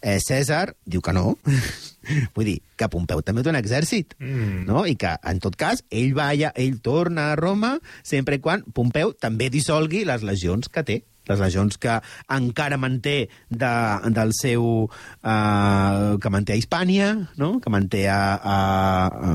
Eh, 0.00 0.18
Cèsar 0.20 0.74
diu 0.84 1.02
que 1.04 1.14
no. 1.16 1.36
Vull 2.36 2.50
dir, 2.50 2.58
que 2.76 2.90
Pompeu 2.92 3.22
també 3.24 3.42
té 3.42 3.52
un 3.52 3.58
exèrcit, 3.58 4.14
mm. 4.20 4.66
no? 4.68 4.84
I 4.86 4.98
que, 5.00 5.14
en 5.24 5.40
tot 5.40 5.56
cas, 5.60 5.84
ell 5.90 6.12
va 6.16 6.28
allà, 6.34 6.52
ell 6.60 6.78
torna 6.84 7.30
a 7.32 7.40
Roma 7.40 7.78
sempre 8.02 8.40
quan 8.44 8.66
Pompeu 8.76 9.14
també 9.16 9.48
dissolgui 9.52 10.04
les 10.08 10.26
legions 10.26 10.68
que 10.68 10.84
té 10.84 11.02
les 11.28 11.40
legions 11.40 11.78
que 11.80 11.94
encara 12.36 12.76
manté 12.76 13.30
de, 13.48 13.72
del 14.12 14.34
seu... 14.36 14.66
Uh, 15.24 16.18
que 16.20 16.32
manté 16.32 16.52
a 16.52 16.60
Hispània, 16.60 17.14
no? 17.40 17.54
que 17.64 17.72
manté 17.72 18.04
a, 18.12 18.36
a, 18.36 18.58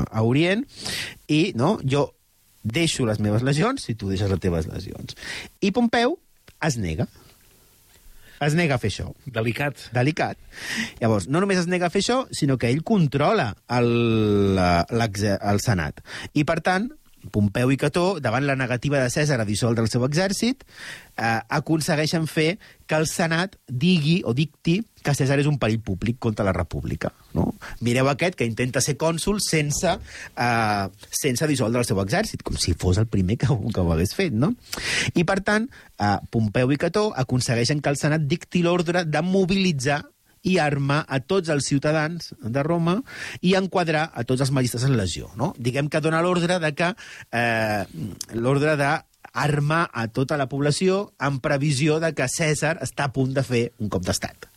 a 0.06 0.22
Orient, 0.22 0.62
i 1.26 1.50
no, 1.58 1.78
jo 1.82 2.06
deixo 2.62 3.06
les 3.08 3.20
meves 3.24 3.42
legions 3.46 3.82
si 3.88 3.96
tu 3.98 4.10
deixes 4.10 4.30
les 4.30 4.42
teves 4.42 4.68
legions. 4.70 5.16
I 5.60 5.72
Pompeu 5.74 6.18
es 6.62 6.78
nega. 6.78 7.08
Es 8.40 8.54
nega 8.56 8.76
a 8.76 8.80
fer 8.80 8.88
això 8.88 9.10
Delicat. 9.28 9.90
delicat. 9.92 10.38
Llavors, 11.00 11.28
no 11.28 11.42
només 11.42 11.58
es 11.60 11.66
nega 11.68 11.86
a 11.90 11.92
fer 11.92 12.00
això, 12.00 12.22
sinó 12.32 12.56
que 12.56 12.70
ell 12.72 12.82
controla 12.82 13.50
el, 13.68 14.58
el 14.58 15.60
Senat. 15.60 16.00
I, 16.32 16.44
per 16.48 16.60
tant, 16.64 16.88
Pompeu 17.30 17.70
i 17.72 17.76
Cató, 17.76 18.20
davant 18.20 18.46
la 18.48 18.56
negativa 18.56 19.00
de 19.02 19.10
Cèsar 19.12 19.40
a 19.42 19.46
dissoldre 19.48 19.84
el 19.84 19.90
seu 19.92 20.04
exèrcit, 20.06 20.64
eh, 21.16 21.40
aconsegueixen 21.48 22.26
fer 22.30 22.58
que 22.88 22.96
el 22.96 23.06
Senat 23.06 23.56
digui 23.68 24.20
o 24.24 24.32
dicti 24.34 24.80
que 25.04 25.14
Cèsar 25.16 25.38
és 25.40 25.48
un 25.48 25.58
perill 25.60 25.82
públic 25.84 26.18
contra 26.18 26.44
la 26.44 26.54
república. 26.56 27.12
No? 27.36 27.46
Mireu 27.84 28.08
aquest 28.10 28.36
que 28.38 28.48
intenta 28.48 28.82
ser 28.84 28.96
cònsul 29.00 29.40
sense, 29.44 29.92
eh, 29.96 30.86
sense 31.20 31.48
dissoldre 31.50 31.84
el 31.84 31.88
seu 31.88 32.00
exèrcit, 32.02 32.42
com 32.42 32.56
si 32.56 32.74
fos 32.74 32.98
el 32.98 33.08
primer 33.08 33.38
que, 33.40 33.48
que 33.48 33.80
ho 33.80 33.92
hagués 33.92 34.16
fet. 34.16 34.32
No? 34.32 34.54
I, 35.14 35.24
per 35.24 35.40
tant, 35.46 35.68
eh, 35.98 36.16
Pompeu 36.30 36.72
i 36.72 36.80
Cató 36.80 37.10
aconsegueixen 37.16 37.80
que 37.80 37.92
el 37.92 38.00
Senat 38.00 38.24
dicti 38.28 38.64
l'ordre 38.64 39.04
de 39.04 39.22
mobilitzar 39.24 40.02
i 40.42 40.56
armar 40.58 41.02
a 41.08 41.20
tots 41.20 41.50
els 41.52 41.66
ciutadans 41.68 42.32
de 42.40 42.62
Roma 42.64 43.00
i 43.44 43.54
enquadrar 43.58 44.08
a 44.14 44.24
tots 44.24 44.46
els 44.46 44.52
magistres 44.56 44.86
en 44.88 44.96
legió. 44.96 45.30
No? 45.36 45.52
Diguem 45.58 45.90
que 45.92 46.00
dona 46.00 46.22
l'ordre 46.24 46.58
de 46.62 46.72
que 46.76 46.92
eh, 47.32 47.84
l'ordre 48.34 48.76
de 48.80 48.92
armar 49.32 49.84
a 49.92 50.08
tota 50.08 50.38
la 50.40 50.48
població 50.48 51.10
en 51.20 51.38
previsió 51.44 52.00
de 52.02 52.14
que 52.16 52.28
Cèsar 52.28 52.78
està 52.82 53.06
a 53.06 53.12
punt 53.14 53.34
de 53.36 53.44
fer 53.46 53.64
un 53.78 53.90
cop 53.92 54.06
d'estat. 54.06 54.48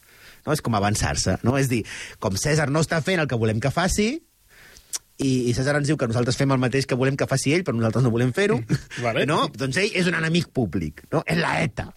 No? 0.45 0.53
És 0.55 0.63
com 0.63 0.75
avançar-se. 0.75 1.37
No? 1.43 1.57
És 1.59 1.69
dir, 1.71 1.83
com 2.19 2.37
Cèsar 2.39 2.69
no 2.71 2.81
està 2.83 3.01
fent 3.03 3.21
el 3.21 3.29
que 3.29 3.39
volem 3.39 3.59
que 3.63 3.71
faci, 3.73 4.15
i, 5.21 5.31
i 5.49 5.53
Cèsar 5.53 5.75
ens 5.77 5.87
diu 5.87 5.97
que 5.99 6.07
nosaltres 6.09 6.39
fem 6.39 6.51
el 6.55 6.61
mateix 6.61 6.87
que 6.89 6.97
volem 6.97 7.17
que 7.19 7.27
faci 7.29 7.53
ell, 7.53 7.63
però 7.67 7.77
nosaltres 7.77 8.05
no 8.05 8.11
volem 8.13 8.33
fer-ho, 8.35 8.57
Vale. 9.03 9.27
no? 9.29 9.45
doncs 9.53 9.77
ell 9.83 9.99
és 9.99 10.09
un 10.09 10.17
enemic 10.17 10.49
públic. 10.55 11.05
No? 11.13 11.21
És 11.29 11.39
la 11.39 11.59
ETA. 11.61 11.91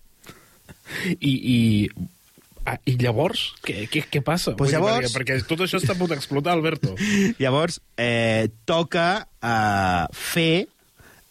I, 1.16 1.32
i, 1.32 1.56
ah, 2.66 2.76
i 2.84 2.96
llavors, 3.00 3.46
què, 3.64 3.86
què, 3.92 4.04
què 4.10 4.22
passa? 4.26 4.52
Pues 4.58 4.72
Vull 4.72 4.74
dir, 4.74 4.76
llavors- 4.76 5.14
Perquè, 5.14 5.38
perquè 5.38 5.48
tot 5.48 5.64
això 5.66 5.80
està 5.80 5.94
a 5.94 5.98
punt 6.00 6.10
d'explotar, 6.12 6.52
Alberto. 6.56 6.94
Llavors, 7.42 7.80
eh, 7.96 8.48
toca 8.68 9.06
eh, 9.40 10.06
fer 10.12 10.66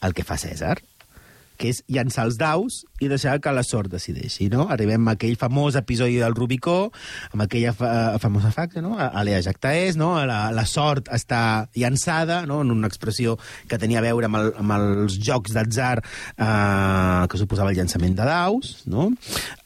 el 0.06 0.14
que 0.18 0.24
fa 0.28 0.38
Cèsar, 0.42 0.78
que 1.58 1.72
és 1.74 1.82
llançar 1.92 2.26
els 2.28 2.38
daus 2.40 2.84
i 3.04 3.10
deixar 3.12 3.38
que 3.44 3.54
la 3.56 3.64
sort 3.68 3.92
decideixi, 3.92 4.48
no? 4.52 4.68
Arribem 4.72 5.08
a 5.08 5.16
aquell 5.16 5.36
famós 5.40 5.76
episodi 5.80 6.20
del 6.22 6.36
Rubicó, 6.38 6.92
amb 7.34 7.46
aquella 7.46 7.74
fa 7.76 7.92
famosa 8.24 8.52
frase, 8.56 8.84
no? 8.84 8.96
A 9.00 9.24
Lea 9.28 9.42
Jactaès, 9.44 10.00
no? 10.00 10.14
La, 10.28 10.40
la 10.56 10.66
sort 10.70 11.12
està 11.14 11.42
llançada, 11.76 12.44
no? 12.50 12.62
En 12.64 12.74
una 12.76 12.92
expressió 12.92 13.38
que 13.70 13.80
tenia 13.82 14.00
a 14.00 14.06
veure 14.06 14.30
amb, 14.30 14.40
el, 14.40 14.52
amb 14.64 14.78
els 14.78 15.20
jocs 15.20 15.56
d'atzar 15.56 15.98
eh, 16.02 17.24
que 17.32 17.42
suposava 17.42 17.74
el 17.74 17.80
llançament 17.82 18.16
de 18.18 18.28
daus, 18.28 18.78
no? 18.92 19.12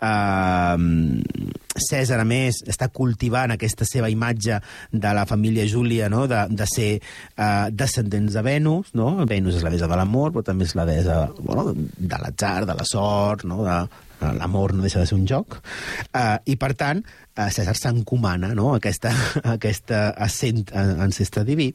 Eh, 0.01 1.57
Cèsar, 1.79 2.19
a 2.19 2.27
més, 2.27 2.59
està 2.67 2.89
cultivant 2.91 3.53
aquesta 3.53 3.85
seva 3.87 4.09
imatge 4.11 4.59
de 4.91 5.11
la 5.15 5.25
família 5.29 5.65
Júlia, 5.69 6.09
no? 6.11 6.25
de, 6.27 6.41
de 6.49 6.67
ser 6.69 6.89
uh, 6.99 7.69
descendents 7.71 8.35
de 8.35 8.43
Venus, 8.45 8.91
no? 8.97 9.11
Venus 9.29 9.59
és 9.59 9.65
la 9.65 9.71
desa 9.73 9.87
de 9.89 9.99
l'amor, 9.99 10.33
però 10.35 10.43
també 10.45 10.67
és 10.67 10.75
la 10.77 10.85
desa 10.89 11.19
bueno, 11.39 11.73
de 11.80 12.21
l'atzar, 12.21 12.67
de 12.69 12.75
la 12.77 12.86
sort, 12.88 13.45
no? 13.49 13.63
de, 13.65 13.80
l'amor 14.39 14.73
no 14.75 14.84
deixa 14.84 15.01
de 15.01 15.07
ser 15.09 15.17
un 15.17 15.25
joc. 15.27 15.59
Uh, 16.11 16.38
I, 16.45 16.57
per 16.59 16.73
tant, 16.80 17.01
uh, 17.38 17.47
Cèsar 17.53 17.75
s'encomana 17.77 18.53
no? 18.57 18.73
aquesta, 18.75 19.13
aquesta 19.55 20.09
ascent, 20.27 20.65
ancestre 20.75 21.45
diví. 21.47 21.71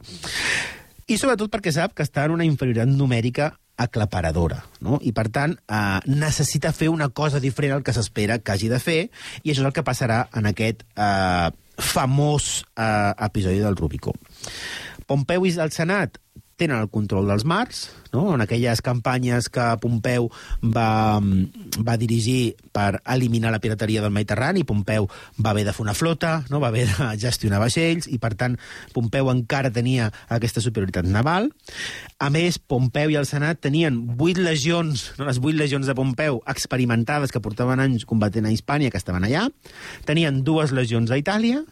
I 1.05 1.19
sobretot 1.21 1.51
perquè 1.53 1.73
sap 1.73 1.93
que 1.97 2.05
està 2.05 2.25
en 2.25 2.33
una 2.33 2.47
inferioritat 2.47 2.89
numèrica 2.89 3.51
aclaparadora, 3.77 4.61
no? 4.85 4.99
I, 5.03 5.11
per 5.15 5.27
tant, 5.35 5.53
eh, 5.67 5.99
necessita 6.07 6.71
fer 6.71 6.87
una 6.89 7.09
cosa 7.09 7.41
diferent 7.43 7.75
al 7.75 7.83
que 7.83 7.93
s'espera 7.93 8.39
que 8.39 8.53
hagi 8.53 8.69
de 8.71 8.79
fer, 8.79 8.99
i 9.43 9.51
això 9.51 9.59
és 9.59 9.67
el 9.67 9.75
que 9.75 9.83
passarà 9.83 10.21
en 10.39 10.47
aquest 10.47 10.85
eh, 10.95 11.49
famós 11.75 12.63
eh, 12.71 13.11
episodi 13.27 13.59
del 13.59 13.75
Rubicó. 13.75 14.15
Pompeu 15.05 15.45
i 15.45 15.51
el 15.59 15.75
Senat 15.75 16.17
tenen 16.55 16.79
el 16.79 16.89
control 16.89 17.27
dels 17.27 17.43
mars, 17.45 17.89
no? 18.13 18.33
en 18.33 18.41
aquelles 18.41 18.81
campanyes 18.81 19.49
que 19.51 19.63
Pompeu 19.83 20.29
va, 20.63 21.19
va 21.19 21.95
dirigir 21.99 22.55
per 22.75 23.01
eliminar 23.11 23.51
la 23.51 23.59
pirateria 23.59 24.01
del 24.03 24.13
Mediterrani, 24.15 24.63
Pompeu 24.63 25.09
va 25.37 25.51
haver 25.51 25.65
de 25.67 25.73
fer 25.75 25.83
una 25.83 25.95
flota, 25.97 26.37
no? 26.49 26.61
va 26.63 26.71
haver 26.71 26.87
de 26.87 27.09
gestionar 27.19 27.59
vaixells, 27.59 28.07
i 28.07 28.19
per 28.23 28.33
tant 28.39 28.57
Pompeu 28.95 29.29
encara 29.33 29.73
tenia 29.75 30.09
aquesta 30.31 30.63
superioritat 30.63 31.07
naval. 31.11 31.51
A 32.23 32.31
més, 32.31 32.57
Pompeu 32.59 33.11
i 33.11 33.19
el 33.19 33.27
Senat 33.27 33.59
tenien 33.65 33.99
vuit 34.15 34.39
legions, 34.39 35.09
no? 35.19 35.27
les 35.27 35.41
vuit 35.43 35.57
legions 35.59 35.87
de 35.87 35.97
Pompeu 35.97 36.39
experimentades 36.47 37.35
que 37.35 37.43
portaven 37.43 37.83
anys 37.83 38.07
combatent 38.07 38.47
a 38.47 38.53
Hispània, 38.55 38.93
que 38.93 39.01
estaven 39.01 39.27
allà, 39.27 39.49
tenien 40.07 40.43
dues 40.47 40.71
legions 40.75 41.11
a 41.11 41.19
Itàlia, 41.19 41.65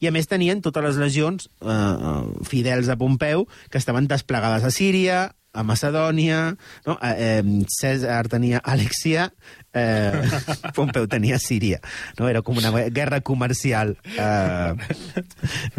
i 0.00 0.08
a 0.08 0.14
més 0.14 0.28
tenien 0.30 0.62
totes 0.64 0.84
les 0.84 1.00
legions 1.00 1.48
eh, 1.60 1.68
eh, 1.70 2.46
fidels 2.48 2.88
a 2.88 2.96
Pompeu 3.00 3.46
que 3.70 3.80
estaven 3.80 4.08
desplegades 4.10 4.64
a 4.64 4.72
Síria, 4.74 5.20
a 5.52 5.62
Macedònia, 5.66 6.56
no? 6.86 6.96
eh, 7.02 7.40
eh, 7.40 7.66
Cèsar 7.68 8.22
tenia 8.30 8.62
Alexia, 8.64 9.30
eh, 9.74 10.22
Pompeu 10.76 11.06
tenia 11.08 11.38
Síria. 11.38 11.80
No? 12.18 12.28
Era 12.28 12.42
com 12.42 12.58
una 12.58 12.70
guerra 12.90 13.20
comercial. 13.20 13.96
Eh, 14.16 14.74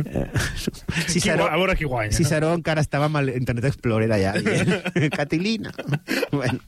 eh, 0.05 0.27
gua- 1.35 1.51
a 1.51 1.57
veure 1.57 1.75
qui 1.75 1.85
guanya. 1.85 2.11
Ciceró 2.15 2.53
encara 2.55 2.81
estava 2.81 3.05
amb 3.09 3.21
l'Internet 3.25 3.65
Explorer 3.71 4.09
allà. 4.11 4.33
Catilina. 5.17 5.71
bueno, 6.31 6.59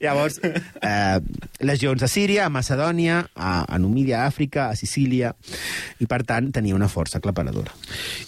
llavors, 0.00 0.40
eh, 0.42 1.20
legions 1.60 2.02
a 2.02 2.08
Síria, 2.08 2.46
a 2.46 2.50
Macedònia, 2.50 3.22
a, 3.34 3.64
a 3.68 3.78
Numídia, 3.78 4.22
a 4.24 4.26
Àfrica, 4.30 4.68
a 4.70 4.76
Sicília, 4.76 5.34
i 6.00 6.06
per 6.10 6.22
tant 6.28 6.50
tenia 6.54 6.74
una 6.76 6.88
força 6.88 7.18
aclaparadora. 7.18 7.72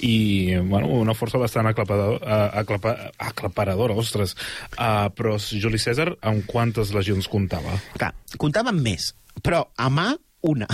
I, 0.01 0.57
bueno, 0.64 0.89
una 1.01 1.14
força 1.18 1.39
bastant 1.41 1.66
aclaparador, 1.70 2.20
uh, 2.22 2.59
aclapa, 2.62 2.95
aclaparadora, 3.18 3.95
ostres. 3.99 4.34
Uh, 4.78 5.09
però 5.14 5.36
Juli 5.39 5.78
Cèsar, 5.82 6.12
amb 6.22 6.47
quantes 6.49 6.93
legions 6.95 7.28
comptava? 7.30 7.74
Clar, 7.99 8.12
comptaven 8.37 8.81
més, 8.83 9.12
però 9.43 9.64
a 9.76 9.89
mà, 9.89 10.11
una. 10.43 10.66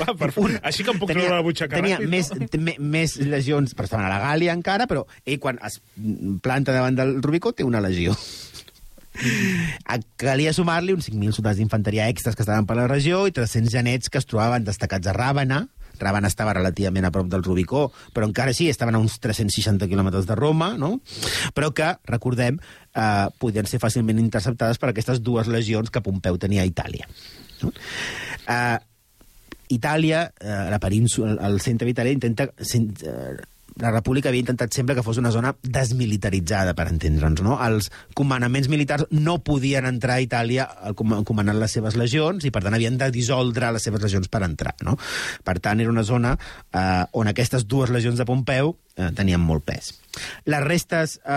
Va, 0.00 0.14
per. 0.16 0.30
Així 0.64 0.86
que 0.86 0.94
em 0.94 0.98
puc 1.02 1.10
treure 1.12 1.34
la 1.36 1.42
butxaca 1.44 1.76
tenia 1.76 1.98
ràpid, 1.98 2.08
més, 2.08 2.30
no? 2.32 2.46
me, 2.64 2.74
més 2.80 3.18
legions, 3.20 3.74
però 3.76 3.84
estaven 3.90 4.06
a 4.06 4.12
la 4.14 4.20
Gàlia 4.22 4.54
encara, 4.56 4.86
però 4.88 5.02
ell 5.28 5.36
quan 5.42 5.58
es 5.68 5.76
planta 6.40 6.72
davant 6.72 6.96
del 6.96 7.18
Rubicó 7.20 7.52
té 7.52 7.66
una 7.68 7.82
legió. 7.84 8.14
A- 9.90 9.98
Calia 10.16 10.52
sumar-li 10.56 10.94
uns 10.96 11.10
5.000 11.10 11.34
soldats 11.36 11.58
d'infanteria 11.60 12.06
extras 12.08 12.36
que 12.38 12.44
estaven 12.46 12.64
per 12.68 12.76
la 12.78 12.86
regió 12.88 13.26
i 13.28 13.34
300 13.36 13.68
genets 13.74 14.08
que 14.08 14.20
es 14.22 14.28
trobaven 14.30 14.64
destacats 14.64 15.10
a 15.10 15.14
Ràbana. 15.16 15.66
Ràbana 16.00 16.30
estava 16.30 16.54
relativament 16.56 17.06
a 17.06 17.12
prop 17.14 17.28
del 17.30 17.44
Rubicó, 17.46 17.86
però 18.14 18.28
encara 18.28 18.54
així 18.54 18.68
estaven 18.70 18.96
a 18.96 19.02
uns 19.02 19.18
360 19.22 19.88
quilòmetres 19.90 20.28
de 20.28 20.36
Roma, 20.38 20.72
no? 20.80 20.98
però 21.54 21.72
que, 21.76 21.92
recordem, 22.10 22.60
eh, 22.94 23.26
podien 23.38 23.68
ser 23.70 23.80
fàcilment 23.82 24.20
interceptades 24.22 24.80
per 24.80 24.90
aquestes 24.90 25.22
dues 25.22 25.50
legions 25.50 25.90
que 25.90 26.02
Pompeu 26.04 26.38
tenia 26.40 26.64
a 26.64 26.68
Itàlia. 26.68 27.08
No? 27.62 27.72
Eh, 28.48 28.78
Itàlia, 29.70 30.24
eh, 30.40 30.66
la 30.70 30.80
península, 30.82 31.36
el 31.46 31.60
centre 31.62 31.86
d'Itàlia, 31.86 32.16
intenta 32.16 32.48
eh, 32.50 33.36
la 33.80 33.90
República 33.90 34.28
havia 34.28 34.44
intentat 34.44 34.74
sempre 34.76 34.94
que 34.94 35.02
fos 35.02 35.18
una 35.20 35.32
zona 35.32 35.54
desmilitaritzada, 35.62 36.74
per 36.76 36.86
entendre'ns, 36.90 37.42
no? 37.44 37.56
Els 37.64 37.90
comandaments 38.16 38.68
militars 38.72 39.06
no 39.10 39.38
podien 39.44 39.88
entrar 39.88 40.18
a 40.18 40.24
Itàlia 40.24 40.66
com- 40.98 41.22
comandant 41.24 41.58
les 41.60 41.72
seves 41.76 41.96
legions 41.96 42.44
i, 42.44 42.52
per 42.54 42.62
tant, 42.64 42.76
havien 42.76 42.98
de 43.00 43.10
dissoldre 43.14 43.72
les 43.72 43.82
seves 43.88 44.02
legions 44.04 44.28
per 44.28 44.42
entrar, 44.46 44.74
no? 44.86 44.96
Per 45.44 45.56
tant, 45.64 45.80
era 45.80 45.92
una 45.92 46.04
zona 46.04 46.36
eh, 46.36 47.04
on 47.12 47.32
aquestes 47.32 47.66
dues 47.66 47.90
legions 47.90 48.20
de 48.20 48.28
Pompeu 48.28 48.74
eh, 48.96 49.10
tenien 49.16 49.40
molt 49.40 49.64
pes. 49.64 49.94
Les 50.44 50.64
restes, 50.64 51.18
eh, 51.24 51.30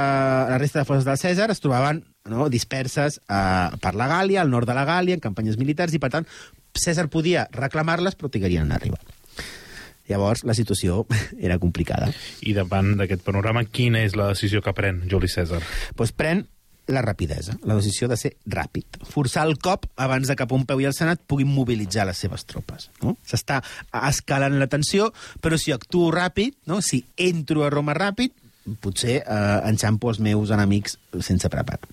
la 0.52 0.60
resta 0.60 0.82
de 0.82 0.90
forces 0.90 1.08
del 1.08 1.20
Cèsar 1.22 1.50
es 1.54 1.64
trobaven 1.64 2.04
no, 2.30 2.50
disperses 2.50 3.20
eh, 3.28 3.70
per 3.82 3.96
la 3.96 4.08
Gàlia, 4.12 4.42
al 4.44 4.52
nord 4.52 4.70
de 4.70 4.76
la 4.78 4.86
Gàlia, 4.88 5.16
en 5.18 5.24
campanyes 5.24 5.60
militars, 5.60 5.96
i, 5.96 6.00
per 6.04 6.12
tant, 6.14 6.28
Cèsar 6.74 7.10
podia 7.14 7.48
reclamar-les, 7.54 8.16
però 8.18 8.32
trigarien 8.34 8.72
a 8.72 8.80
arribar. 8.80 9.02
Llavors, 10.10 10.44
la 10.44 10.56
situació 10.58 11.04
era 11.48 11.60
complicada. 11.62 12.12
I 12.44 12.56
davant 12.58 12.96
d'aquest 13.00 13.24
panorama, 13.26 13.66
quina 13.66 14.04
és 14.04 14.18
la 14.20 14.32
decisió 14.34 14.64
que 14.64 14.76
pren 14.76 15.04
Juli 15.10 15.32
Cèsar? 15.32 15.62
Doncs 15.98 16.16
pren 16.18 16.46
la 16.88 17.02
rapidesa, 17.02 17.56
la 17.64 17.78
decisió 17.78 18.10
de 18.12 18.18
ser 18.20 18.34
ràpid. 18.50 19.00
Forçar 19.08 19.46
el 19.48 19.56
cop 19.64 19.86
abans 19.96 20.28
de 20.28 20.36
que 20.36 20.48
Pompeu 20.50 20.82
i 20.84 20.88
el 20.90 20.96
Senat 20.96 21.22
puguin 21.28 21.48
mobilitzar 21.48 22.06
les 22.10 22.20
seves 22.20 22.44
tropes. 22.50 22.90
No? 23.02 23.16
S'està 23.24 23.62
escalant 24.04 24.60
la 24.60 24.68
tensió, 24.68 25.14
però 25.40 25.60
si 25.60 25.72
actuo 25.72 26.12
ràpid, 26.12 26.58
no? 26.68 26.82
si 26.84 27.06
entro 27.16 27.64
a 27.64 27.72
Roma 27.72 27.96
ràpid, 27.96 28.36
potser 28.84 29.18
eh, 29.22 29.60
enxampo 29.70 30.12
els 30.12 30.20
meus 30.24 30.52
enemics 30.56 30.98
sense 31.20 31.50
preparar. 31.52 31.90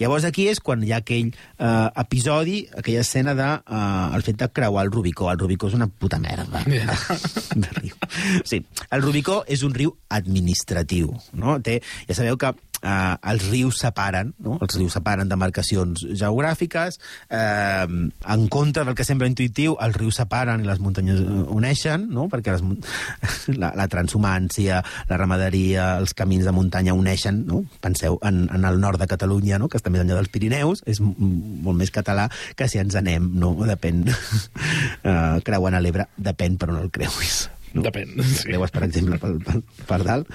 Llavors 0.00 0.26
aquí 0.28 0.46
és 0.50 0.60
quan 0.64 0.82
hi 0.84 0.92
ha 0.92 1.00
aquell 1.02 1.30
eh, 1.30 1.88
episodi, 2.04 2.60
aquella 2.76 3.04
escena 3.04 3.34
de 3.38 3.48
eh, 3.48 4.16
el 4.16 4.26
fet 4.26 4.40
de 4.42 4.50
creuar 4.52 4.84
el 4.86 4.92
Rubicó. 4.92 5.30
El 5.32 5.40
Rubicó 5.40 5.70
és 5.70 5.78
una 5.78 5.88
puta 5.88 6.20
merda 6.22 6.62
de 6.68 7.72
riu. 7.80 7.96
Sí, 8.44 8.62
el 8.90 9.02
Rubicó 9.04 9.42
és 9.48 9.64
un 9.66 9.74
riu 9.74 9.96
administratiu. 10.08 11.14
No? 11.32 11.58
Té, 11.64 11.80
ja 12.08 12.18
sabeu 12.18 12.38
que 12.40 12.52
eh, 12.84 13.16
els 13.32 13.46
rius 13.50 13.80
separen, 13.82 14.32
no? 14.44 14.58
els 14.62 14.76
rius 14.78 14.94
separen 14.98 15.30
demarcacions 15.30 16.04
geogràfiques, 16.12 17.00
eh, 17.30 17.86
en 18.34 18.46
contra 18.52 18.84
del 18.84 18.96
que 18.98 19.06
sembla 19.06 19.28
intuïtiu, 19.30 19.76
els 19.82 19.96
rius 19.98 20.20
separen 20.20 20.62
i 20.62 20.68
les 20.68 20.82
muntanyes 20.84 21.22
uneixen, 21.54 22.08
no? 22.14 22.28
perquè 22.32 22.54
les, 22.54 22.64
la, 23.60 23.72
la 23.76 23.88
transhumància, 23.90 24.82
la 25.10 25.20
ramaderia, 25.20 25.94
els 26.02 26.14
camins 26.16 26.46
de 26.46 26.54
muntanya 26.54 26.96
uneixen, 26.96 27.44
no? 27.48 27.64
penseu 27.84 28.18
en, 28.22 28.44
en 28.54 28.68
el 28.68 28.80
nord 28.82 29.00
de 29.02 29.10
Catalunya, 29.10 29.58
no? 29.58 29.70
que 29.72 29.80
està 29.80 29.92
més 29.92 30.04
enllà 30.04 30.20
dels 30.20 30.32
Pirineus, 30.34 30.84
és 30.90 31.00
molt 31.00 31.78
més 31.80 31.92
català 31.94 32.28
que 32.56 32.68
si 32.70 32.82
ens 32.82 32.96
anem, 33.00 33.32
no? 33.40 33.56
depèn, 33.64 34.04
eh, 35.08 35.42
creuen 35.46 35.74
a 35.76 35.82
l'Ebre, 35.82 36.08
depèn 36.16 36.60
per 36.60 36.72
on 36.74 36.82
el 36.84 36.92
creuis. 36.94 37.44
Depèn, 37.74 38.12
sí. 38.22 38.44
Creues, 38.46 38.70
per 38.70 38.84
exemple, 38.86 39.18
per, 39.18 39.32
per, 39.42 39.56
per 39.88 39.98
dalt. 40.06 40.28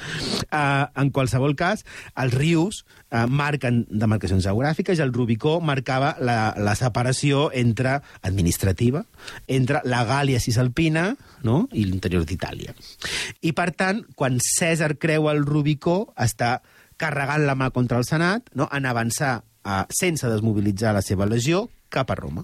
Uh, 0.50 0.90
en 1.00 1.12
qualsevol 1.16 1.56
cas, 1.60 1.86
els 2.20 2.36
rius 2.36 2.82
uh, 2.84 3.24
marquen 3.32 3.86
demarcacions 3.90 4.44
geogràfiques 4.44 5.00
i 5.00 5.06
el 5.06 5.14
Rubicó 5.16 5.58
marcava 5.64 6.16
la, 6.20 6.54
la 6.60 6.76
separació 6.76 7.48
entre 7.56 8.00
administrativa, 8.28 9.06
entre 9.48 9.84
la 9.88 10.04
Gàlia 10.10 10.42
cisalpina 10.44 11.14
no? 11.48 11.62
i 11.72 11.86
l'interior 11.88 12.28
d'Itàlia. 12.28 12.76
I, 13.40 13.54
per 13.56 13.72
tant, 13.72 14.04
quan 14.20 14.42
Cèsar 14.44 14.98
creua 15.00 15.32
el 15.38 15.46
Rubicó, 15.48 16.02
està 16.20 16.58
carregant 17.00 17.46
la 17.48 17.56
mà 17.56 17.72
contra 17.72 18.02
el 18.02 18.08
Senat 18.08 18.52
no? 18.60 18.68
en 18.76 18.86
avançar 18.90 19.38
uh, 19.40 19.86
sense 19.96 20.28
desmobilitzar 20.28 20.92
la 20.98 21.06
seva 21.06 21.30
legió 21.30 21.70
cap 21.90 22.12
a 22.12 22.20
Roma. 22.20 22.44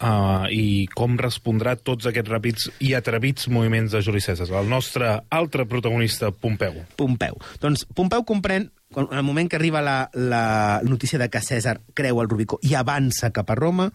Uh, 0.00 0.46
I 0.48 0.86
com 0.96 1.18
respondrà 1.20 1.74
tots 1.76 2.06
aquests 2.08 2.30
ràpids 2.32 2.68
i 2.80 2.94
atrevits 2.96 3.50
moviments 3.52 3.92
de 3.92 4.00
Juli 4.00 4.22
Cèsar? 4.24 4.46
El 4.56 4.70
nostre 4.72 5.10
altre 5.28 5.66
protagonista, 5.68 6.30
Pompeu. 6.32 6.78
Pompeu. 6.96 7.36
Doncs 7.60 7.84
Pompeu 7.92 8.24
comprèn, 8.24 8.70
en 8.96 9.10
el 9.12 9.26
moment 9.26 9.50
que 9.50 9.58
arriba 9.60 9.82
la, 9.84 9.98
la 10.16 10.80
notícia 10.88 11.20
de 11.20 11.28
que 11.28 11.44
Cèsar 11.44 11.76
creu 11.92 12.22
el 12.22 12.30
Rubicó 12.32 12.56
i 12.64 12.72
avança 12.80 13.28
cap 13.36 13.52
a 13.52 13.58
Roma, 13.60 13.90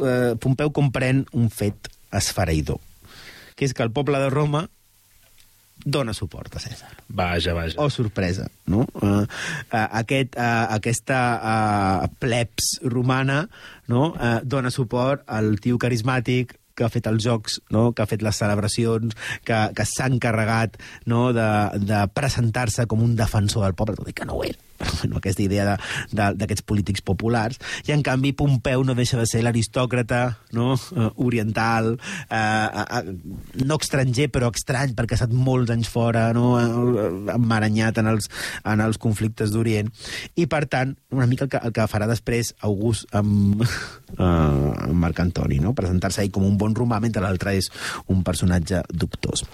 eh, 0.00 0.32
Pompeu 0.40 0.72
comprèn 0.72 1.26
un 1.36 1.52
fet 1.52 1.92
esfereïdor, 2.14 2.80
que 3.52 3.68
és 3.68 3.76
que 3.76 3.84
el 3.84 3.92
poble 3.92 4.22
de 4.24 4.32
Roma 4.32 4.64
dona 5.84 6.14
suport 6.16 6.56
a 6.56 6.62
Cèsar. 6.62 6.90
Vaja, 7.08 7.54
vaja. 7.54 7.76
Oh, 7.78 7.90
sorpresa, 7.92 8.48
no? 8.66 8.86
Uh, 8.96 9.22
uh, 9.24 9.86
aquest, 10.00 10.36
uh, 10.40 10.66
aquesta 10.74 11.20
uh, 11.36 12.10
plebs 12.18 12.78
romana 12.88 13.44
no? 13.92 14.12
uh, 14.14 14.40
dona 14.42 14.72
suport 14.72 15.24
al 15.28 15.58
tio 15.60 15.78
carismàtic 15.78 16.56
que 16.74 16.82
ha 16.82 16.90
fet 16.90 17.06
els 17.06 17.22
jocs, 17.22 17.60
no? 17.70 17.92
que 17.94 18.02
ha 18.02 18.10
fet 18.10 18.22
les 18.26 18.36
celebracions, 18.36 19.14
que, 19.46 19.58
que 19.76 19.86
s'ha 19.86 20.08
encarregat 20.10 20.78
no? 21.10 21.28
de, 21.36 21.48
de 21.78 22.00
presentar-se 22.14 22.88
com 22.90 23.04
un 23.04 23.14
defensor 23.18 23.68
del 23.68 23.76
poble, 23.78 23.96
tot 24.00 24.10
i 24.10 24.16
que 24.16 24.26
no 24.26 24.40
ho 24.40 24.46
era. 24.48 24.58
Bueno, 25.04 25.18
aquesta 25.18 25.42
idea 25.42 25.64
de- 25.66 25.78
de- 26.16 26.34
d'aquests 26.40 26.64
polítics 26.64 27.02
populars. 27.04 27.58
I, 27.86 27.92
en 27.92 28.02
canvi, 28.06 28.32
Pompeu 28.32 28.84
no 28.84 28.94
deixa 28.96 29.18
de 29.20 29.26
ser 29.28 29.42
l'aristòcrata 29.44 30.38
no? 30.56 30.74
uh, 30.74 31.10
oriental, 31.20 31.94
uh, 32.30 32.84
uh, 32.84 33.02
no 33.64 33.76
estranger, 33.80 34.30
però 34.32 34.48
estrany, 34.54 34.94
perquè 34.96 35.16
ha 35.16 35.20
estat 35.20 35.34
molts 35.34 35.72
anys 35.74 35.90
fora, 35.92 36.28
no? 36.36 36.54
emmaranyat 37.34 37.98
en 38.00 38.08
els, 38.14 38.30
en 38.64 38.80
els 38.84 38.98
conflictes 39.02 39.52
d'Orient. 39.52 39.90
I, 40.40 40.46
per 40.50 40.64
tant, 40.72 40.94
una 41.14 41.26
mica 41.30 41.44
el 41.48 41.52
que, 41.52 41.60
el 41.60 41.74
que 41.76 41.86
farà 41.90 42.08
després 42.10 42.54
August 42.64 43.10
amb, 43.14 43.60
uh, 43.64 44.24
amb 44.86 44.96
Marc 45.04 45.20
Antoni, 45.24 45.60
no? 45.60 45.74
presentar-se 45.76 46.24
ell 46.24 46.32
com 46.34 46.46
un 46.48 46.56
bon 46.60 46.74
romà, 46.76 47.00
mentre 47.02 47.22
l'altre 47.24 47.56
és 47.58 47.70
un 48.08 48.24
personatge 48.26 48.82
dubtós. 48.92 49.44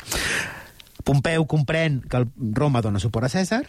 Pompeu 1.04 1.46
comprèn 1.48 2.02
que 2.04 2.18
el 2.20 2.26
Roma 2.54 2.82
dona 2.84 3.00
suport 3.00 3.26
a 3.26 3.32
Cèsar 3.32 3.62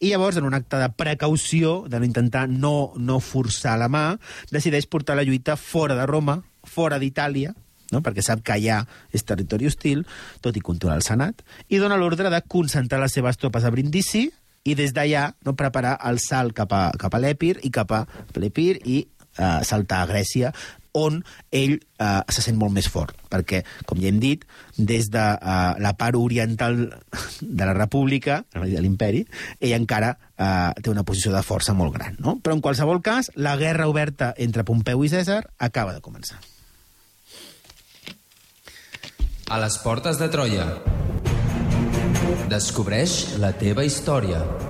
i 0.00 0.10
llavors, 0.10 0.38
en 0.40 0.46
un 0.48 0.56
acte 0.56 0.78
de 0.80 0.88
precaució, 0.96 1.84
de 1.88 2.00
no 2.00 2.08
intentar 2.08 2.46
no, 2.48 2.92
no 2.96 3.20
forçar 3.20 3.76
la 3.78 3.90
mà, 3.92 4.04
decideix 4.50 4.88
portar 4.88 5.18
la 5.18 5.26
lluita 5.28 5.58
fora 5.60 5.96
de 5.98 6.06
Roma, 6.08 6.38
fora 6.64 6.98
d'Itàlia, 7.00 7.52
no? 7.92 8.00
perquè 8.00 8.24
sap 8.24 8.40
que 8.46 8.56
allà 8.56 8.80
és 9.12 9.26
territori 9.28 9.68
hostil, 9.68 10.06
tot 10.40 10.56
i 10.56 10.64
controlar 10.64 10.96
el 11.00 11.06
Senat, 11.06 11.44
i 11.68 11.80
dona 11.82 12.00
l'ordre 12.00 12.32
de 12.32 12.42
concentrar 12.48 13.02
les 13.02 13.16
seves 13.18 13.36
tropes 13.40 13.66
a 13.66 13.72
Brindisi 13.74 14.28
i 14.64 14.76
des 14.76 14.94
d'allà 14.96 15.28
no, 15.44 15.56
preparar 15.56 15.98
el 16.08 16.20
salt 16.22 16.56
cap 16.56 16.72
a, 16.72 16.82
cap 17.00 17.14
a 17.14 17.20
l'Epir 17.20 17.58
i 17.64 17.72
cap 17.74 17.92
a 17.92 18.04
l'Epir 18.36 18.72
i 18.84 19.02
eh, 19.04 19.60
saltar 19.68 20.02
a 20.04 20.10
Grècia, 20.10 20.52
on 20.92 21.20
ell 21.50 21.76
eh, 21.76 22.22
se 22.28 22.42
sent 22.44 22.58
molt 22.58 22.74
més 22.74 22.88
fort, 22.90 23.16
perquè, 23.30 23.62
com 23.86 24.00
ja 24.02 24.10
hem 24.10 24.20
dit, 24.22 24.44
des 24.76 25.10
de 25.12 25.22
eh, 25.22 25.72
la 25.82 25.94
part 25.98 26.18
oriental 26.18 26.78
de 27.40 27.64
la 27.64 27.74
república, 27.76 28.42
de 28.54 28.82
l'imperi, 28.82 29.24
ell 29.60 29.76
encara 29.78 30.14
eh, 30.14 30.70
té 30.80 30.92
una 30.92 31.04
posició 31.06 31.34
de 31.34 31.44
força 31.46 31.74
molt 31.76 31.94
gran. 31.96 32.16
No? 32.18 32.38
Però, 32.42 32.56
en 32.56 32.64
qualsevol 32.64 33.02
cas, 33.02 33.32
la 33.36 33.56
guerra 33.60 33.88
oberta 33.90 34.32
entre 34.38 34.64
Pompeu 34.64 35.04
i 35.04 35.12
Cèsar 35.12 35.42
acaba 35.58 35.94
de 35.96 36.04
començar. 36.04 36.40
A 39.50 39.58
les 39.58 39.80
portes 39.82 40.18
de 40.20 40.28
Troia. 40.30 40.66
Descobreix 42.50 43.38
la 43.42 43.50
teva 43.58 43.82
història. 43.86 44.69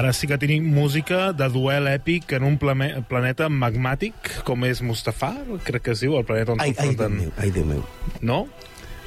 Ara, 0.00 0.14
sí 0.16 0.26
que 0.30 0.38
tenim 0.40 0.64
música 0.72 1.32
de 1.36 1.48
duel 1.52 1.88
èpic 1.90 2.32
en 2.38 2.46
un 2.48 2.56
plame, 2.62 2.88
planeta 3.10 3.50
magmàtic, 3.52 4.40
com 4.48 4.64
és 4.64 4.80
Mustafà, 4.86 5.34
crec 5.66 5.82
que 5.90 5.92
es 5.96 6.00
diu, 6.06 6.16
el 6.16 6.24
planeta 6.24 6.54
on 6.56 6.62
Ai, 6.64 6.72
ai, 6.80 6.94
Déu 6.96 7.10
meu, 7.12 7.32
ai, 7.36 7.50
Déu 7.52 7.66
meu. 7.68 7.82
No? 8.24 8.46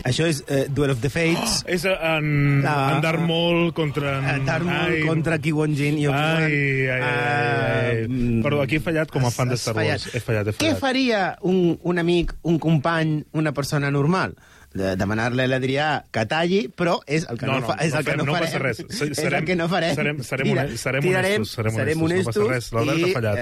Això 0.04 0.26
és 0.28 0.42
eh, 0.52 0.66
Duel 0.68 0.92
of 0.92 1.00
the 1.00 1.08
Fates, 1.10 1.62
És 1.78 1.86
en, 1.88 2.62
Ah, 2.68 2.92
en 2.98 3.02
Darth 3.06 3.24
Maul 3.24 3.72
contra... 3.78 4.18
En, 4.20 4.42
oh. 4.42 4.46
Darth 4.50 4.66
Maul 4.68 4.98
ai, 4.98 5.02
contra 5.08 5.38
Qui-Gon 5.40 5.74
Jinn 5.80 5.98
i 6.02 6.08
Obi-Wan. 6.12 6.44
Ai, 6.44 6.58
ai, 6.92 6.98
ai, 6.98 7.02
ai, 7.02 7.86
ai. 8.02 8.08
mm, 8.10 8.42
Perdó, 8.44 8.62
aquí 8.66 8.82
he 8.82 8.84
fallat 8.84 9.14
com 9.14 9.26
a 9.26 9.32
fan 9.32 9.54
de 9.54 9.58
Star 9.62 9.74
Wars. 9.78 10.10
fallat. 10.10 10.10
He 10.18 10.20
fallat, 10.26 10.50
he 10.52 10.58
Què 10.60 10.74
fallat. 10.74 10.82
faria 10.84 11.22
un, 11.42 11.78
un 11.82 12.04
amic, 12.04 12.36
un 12.44 12.60
company, 12.60 13.22
una 13.32 13.54
persona 13.56 13.90
normal? 13.96 14.36
De 14.74 14.96
demanar-li 14.98 15.44
a 15.44 15.48
l'Adrià 15.48 15.88
que 16.12 16.24
talli, 16.26 16.64
però 16.68 16.96
és 17.06 17.28
el 17.30 17.38
que 17.38 17.46
no, 17.46 17.54
No, 17.54 17.60
no, 17.60 17.68
fa, 17.68 17.76
és 17.86 17.92
no 17.94 18.00
el 18.00 18.06
que 18.06 18.12
fem, 18.12 18.18
no, 18.18 18.26
no 18.26 18.34
farem. 18.34 18.48
passa 18.48 18.60
res. 18.64 18.78
Se- 18.90 19.06
és 19.12 19.18
serem- 19.20 19.40
el 19.42 19.46
que 19.46 19.56
no 19.56 19.68
farem. 19.70 19.96
serem- 19.96 20.24
serem 20.24 20.50
hone- 20.52 20.78
serem 20.78 21.02
tirarem, 21.06 21.36
honestos, 21.36 21.52
serem 21.52 21.76
serem 21.76 22.02
honestos, 22.02 22.36
no 22.38 22.48
passa 22.48 22.54
res. 22.56 22.72
L'Albert 22.74 22.98
i 22.98 23.04
ha 23.04 23.14
fallat. 23.14 23.38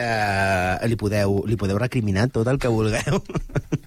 eh, 0.84 0.88
li, 0.90 0.96
podeu, 0.98 1.44
li 1.48 1.56
podeu 1.56 1.78
recriminar 1.80 2.28
tot 2.30 2.48
el 2.48 2.60
que 2.60 2.68
vulgueu. 2.68 3.24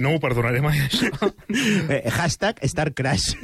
No 0.00 0.14
ho 0.14 0.20
perdonaré 0.22 0.60
mai, 0.64 0.78
això. 0.84 1.10
Eh, 1.50 2.02
hashtag 2.12 2.60
Star 2.68 2.92
Crash. 2.96 3.34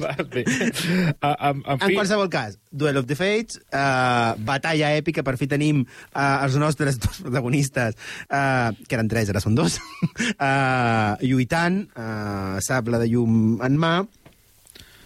Va, 0.00 0.14
bé. 0.32 0.44
Uh, 0.46 1.34
en, 1.50 1.60
en 1.60 1.74
En 1.74 1.82
fi, 1.82 1.94
qualsevol 1.94 2.30
cas, 2.32 2.56
Duel 2.72 2.96
of 3.00 3.06
the 3.10 3.16
Fates, 3.18 3.58
uh, 3.72 4.34
batalla 4.48 4.90
èpica, 4.96 5.24
per 5.26 5.36
fi 5.40 5.48
tenim 5.50 5.82
uh, 5.84 6.44
els 6.46 6.56
nostres 6.60 6.98
dos 7.02 7.20
protagonistes, 7.26 7.98
uh, 8.30 8.72
que 8.88 8.98
eren 8.98 9.10
tres, 9.10 9.30
ara 9.32 9.42
són 9.44 9.58
dos, 9.58 9.78
uh, 9.78 11.14
lluitant, 11.28 11.82
uh, 11.96 12.56
sable 12.64 13.00
de 13.02 13.10
llum 13.12 13.58
en 13.64 13.78
mà, 13.80 13.92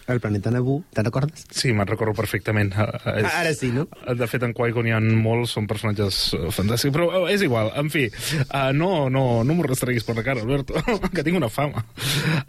el 0.07 0.19
planeta 0.19 0.51
Naboo, 0.51 0.83
te'n 0.93 1.05
recordes? 1.07 1.45
sí, 1.49 1.71
me'n 1.73 1.87
recordo 1.87 2.13
perfectament. 2.17 2.73
Uh, 2.75 3.13
és... 3.17 3.27
Ara 3.29 3.53
sí, 3.55 3.71
no? 3.75 3.85
De 4.19 4.27
fet, 4.27 4.43
en 4.43 4.53
Qui-Gon 4.55 4.89
hi 4.89 4.95
ha 4.95 4.99
molts, 4.99 5.55
són 5.55 5.67
personatges 5.69 6.19
eh, 6.35 6.49
fantàstics, 6.53 6.93
però 6.95 7.09
eh, 7.21 7.23
és 7.35 7.45
igual, 7.45 7.71
en 7.79 7.91
fi, 7.93 8.07
uh, 8.43 8.71
no, 8.75 9.09
no, 9.13 9.25
no 9.47 9.55
m'ho 9.57 9.67
restreguis 9.67 10.05
per 10.07 10.17
la 10.19 10.25
cara, 10.25 10.43
Alberto, 10.43 10.79
que 11.15 11.23
tinc 11.25 11.39
una 11.39 11.51
fama. 11.53 11.85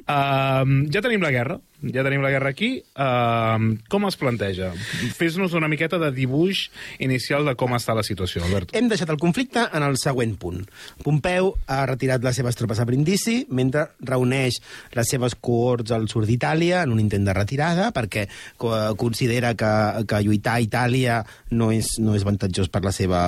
Uh, 0.05 0.86
ja 0.90 1.05
tenim 1.05 1.22
la 1.24 1.32
guerra, 1.34 1.61
ja 1.93 2.05
tenim 2.07 2.22
la 2.24 2.30
guerra 2.32 2.51
aquí. 2.55 2.78
Uh, 2.97 3.74
com 3.93 4.07
es 4.09 4.16
planteja? 4.20 4.70
Fes-nos 5.16 5.53
una 5.59 5.68
miqueta 5.68 5.99
de 6.01 6.11
dibuix 6.14 6.68
inicial 7.03 7.45
de 7.45 7.55
com 7.59 7.74
està 7.76 7.95
la 7.97 8.05
situació, 8.07 8.45
Alberto. 8.47 8.72
Hem 8.78 8.89
deixat 8.89 9.11
el 9.12 9.18
conflicte 9.20 9.66
en 9.72 9.85
el 9.87 9.99
següent 10.01 10.37
punt. 10.41 10.62
Pompeu 11.05 11.53
ha 11.66 11.82
retirat 11.91 12.24
les 12.24 12.37
seves 12.41 12.57
tropes 12.57 12.80
a 12.80 12.87
Brindisi 12.89 13.43
mentre 13.51 13.89
reuneix 14.01 14.61
les 14.97 15.09
seves 15.11 15.35
cohorts 15.37 15.93
al 15.95 16.09
sud 16.09 16.26
d'Itàlia 16.28 16.82
en 16.85 16.95
un 16.95 17.03
intent 17.03 17.26
de 17.28 17.35
retirada 17.37 17.91
perquè 17.95 18.26
co- 18.57 18.95
considera 19.01 19.55
que, 19.59 19.72
que 20.09 20.22
lluitar 20.24 20.57
a 20.59 20.64
Itàlia 20.64 21.20
no 21.55 21.70
és, 21.74 21.95
no 22.01 22.14
és 22.16 22.24
avantatjós 22.24 22.70
per 22.72 22.82
la 22.85 22.93
seva, 22.95 23.20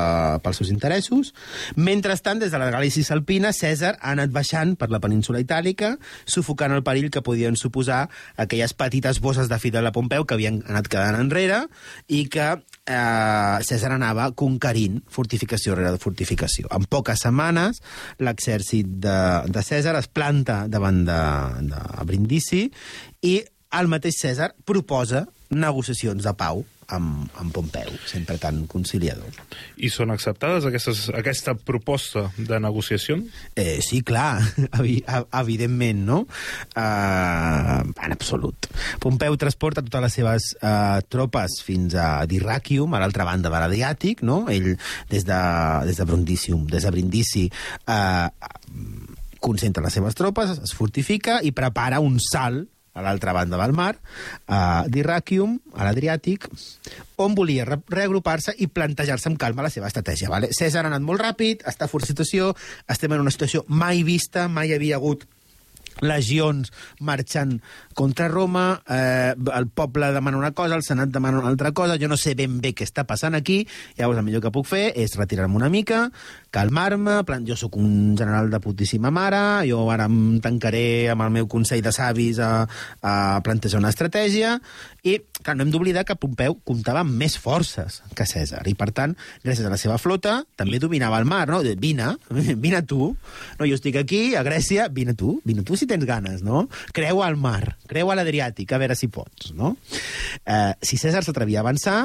pels 0.42 0.62
seus 0.62 0.70
interessos. 0.72 1.34
Mentrestant, 1.76 2.40
des 2.40 2.50
de 2.54 2.58
la 2.58 2.70
Galícia 2.70 3.04
Alpina, 3.14 3.52
Cèsar 3.52 3.96
ha 4.00 4.12
anat 4.14 4.30
baixant 4.34 4.74
per 4.78 4.88
la 4.90 5.00
península 5.02 5.40
itàlica, 5.42 5.94
sufocant 6.24 6.72
el 6.74 6.82
perill 6.86 7.10
que 7.12 7.22
podien 7.22 7.56
suposar 7.58 8.06
aquelles 8.46 8.74
petites 8.78 9.20
bosses 9.20 9.50
de 9.50 9.58
Fidel 9.60 9.86
a 9.86 9.92
Pompeu 9.94 10.24
que 10.24 10.36
havien 10.36 10.62
anat 10.66 10.88
quedant 10.90 11.18
enrere 11.18 11.64
i 12.08 12.24
que 12.32 12.46
eh, 12.54 13.56
Cèsar 13.66 13.92
anava 13.94 14.30
conquerint 14.38 15.02
fortificació 15.12 15.76
rere 15.76 16.00
fortificació. 16.02 16.70
En 16.74 16.86
poques 16.90 17.26
setmanes, 17.26 17.82
l'exèrcit 18.22 18.96
de, 19.04 19.18
de 19.50 19.66
Cèsar 19.66 19.96
es 20.00 20.08
planta 20.08 20.64
davant 20.70 21.02
de, 21.06 21.20
de 21.72 21.82
Brindisi 22.08 22.64
i 23.26 23.36
el 23.76 23.90
mateix 23.92 24.22
Cèsar 24.22 24.52
proposa 24.64 25.26
negociacions 25.50 26.24
de 26.24 26.34
pau 26.38 26.64
amb, 26.94 27.30
amb 27.40 27.52
Pompeu, 27.54 27.90
sempre 28.06 28.36
tan 28.42 28.64
conciliador. 28.70 29.32
I 29.82 29.88
són 29.92 30.12
acceptades 30.14 30.66
aquestes, 30.68 31.06
aquesta 31.16 31.54
proposta 31.58 32.26
de 32.36 32.58
negociació? 32.62 33.18
Eh, 33.58 33.78
sí, 33.84 34.02
clar, 34.06 34.40
evi 34.80 34.98
ev- 35.06 35.26
evidentment, 35.40 36.04
no? 36.06 36.18
Uh, 36.76 37.82
en 38.04 38.14
absolut. 38.14 38.68
Pompeu 39.02 39.36
transporta 39.40 39.82
totes 39.84 40.04
les 40.06 40.16
seves 40.20 40.48
uh, 40.60 41.00
tropes 41.10 41.58
fins 41.66 41.96
a 41.98 42.24
Dyrrachium, 42.30 42.94
a 42.94 43.02
l'altra 43.02 43.26
banda 43.28 43.50
de 43.50 43.56
l'Adriàtic, 43.62 44.22
no? 44.26 44.44
Ell, 44.52 44.74
des 45.10 45.26
de, 45.26 45.40
des 45.88 45.98
de 45.98 46.06
Brundisium, 46.08 46.66
des 46.70 46.86
de 46.86 46.94
Brindisi, 46.94 47.46
uh, 47.88 48.28
concentra 49.42 49.82
les 49.84 49.94
seves 49.94 50.16
tropes, 50.18 50.56
es 50.64 50.72
fortifica 50.74 51.40
i 51.44 51.52
prepara 51.54 52.00
un 52.02 52.16
salt 52.22 52.68
a 52.96 53.04
l'altra 53.04 53.34
banda 53.36 53.60
del 53.60 53.74
mar, 53.76 53.92
a 54.48 54.86
Dyrrachium, 54.88 55.58
a 55.76 55.84
l'Adriàtic, 55.84 56.48
on 57.20 57.36
volia 57.36 57.66
re 57.68 57.78
reagrupar-se 57.92 58.56
i 58.64 58.70
plantejar-se 58.72 59.28
amb 59.30 59.40
calma 59.40 59.66
la 59.66 59.72
seva 59.72 59.90
estratègia. 59.90 60.32
Vale? 60.32 60.50
Cèsar 60.56 60.86
ha 60.86 60.90
anat 60.90 61.04
molt 61.04 61.20
ràpid, 61.22 61.66
està 61.68 61.90
fort 61.92 62.08
situació, 62.08 62.54
estem 62.88 63.12
en 63.12 63.24
una 63.26 63.34
situació 63.34 63.66
mai 63.68 64.02
vista, 64.06 64.48
mai 64.48 64.72
havia 64.72 64.96
hagut 64.96 65.28
legions 66.04 66.72
marxant 67.00 67.60
contra 67.96 68.28
Roma, 68.28 68.82
eh, 68.86 69.34
el 69.56 69.68
poble 69.68 70.12
demana 70.12 70.36
una 70.36 70.52
cosa, 70.52 70.76
el 70.76 70.82
senat 70.84 71.08
demana 71.08 71.38
una 71.40 71.48
altra 71.48 71.72
cosa, 71.72 71.96
jo 71.96 72.10
no 72.12 72.18
sé 72.20 72.34
ben 72.36 72.58
bé 72.60 72.74
què 72.76 72.84
està 72.84 73.06
passant 73.08 73.32
aquí, 73.34 73.62
llavors 73.96 74.20
el 74.20 74.26
millor 74.26 74.42
que 74.44 74.52
puc 74.52 74.68
fer 74.68 74.90
és 75.00 75.16
retirar-me 75.16 75.56
una 75.56 75.70
mica, 75.72 76.02
calmar-me, 76.52 77.22
plan, 77.24 77.46
jo 77.48 77.56
sóc 77.56 77.78
un 77.80 78.12
general 78.18 78.50
de 78.52 78.60
putíssima 78.60 79.08
mare, 79.08 79.40
jo 79.70 79.80
ara 79.94 80.10
em 80.12 80.36
tancaré 80.44 81.08
amb 81.14 81.24
el 81.24 81.32
meu 81.38 81.48
consell 81.48 81.80
de 81.80 81.94
savis 81.96 82.36
a, 82.36 82.66
a 83.00 83.14
plantejar 83.40 83.80
una 83.80 83.94
estratègia, 83.94 84.58
i 85.06 85.16
clar, 85.40 85.56
no 85.56 85.64
hem 85.64 85.72
d'oblidar 85.72 86.04
que 86.04 86.18
Pompeu 86.20 86.58
comptava 86.68 87.00
amb 87.00 87.16
més 87.16 87.38
forces 87.40 88.02
que 88.12 88.28
Cèsar, 88.28 88.60
i 88.68 88.76
per 88.76 88.90
tant, 88.92 89.16
gràcies 89.40 89.64
a 89.64 89.72
la 89.72 89.80
seva 89.80 89.96
flota, 89.96 90.42
també 90.60 90.82
dominava 90.82 91.16
el 91.22 91.24
mar, 91.24 91.46
no? 91.48 91.62
Vine, 91.80 92.12
vine 92.66 92.84
tu, 92.84 93.14
no, 93.56 93.64
jo 93.64 93.80
estic 93.80 93.96
aquí, 94.02 94.22
a 94.36 94.44
Grècia, 94.44 94.90
vine 94.92 95.16
tu, 95.16 95.38
vine 95.48 95.64
tu 95.64 95.80
si 95.80 95.88
tens 95.88 96.04
ganes, 96.04 96.44
no? 96.44 96.66
Creua 96.92 97.32
el 97.32 97.40
mar, 97.40 97.78
creua 97.86 98.14
l'Adriàtic, 98.18 98.72
a 98.72 98.78
veure 98.82 98.94
si 98.98 99.08
pots, 99.08 99.52
no? 99.54 99.76
Eh, 100.44 100.72
si 100.82 100.98
Cèsar 101.00 101.24
s'atrevia 101.24 101.60
a 101.62 101.66
avançar, 101.66 102.00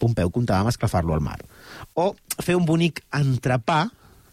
Pompeu 0.00 0.30
comptava 0.32 0.60
amb 0.64 0.70
esclafar-lo 0.72 1.12
al 1.12 1.20
mar. 1.20 1.38
O 1.94 2.14
fer 2.40 2.54
un 2.56 2.64
bonic 2.64 3.02
entrepà, 3.12 3.82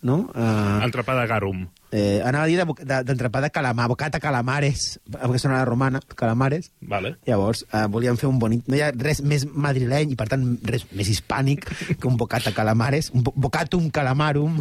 no? 0.08 0.30
Eh, 0.34 0.86
Entrepà 0.86 1.18
de 1.20 1.26
garum. 1.28 1.66
eh, 1.92 2.22
anava 2.24 2.44
a 2.46 2.48
dir 2.48 2.56
de 2.58 2.64
boc- 2.68 2.80
de- 2.84 3.02
d'entrepà 3.04 3.40
de, 3.42 3.48
de 3.48 3.52
calamar, 3.52 3.88
bocata 3.92 4.20
calamares, 4.20 5.00
perquè 5.12 5.40
sona 5.40 5.58
la 5.58 5.66
romana, 5.66 6.00
calamares. 6.16 6.72
Vale. 6.82 7.18
Llavors, 7.26 7.66
eh, 7.74 7.86
volíem 7.90 8.16
fer 8.20 8.28
un 8.30 8.40
bonic... 8.40 8.64
No 8.68 8.76
hi 8.76 8.82
ha 8.86 8.92
res 8.96 9.22
més 9.24 9.44
madrileny 9.48 10.12
i, 10.12 10.16
per 10.20 10.28
tant, 10.32 10.46
res 10.68 10.86
més 10.92 11.08
hispànic 11.12 11.68
que 12.00 12.08
un 12.08 12.16
bocata 12.20 12.52
calamares, 12.56 13.10
un 13.16 13.24
bo- 13.24 13.34
bocatum 13.36 13.90
calamarum 13.92 14.60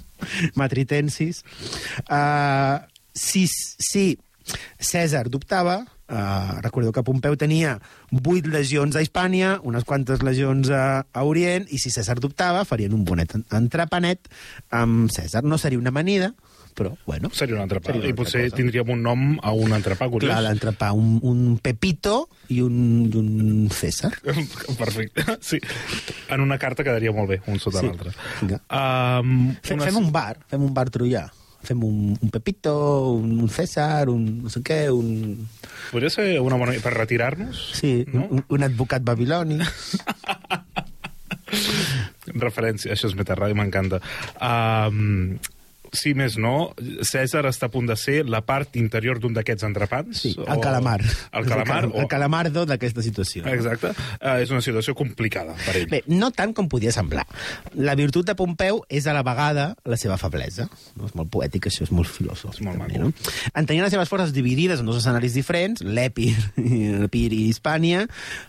matritensis. 0.54 1.42
Uh, 2.08 2.78
si, 3.12 3.46
si 3.48 4.18
Cèsar 4.78 5.26
dubtava, 5.32 5.80
uh, 5.82 6.56
recordeu 6.62 6.92
que 6.94 7.02
Pompeu 7.06 7.36
tenia 7.36 7.76
vuit 8.12 8.46
legions 8.46 8.96
a 8.96 9.02
Hispània, 9.02 9.56
unes 9.66 9.84
quantes 9.84 10.22
legions 10.22 10.70
a, 10.70 11.04
a 11.12 11.24
Orient, 11.26 11.66
i 11.70 11.78
si 11.82 11.90
Cèsar 11.90 12.18
dubtava, 12.22 12.64
farien 12.68 12.94
un 12.94 13.04
bonet 13.08 13.34
en- 13.38 13.46
entrepanet 13.58 14.28
amb 14.70 15.10
Cèsar. 15.10 15.42
No 15.44 15.58
seria 15.58 15.78
una 15.80 15.90
amanida, 15.94 16.32
però, 16.76 16.90
bueno... 17.06 17.30
Seria 17.32 17.56
un 17.56 17.62
entrepà. 17.64 17.88
Seria 17.88 18.02
una 18.04 18.10
I 18.12 18.16
potser 18.18 18.42
cosa. 18.50 18.56
tindríem 18.58 18.90
un 18.92 19.00
nom 19.02 19.22
a 19.42 19.54
un 19.56 19.72
entrepà, 19.72 20.10
curiós. 20.12 20.28
Clar, 20.28 20.42
l'entrepà, 20.44 20.90
un, 20.92 21.14
un 21.24 21.56
Pepito 21.64 22.28
i 22.52 22.60
un, 22.60 22.76
un 23.16 23.70
César. 23.72 24.12
Perfecte, 24.76 25.24
sí. 25.40 25.58
En 26.28 26.44
una 26.44 26.58
carta 26.60 26.84
quedaria 26.84 27.14
molt 27.16 27.32
bé, 27.32 27.40
un 27.48 27.58
sota 27.58 27.80
Sí. 27.80 27.88
l'altre. 27.88 28.12
Um, 28.44 29.54
Fem, 29.64 29.80
fem 29.88 29.96
un 30.04 30.12
bar, 30.12 30.36
fem 30.52 30.62
un 30.68 30.74
bar 30.76 30.86
troià. 30.92 31.24
Fem 31.66 31.82
un, 31.82 32.14
un 32.22 32.30
Pepito, 32.30 32.74
un, 33.18 33.32
un 33.42 33.48
César, 33.50 34.08
un 34.12 34.22
no 34.44 34.52
sé 34.52 34.62
què, 34.66 34.84
un... 34.94 35.46
Podria 35.90 36.10
ser 36.14 36.28
una 36.42 36.58
bona... 36.60 36.76
Per 36.82 36.92
retirar-nos? 36.94 37.64
Sí, 37.80 38.04
No? 38.12 38.26
un, 38.30 38.44
un 38.54 38.66
advocat 38.66 39.02
babiloni. 39.06 39.58
Referència, 42.36 42.92
això 42.92 43.08
és 43.10 43.14
Metarràdio, 43.18 43.56
m'encanta. 43.58 44.00
Um, 44.42 45.36
si 45.96 46.14
més 46.18 46.36
no, 46.40 46.72
Cèsar 47.06 47.44
està 47.50 47.68
a 47.68 47.72
punt 47.72 47.88
de 47.88 47.96
ser 47.98 48.22
la 48.26 48.42
part 48.46 48.76
interior 48.80 49.20
d'un 49.22 49.36
d'aquests 49.36 49.66
entrepans? 49.68 50.22
Sí, 50.24 50.34
el 50.38 50.60
calamar. 50.62 50.98
El 51.32 51.46
calamar? 51.48 51.82
El, 51.86 51.94
el 52.02 52.08
calamardo 52.10 52.64
d'aquesta 52.68 53.04
situació. 53.04 53.44
Exacte. 53.50 53.92
Uh, 54.18 54.36
és 54.42 54.52
una 54.54 54.62
situació 54.64 54.96
complicada 54.98 55.56
per 55.64 55.76
ell. 55.80 55.88
Bé, 55.90 56.02
no 56.10 56.32
tant 56.34 56.54
com 56.56 56.70
podia 56.72 56.92
semblar. 56.94 57.26
La 57.76 57.96
virtut 57.98 58.26
de 58.26 58.36
Pompeu 58.38 58.82
és 58.88 59.06
a 59.06 59.14
la 59.16 59.24
vegada 59.26 59.68
la 59.84 59.98
seva 60.00 60.18
feblesa. 60.20 60.68
No? 60.96 61.08
És 61.08 61.14
molt 61.18 61.30
poètic, 61.32 61.68
això 61.70 61.86
és 61.86 61.92
molt 61.94 62.10
filosòfic. 62.10 62.60
És 62.60 62.66
molt 62.66 62.80
també, 62.80 62.98
maco. 62.98 63.10
no? 63.10 63.50
En 63.54 63.68
tenir 63.68 63.84
les 63.84 63.92
seves 63.94 64.10
forces 64.10 64.34
dividides 64.36 64.82
en 64.82 64.88
dos 64.88 65.00
escenaris 65.00 65.36
diferents, 65.36 65.82
l'Epir, 65.84 66.32
l'Epir 67.02 67.28
i 67.36 67.42
Hispània, 67.50 68.06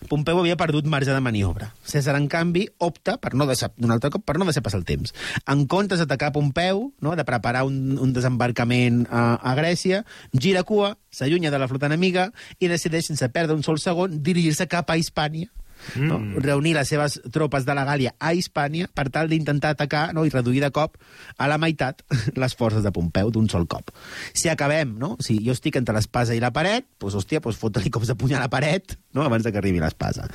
Pompeu 0.09 0.39
havia 0.41 0.57
perdut 0.59 0.87
marge 0.89 1.13
de 1.13 1.23
maniobra. 1.23 1.71
Cèsar, 1.87 2.17
en 2.19 2.27
canvi, 2.31 2.67
opta, 2.83 3.17
per 3.21 3.33
no 3.37 3.47
deixar, 3.49 3.71
d'un 3.77 3.93
altre 3.95 4.11
cop, 4.13 4.23
per 4.27 4.37
no 4.39 4.47
deixar 4.47 4.63
passar 4.65 4.81
el 4.81 4.87
temps. 4.87 5.13
En 5.49 5.65
comptes 5.69 6.01
d'atacar 6.01 6.33
Pompeu, 6.35 6.87
no, 7.03 7.15
de 7.17 7.26
preparar 7.27 7.65
un, 7.67 7.97
un 8.01 8.15
desembarcament 8.15 9.03
a, 9.11 9.27
a 9.37 9.55
Grècia, 9.59 10.03
gira 10.33 10.63
cua, 10.67 10.95
s'allunya 11.11 11.51
de 11.53 11.61
la 11.61 11.69
flota 11.69 11.91
enemiga 11.91 12.29
i 12.59 12.71
decideix, 12.71 13.11
sense 13.11 13.29
perdre 13.35 13.57
un 13.57 13.65
sol 13.67 13.81
segon, 13.83 14.21
dirigir-se 14.23 14.69
cap 14.71 14.89
a 14.89 14.97
Hispània, 14.97 15.51
no? 15.95 16.19
reunir 16.41 16.73
les 16.75 16.89
seves 16.89 17.19
tropes 17.31 17.65
de 17.65 17.75
la 17.77 17.85
Gàlia 17.87 18.13
a 18.19 18.33
Hispània 18.35 18.89
per 18.93 19.07
tal 19.13 19.29
d'intentar 19.31 19.73
atacar 19.75 20.09
no? 20.15 20.25
i 20.25 20.33
reduir 20.33 20.61
de 20.63 20.71
cop 20.73 20.97
a 21.37 21.47
la 21.49 21.59
meitat 21.61 22.03
les 22.41 22.55
forces 22.57 22.83
de 22.83 22.91
Pompeu 22.91 23.31
d'un 23.33 23.49
sol 23.49 23.67
cop. 23.69 23.91
Si 24.33 24.49
acabem, 24.49 24.95
no? 24.99 25.15
si 25.23 25.39
jo 25.45 25.55
estic 25.55 25.79
entre 25.79 25.95
l'espasa 25.97 26.35
i 26.35 26.43
la 26.43 26.53
paret, 26.55 26.87
doncs, 26.99 27.17
hòstia, 27.19 27.41
doncs 27.43 27.59
fot-li 27.61 27.93
cops 27.93 28.11
de 28.11 28.17
puny 28.19 28.35
a 28.35 28.43
la 28.43 28.51
paret 28.51 28.97
no? 29.13 29.23
abans 29.25 29.45
de 29.45 29.53
que 29.53 29.61
arribi 29.61 29.81
l'espasa. 29.83 30.27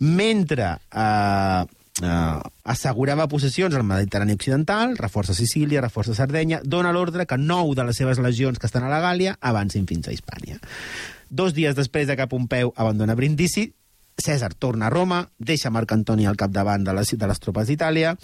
Mentre 0.00 0.74
eh, 0.78 1.77
eh, 2.02 2.40
assegurava 2.64 3.28
possessions 3.28 3.74
al 3.74 3.84
Mediterrani 3.86 4.36
Occidental, 4.38 4.96
reforça 4.98 5.34
Sicília, 5.34 5.82
reforça 5.84 6.14
Sardenya, 6.14 6.60
dona 6.64 6.92
l'ordre 6.92 7.26
que 7.26 7.38
nou 7.38 7.74
de 7.74 7.86
les 7.88 7.96
seves 7.96 8.20
legions 8.22 8.58
que 8.58 8.68
estan 8.70 8.86
a 8.86 8.92
la 8.92 9.02
Gàlia 9.04 9.36
avancin 9.40 9.86
fins 9.88 10.08
a 10.08 10.14
Hispània. 10.14 10.60
Dos 11.28 11.52
dies 11.54 11.76
després 11.76 12.08
de 12.08 12.16
que 12.16 12.28
Pompeu 12.28 12.72
abandona 12.76 13.16
Brindisi, 13.18 13.68
Cèsar 14.18 14.50
torna 14.58 14.86
a 14.86 14.90
Roma, 14.90 15.28
deixa 15.38 15.70
Marc 15.70 15.92
Antoni 15.94 16.26
al 16.26 16.36
capdavant 16.36 16.82
de 16.82 16.92
les, 16.96 17.12
de 17.14 17.26
les 17.30 17.38
tropes 17.38 17.68
d'Itàlia, 17.70 18.16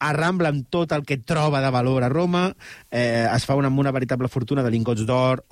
arrambla 0.00 0.50
amb 0.52 0.66
tot 0.72 0.92
el 0.92 1.02
que 1.08 1.16
troba 1.16 1.62
de 1.64 1.70
valor 1.72 2.04
a 2.04 2.10
Roma, 2.12 2.42
eh, 2.92 3.24
es 3.24 3.46
fa 3.48 3.56
una, 3.56 3.70
amb 3.72 3.80
una 3.80 3.92
veritable 3.92 4.28
fortuna 4.28 4.62
de 4.62 4.70
lingots 4.72 5.06
d'or, 5.08 5.42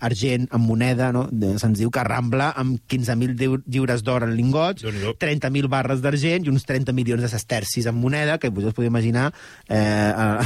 argent, 0.00 0.44
amb 0.52 0.68
moneda, 0.68 1.08
no? 1.16 1.22
Se'ns 1.32 1.80
diu 1.80 1.88
que 1.92 2.02
arrambla 2.02 2.50
amb 2.60 2.78
15.000 2.86 3.32
lliu- 3.40 3.62
lliures 3.64 4.04
d'or 4.04 4.28
en 4.28 4.34
lingots, 4.36 4.84
Déu-n'hi-do. 4.84 5.14
30.000 5.20 5.72
barres 5.72 6.04
d'argent 6.04 6.44
i 6.44 6.52
uns 6.52 6.68
30 6.68 6.92
milions 6.96 7.24
de 7.24 7.32
sestercis 7.32 7.88
en 7.88 7.96
moneda, 7.96 8.36
que 8.38 8.52
vos 8.52 8.68
us 8.68 8.76
podeu 8.76 8.92
imaginar 8.92 9.30
eh, 9.68 9.80
a, 10.16 10.36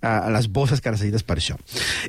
a, 0.00 0.16
les 0.32 0.48
bosses 0.48 0.80
que 0.80 0.90
necessites 0.96 1.22
per 1.24 1.36
això. 1.36 1.60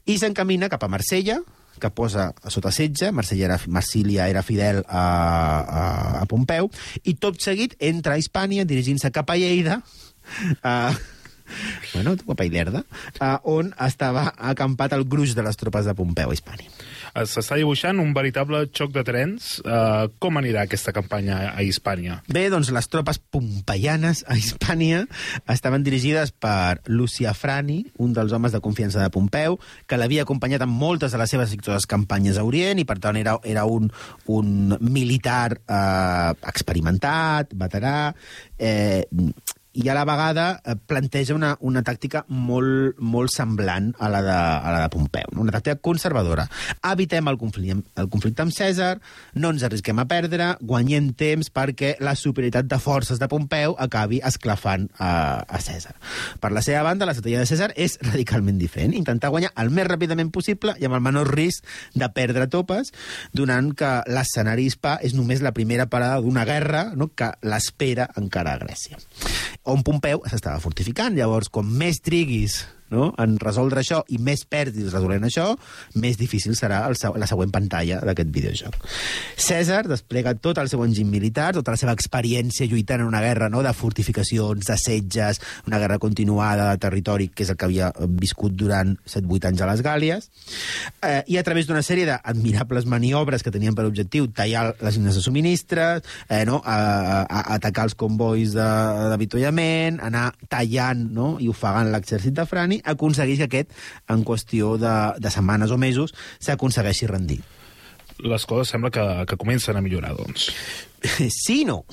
I 0.07 0.15
s'encamina 0.23 0.71
cap 0.71 0.84
a 0.88 0.91
Marsella, 0.91 1.41
que 1.82 1.91
posa 1.91 2.30
sota 2.51 2.71
setge, 2.76 3.11
Marsella 3.15 3.49
era, 3.49 3.59
Marsília 3.67 4.30
era 4.32 4.43
fidel 4.43 4.84
a, 4.88 5.01
a, 5.01 5.84
a 6.21 6.26
Pompeu, 6.30 6.69
i 7.03 7.15
tot 7.19 7.41
seguit 7.43 7.76
entra 7.80 8.15
a 8.15 8.21
Hispània 8.21 8.65
dirigint-se 8.67 9.11
cap 9.15 9.30
a 9.32 9.38
Lleida, 9.39 9.82
a, 10.63 10.93
bueno, 11.93 12.15
cap 12.21 12.41
a 12.41 12.47
Ilerda, 12.47 12.83
a, 13.19 13.39
on 13.43 13.71
estava 13.85 14.29
acampat 14.35 14.95
el 14.97 15.05
gruix 15.09 15.35
de 15.35 15.45
les 15.45 15.59
tropes 15.59 15.87
de 15.87 15.95
Pompeu 15.97 16.31
a 16.31 16.37
Hispània. 16.37 16.71
S'està 17.15 17.55
dibuixant 17.55 17.99
un 18.03 18.11
veritable 18.15 18.65
xoc 18.75 18.91
de 18.95 19.05
trens. 19.07 19.61
Uh, 19.63 20.09
com 20.19 20.35
anirà 20.35 20.65
aquesta 20.65 20.91
campanya 20.95 21.53
a 21.53 21.63
Hispània? 21.63 22.19
Bé, 22.27 22.47
doncs 22.51 22.71
les 22.75 22.89
tropes 22.91 23.21
pompeianes 23.31 24.25
a 24.27 24.35
Hispània 24.35 25.05
estaven 25.51 25.85
dirigides 25.85 26.33
per 26.35 26.81
Lucià 26.91 27.31
Frani, 27.37 27.85
un 28.03 28.11
dels 28.15 28.35
homes 28.35 28.51
de 28.55 28.61
confiança 28.63 28.99
de 28.99 29.11
Pompeu, 29.13 29.59
que 29.87 29.99
l'havia 29.99 30.25
acompanyat 30.27 30.65
en 30.65 30.73
moltes 30.73 31.15
de 31.15 31.21
les 31.21 31.31
seves 31.31 31.53
exitoses 31.53 31.87
campanyes 31.87 32.39
a 32.39 32.43
Orient 32.47 32.81
i, 32.81 32.87
per 32.87 32.99
tant, 32.99 33.15
era, 33.19 33.37
era 33.47 33.63
un, 33.69 33.87
un 34.27 34.75
militar 34.81 35.55
eh, 35.55 36.31
experimentat, 36.51 37.55
veterà, 37.55 37.97
eh, 38.59 39.05
i 39.76 39.89
a 39.89 39.93
la 39.93 40.05
vegada 40.07 40.61
eh, 40.63 40.76
planteja 40.88 41.36
una, 41.36 41.55
una 41.59 41.84
tàctica 41.84 42.23
molt, 42.32 42.99
molt 42.99 43.34
semblant 43.34 43.91
a 43.99 44.07
la, 44.11 44.21
de, 44.23 44.36
a 44.36 44.71
la 44.71 44.82
de 44.86 44.91
Pompeu, 44.93 45.28
no? 45.34 45.43
una 45.43 45.51
tàctica 45.51 45.76
conservadora. 45.84 46.47
Evitem 46.91 47.28
el 47.28 47.39
conflicte, 47.41 47.84
el 47.99 48.09
conflicte 48.11 48.45
amb 48.45 48.55
Cèsar, 48.55 48.93
no 49.36 49.51
ens 49.51 49.65
arrisquem 49.67 49.99
a 49.99 50.07
perdre, 50.07 50.53
guanyem 50.63 51.11
temps 51.19 51.51
perquè 51.51 51.95
la 51.99 52.15
superioritat 52.15 52.69
de 52.71 52.80
forces 52.80 53.19
de 53.19 53.30
Pompeu 53.32 53.76
acabi 53.84 54.21
esclafant 54.23 54.88
a, 54.95 55.43
a 55.43 55.61
Cèsar. 55.61 55.95
Per 56.39 56.53
la 56.55 56.63
seva 56.63 56.86
banda, 56.88 57.09
l'estratègia 57.09 57.43
de 57.43 57.51
Cèsar 57.51 57.71
és 57.76 57.99
radicalment 58.05 58.61
diferent, 58.61 58.95
intentar 58.95 59.34
guanyar 59.34 59.51
el 59.59 59.73
més 59.76 59.89
ràpidament 59.89 60.32
possible 60.32 60.78
i 60.80 60.88
amb 60.88 60.95
el 60.95 61.03
menor 61.03 61.34
risc 61.36 61.67
de 61.99 62.09
perdre 62.15 62.47
topes, 62.47 62.93
donant 63.36 63.73
que 63.76 63.91
l'escenari 64.07 64.69
hispà 64.69 64.97
és 65.03 65.17
només 65.17 65.43
la 65.43 65.53
primera 65.55 65.89
parada 65.91 66.23
d'una 66.23 66.47
guerra 66.47 66.88
no? 66.95 67.11
que 67.11 67.34
l'espera 67.43 68.07
encara 68.15 68.55
a 68.55 68.63
Grècia 68.63 69.03
on 69.66 69.84
Pompeu 69.86 70.24
s'estava 70.30 70.61
fortificant. 70.63 71.16
Llavors, 71.18 71.49
com 71.49 71.66
més 71.66 72.01
triguis 72.03 72.61
no? 72.93 73.11
en 73.21 73.38
resoldre 73.41 73.81
això 73.81 74.01
i 74.13 74.19
més 74.21 74.45
perdis 74.49 74.91
resolent 74.93 75.25
això, 75.25 75.47
més 76.01 76.19
difícil 76.19 76.55
serà 76.57 76.83
el, 76.89 76.97
la 77.19 77.29
següent 77.29 77.53
pantalla 77.53 78.01
d'aquest 78.05 78.31
videojoc. 78.33 78.77
Cèsar 79.38 79.83
desplega 79.89 80.36
tot 80.38 80.59
el 80.61 80.69
seu 80.71 80.83
enginy 80.86 81.09
militar, 81.09 81.51
tota 81.57 81.73
la 81.73 81.79
seva 81.81 81.95
experiència 81.95 82.67
lluitant 82.69 83.03
en 83.03 83.09
una 83.09 83.23
guerra 83.23 83.49
no? 83.49 83.63
de 83.65 83.73
fortificacions, 83.73 84.65
de 84.67 84.77
setges, 84.79 85.41
una 85.67 85.79
guerra 85.81 85.99
continuada 86.01 86.71
de 86.71 86.81
territori, 86.81 87.29
que 87.33 87.45
és 87.45 87.53
el 87.53 87.59
que 87.59 87.69
havia 87.69 87.91
viscut 88.21 88.55
durant 88.57 88.95
7-8 89.05 89.51
anys 89.51 89.63
a 89.63 89.69
les 89.71 89.83
Gàlies, 89.86 90.29
eh, 91.01 91.21
i 91.31 91.39
a 91.39 91.45
través 91.45 91.69
d'una 91.69 91.83
sèrie 91.86 92.07
d'admirables 92.09 92.88
maniobres 92.89 93.43
que 93.43 93.53
tenien 93.53 93.75
per 93.75 93.88
objectiu 93.88 94.27
tallar 94.36 94.67
les 94.81 94.99
línies 94.99 95.19
de 95.19 95.23
subministres, 95.25 96.05
eh, 96.29 96.43
no? 96.47 96.61
a, 96.65 96.75
a, 96.75 97.19
a 97.25 97.43
atacar 97.57 97.88
els 97.89 97.97
convois 97.99 98.55
d'avituallament, 98.55 99.99
anar 100.03 100.27
tallant 100.51 101.05
no? 101.15 101.36
i 101.41 101.49
ofegant 101.51 101.91
l'exèrcit 101.93 102.36
de 102.36 102.45
Frani, 102.49 102.74
aconsegueix 102.84 103.43
que 103.43 103.49
aquest, 103.49 103.76
en 104.11 104.23
qüestió 104.28 104.76
de, 104.82 104.95
de 105.21 105.34
setmanes 105.34 105.71
o 105.71 105.78
mesos, 105.82 106.15
s'aconsegueixi 106.39 107.09
rendir. 107.11 107.41
Les 108.23 108.45
coses 108.47 108.71
sembla 108.71 108.91
que, 108.95 109.03
que 109.28 109.38
comencen 109.38 109.78
a 109.78 109.84
millorar, 109.86 110.15
doncs. 110.17 110.51
Sí 111.30 111.63
no. 111.65 111.84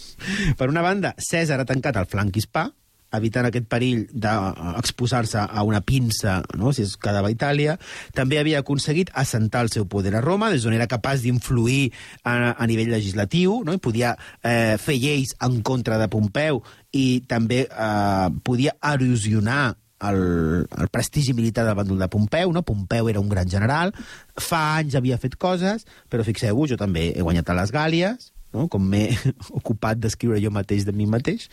per 0.58 0.70
una 0.70 0.80
banda, 0.80 1.12
Cèsar 1.20 1.58
ha 1.60 1.68
tancat 1.68 1.98
el 2.00 2.08
flanc 2.08 2.36
hispà, 2.40 2.70
evitant 3.14 3.48
aquest 3.48 3.66
perill 3.70 4.04
d'exposar-se 4.10 5.44
a 5.44 5.64
una 5.66 5.80
pinça 5.86 6.40
no? 6.58 6.72
si 6.74 6.84
es 6.86 6.96
quedava 7.00 7.30
a 7.30 7.34
Itàlia. 7.34 7.76
També 8.16 8.40
havia 8.40 8.62
aconseguit 8.62 9.12
assentar 9.14 9.64
el 9.66 9.72
seu 9.74 9.86
poder 9.90 10.14
a 10.16 10.22
Roma, 10.24 10.50
des 10.50 10.64
d'on 10.64 10.76
era 10.76 10.90
capaç 10.90 11.24
d'influir 11.24 11.92
a, 12.22 12.54
a 12.54 12.66
nivell 12.70 12.92
legislatiu, 12.94 13.60
no? 13.66 13.76
i 13.76 13.82
podia 13.82 14.14
eh, 14.42 14.74
fer 14.80 14.98
lleis 14.98 15.34
en 15.44 15.60
contra 15.62 15.98
de 16.00 16.10
Pompeu 16.10 16.62
i 16.94 17.22
també 17.30 17.64
eh, 17.68 18.28
podia 18.46 18.76
erosionar 18.94 19.74
el, 20.10 20.66
el 20.66 20.92
prestigi 20.92 21.34
militar 21.36 21.66
del 21.68 21.78
bàndol 21.78 22.00
de 22.02 22.10
Pompeu, 22.12 22.52
no? 22.52 22.64
Pompeu 22.66 23.10
era 23.12 23.22
un 23.22 23.30
gran 23.32 23.50
general, 23.50 23.94
fa 24.36 24.64
anys 24.78 24.98
havia 24.98 25.20
fet 25.20 25.38
coses, 25.40 25.88
però 26.10 26.26
fixeu-vos, 26.26 26.70
jo 26.74 26.80
també 26.80 27.10
he 27.12 27.24
guanyat 27.24 27.50
a 27.50 27.58
les 27.60 27.74
Gàlies, 27.74 28.30
no? 28.54 28.68
com 28.70 28.86
m'he 28.88 29.10
ocupat 29.58 30.00
d'escriure 30.00 30.40
jo 30.42 30.52
mateix 30.54 30.86
de 30.86 30.94
mi 30.96 31.06
mateix, 31.10 31.48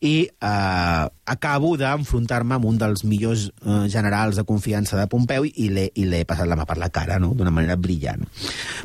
i 0.00 0.14
eh, 0.30 1.04
acabo 1.34 1.74
d'enfrontar-me 1.80 2.56
amb 2.56 2.68
un 2.70 2.78
dels 2.80 3.04
millors 3.08 3.48
eh, 3.50 3.84
generals 3.92 4.38
de 4.38 4.46
confiança 4.48 4.98
de 5.00 5.08
Pompeu 5.10 5.48
i 5.48 5.68
l'he 5.70 6.24
passat 6.28 6.48
la 6.48 6.58
mà 6.58 6.68
per 6.68 6.78
la 6.80 6.92
cara, 6.94 7.18
no? 7.22 7.34
d'una 7.36 7.52
manera 7.54 7.76
brillant. 7.76 8.24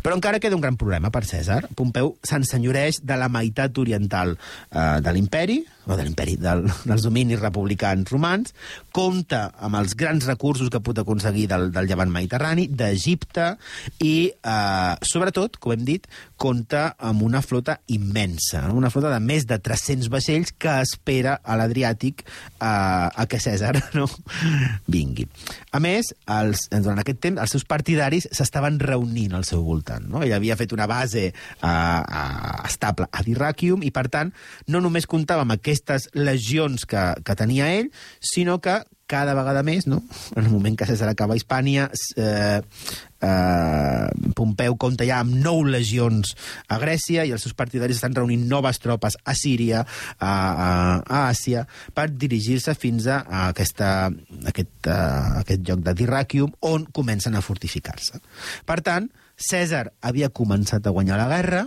Però 0.04 0.18
encara 0.18 0.42
queda 0.42 0.58
un 0.58 0.66
gran 0.66 0.80
problema 0.80 1.14
per 1.14 1.26
Cèsar. 1.30 1.62
Pompeu 1.78 2.16
s'ensenyoreix 2.26 3.04
de 3.06 3.20
la 3.20 3.30
meitat 3.32 3.78
oriental 3.78 4.36
eh, 4.36 4.98
de 5.04 5.14
l'imperi, 5.16 5.62
o 5.90 5.98
de 5.98 6.06
l'imperi, 6.06 6.38
del, 6.40 6.66
dels 6.86 7.06
dominis 7.06 7.42
republicans 7.42 8.12
romans, 8.14 8.54
compta 8.96 9.48
amb 9.58 9.80
els 9.80 9.96
grans 9.98 10.28
recursos 10.30 10.70
que 10.70 10.82
pot 10.84 11.02
aconseguir 11.02 11.48
del, 11.50 11.70
del 11.74 11.90
llevant 11.90 12.12
mediterrani, 12.14 12.68
d'Egipte, 12.70 13.52
i, 14.06 14.30
eh, 14.30 14.94
sobretot, 15.10 15.58
com 15.62 15.74
hem 15.74 15.86
dit, 15.88 16.06
compta 16.40 16.94
amb 17.04 17.26
una 17.26 17.42
flota 17.44 17.80
immensa, 17.92 18.62
no? 18.68 18.78
una 18.80 18.92
flota 18.94 19.12
de 19.12 19.20
més 19.24 19.48
de 19.50 19.58
300 19.60 20.08
vaixells 20.14 20.54
que 20.58 20.78
espera 20.84 21.40
a 21.44 21.58
l'Adriàtic 21.60 22.24
eh, 22.24 22.64
a 22.64 23.26
que 23.30 23.42
Cèsar 23.42 23.74
no? 23.98 24.08
vingui. 24.88 25.28
A 25.76 25.82
més, 25.84 26.14
els, 26.30 26.68
durant 26.72 27.02
aquest 27.02 27.22
temps, 27.26 27.42
els 27.42 27.56
seus 27.58 27.66
partidaris 27.68 28.30
s'estaven 28.32 28.80
reunint 28.80 29.36
al 29.36 29.46
seu 29.48 29.66
voltant. 29.66 30.06
No? 30.10 30.24
Ell 30.24 30.36
havia 30.38 30.58
fet 30.60 30.74
una 30.76 30.88
base 30.90 31.26
eh, 31.30 31.34
eh, 31.66 32.54
estable 32.70 33.10
a 33.12 33.26
Dyrrachium 33.26 33.84
i, 33.84 33.92
per 33.96 34.08
tant, 34.14 34.32
no 34.70 34.82
només 34.84 35.10
comptava 35.10 35.46
amb 35.46 35.58
aquestes 35.80 36.10
legions 36.14 36.86
que, 36.86 37.02
que 37.24 37.36
tenia 37.36 37.72
ell, 37.80 37.92
sinó 38.20 38.60
que 38.60 38.84
cada 39.10 39.34
vegada 39.34 39.64
més, 39.66 39.88
no? 39.88 40.04
en 40.36 40.46
el 40.46 40.52
moment 40.52 40.76
que 40.78 40.86
Cèsar 40.86 41.08
acaba 41.10 41.34
Hispània, 41.34 41.88
eh, 42.16 42.62
eh, 43.26 44.32
Pompeu 44.38 44.76
compta 44.78 45.08
ja 45.08 45.18
amb 45.24 45.34
nou 45.34 45.64
legions 45.66 46.36
a 46.70 46.78
Grècia 46.78 47.26
i 47.26 47.34
els 47.34 47.42
seus 47.42 47.56
partidaris 47.58 47.98
estan 47.98 48.14
reunint 48.14 48.46
noves 48.52 48.78
tropes 48.78 49.18
a 49.26 49.34
Síria, 49.34 49.82
a, 49.82 50.30
a, 50.30 50.70
a 51.02 51.24
Àsia, 51.32 51.66
per 51.96 52.12
dirigir-se 52.12 52.76
fins 52.78 53.10
a, 53.10 53.24
aquesta, 53.48 53.90
a 54.12 54.54
aquest, 54.54 54.76
a 54.86 55.42
aquest 55.42 55.66
lloc 55.66 55.82
de 55.88 55.96
Dyrrachium, 55.98 56.54
on 56.70 56.86
comencen 56.94 57.34
a 57.34 57.42
fortificar-se. 57.42 58.22
Per 58.70 58.80
tant, 58.86 59.10
Cèsar 59.40 59.88
havia 60.06 60.30
començat 60.30 60.86
a 60.86 60.94
guanyar 60.94 61.18
la 61.18 61.32
guerra, 61.34 61.66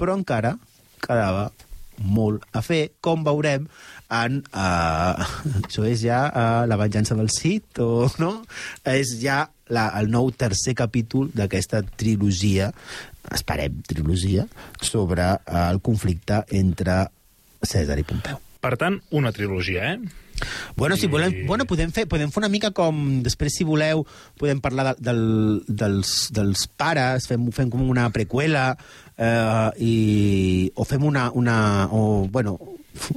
però 0.00 0.16
encara 0.16 0.56
quedava 1.04 1.50
molt 1.98 2.44
a 2.52 2.62
fer, 2.64 2.94
com 3.04 3.24
veurem 3.26 3.66
en... 4.12 4.40
Uh, 4.50 5.24
això 5.64 5.86
és 5.88 6.04
ja 6.04 6.24
uh, 6.28 6.62
la 6.70 6.78
venjança 6.80 7.16
del 7.18 7.30
Cid, 7.32 7.80
o 7.82 8.08
no? 8.22 8.32
És 8.90 9.16
ja 9.22 9.44
la, 9.72 9.88
el 10.00 10.10
nou 10.12 10.30
tercer 10.36 10.76
capítol 10.78 11.30
d'aquesta 11.34 11.82
trilogia, 11.96 12.70
esperem 13.34 13.80
trilogia, 13.88 14.48
sobre 14.82 15.30
uh, 15.36 15.62
el 15.68 15.80
conflicte 15.84 16.44
entre 16.56 17.04
Cèsar 17.64 17.98
i 18.00 18.06
Pompeu. 18.06 18.40
Per 18.64 18.76
tant, 18.80 19.00
una 19.12 19.32
trilogia, 19.32 19.94
eh? 19.94 20.23
Bueno, 20.76 20.96
si 20.96 21.06
I- 21.06 21.10
volem, 21.12 21.34
bueno 21.46 21.66
podem, 21.70 21.92
fer, 21.94 22.06
podem 22.10 22.30
fer 22.32 22.42
una 22.42 22.50
mica 22.52 22.70
com... 22.74 23.22
Després, 23.24 23.54
si 23.58 23.64
voleu, 23.64 24.04
podem 24.40 24.60
parlar 24.60 24.92
de, 24.94 24.94
del, 25.06 25.24
dels, 25.68 26.14
dels 26.34 26.66
pares, 26.76 27.28
fem, 27.30 27.50
fem 27.54 27.70
com 27.72 27.84
una 27.90 28.08
preqüela, 28.14 28.72
eh, 29.16 29.68
i, 29.84 29.94
o 30.74 30.84
fem 30.88 31.04
una... 31.04 31.30
una 31.32 31.58
o, 31.92 32.26
bueno, 32.30 32.58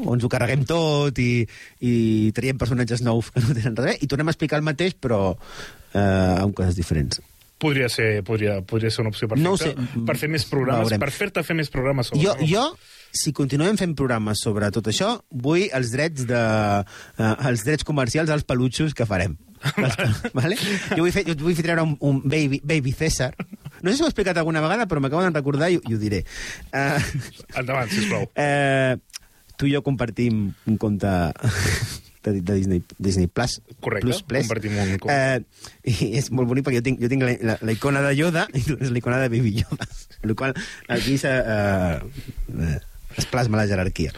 o 0.02 0.14
ens 0.16 0.24
ho 0.26 0.30
carreguem 0.34 0.64
tot 0.66 1.20
i, 1.22 1.44
i 1.86 1.92
traiem 2.34 2.58
personatges 2.58 3.04
nous 3.06 3.28
que 3.30 3.44
no 3.44 3.54
tenen 3.54 3.76
res 3.78 4.00
i 4.02 4.08
tornem 4.10 4.26
a 4.26 4.34
explicar 4.34 4.58
el 4.58 4.66
mateix, 4.66 4.96
però 4.98 5.20
eh, 5.94 6.00
amb 6.02 6.56
coses 6.58 6.74
diferents. 6.80 7.22
Podria 7.62 7.86
ser, 7.90 8.24
podria, 8.26 8.56
podria 8.66 8.90
ser 8.94 9.04
una 9.04 9.10
opció 9.14 9.30
perfecta. 9.30 9.50
No 9.50 9.54
sé. 9.58 10.02
Per 10.06 10.16
fer 10.18 10.30
més 10.34 10.44
programes, 10.50 10.90
Veurem. 10.90 11.02
per 11.02 11.12
fer-te 11.14 11.42
fer 11.46 11.56
més 11.58 11.70
programes 11.74 12.10
sobre 12.10 12.26
Jo, 12.26 12.34
jo, 12.50 12.66
si 13.18 13.34
continuem 13.36 13.78
fent 13.80 13.96
programes 13.98 14.42
sobre 14.44 14.70
tot 14.74 14.88
això, 14.92 15.16
vull 15.32 15.66
els 15.74 15.92
drets, 15.94 16.26
de, 16.30 16.42
uh, 17.18 17.34
els 17.50 17.66
drets 17.68 17.86
comercials 17.88 18.32
als 18.34 18.46
pelutxos 18.48 18.96
que 18.98 19.08
farem. 19.10 19.36
vale? 20.38 20.56
Jo 20.94 21.02
vull, 21.02 21.12
fer, 21.14 21.24
jo 21.26 21.34
vull 21.42 21.56
fer 21.58 21.66
treure 21.66 21.84
un, 21.86 21.96
un 22.06 22.22
baby, 22.24 22.62
baby 22.64 22.94
César, 22.94 23.32
No 23.82 23.92
sé 23.92 23.98
si 23.98 24.02
ho 24.02 24.08
he 24.08 24.10
explicat 24.10 24.38
alguna 24.42 24.62
vegada, 24.64 24.88
però 24.90 25.02
m'acabo 25.02 25.22
de 25.22 25.30
recordar 25.30 25.70
i, 25.70 25.78
i 25.78 25.94
ho 25.94 26.00
diré. 26.02 26.24
Uh, 26.74 26.98
Endavant, 27.62 27.90
sisplau. 27.94 28.26
uh, 28.34 28.98
tu 29.58 29.70
i 29.70 29.74
jo 29.76 29.84
compartim 29.86 30.48
un 30.70 30.78
compte 30.82 31.12
de, 32.26 32.34
de 32.42 32.56
Disney, 32.56 32.82
Disney 32.98 33.28
Plus. 33.28 33.60
Correcte, 33.80 34.06
Plus, 34.08 34.24
Plus. 34.24 34.48
compartim 34.48 34.78
un 34.82 34.98
compte. 34.98 35.14
Uh, 35.14 35.86
I 35.86 36.12
és 36.20 36.30
molt 36.34 36.50
bonic 36.50 36.66
perquè 36.68 36.82
jo 36.82 36.86
tinc, 36.90 37.02
jo 37.02 37.10
tinc 37.12 37.26
la, 37.26 37.38
la, 37.52 37.58
la 37.62 37.78
icona 37.78 38.02
de 38.06 38.14
Yoda 38.18 38.48
i 38.54 38.66
tu 38.66 38.78
tens 38.80 38.94
la 38.94 39.02
icona 39.02 39.22
de 39.24 39.30
Baby 39.34 39.56
Yoda. 39.62 39.90
El 40.26 40.36
qual 40.38 40.58
aquí 40.90 41.18
s'ha... 41.22 41.34
Uh, 41.46 42.54
uh, 42.58 42.78
es 43.18 43.26
plasma 43.26 43.58
la 43.58 43.66
jerarquia. 43.68 44.12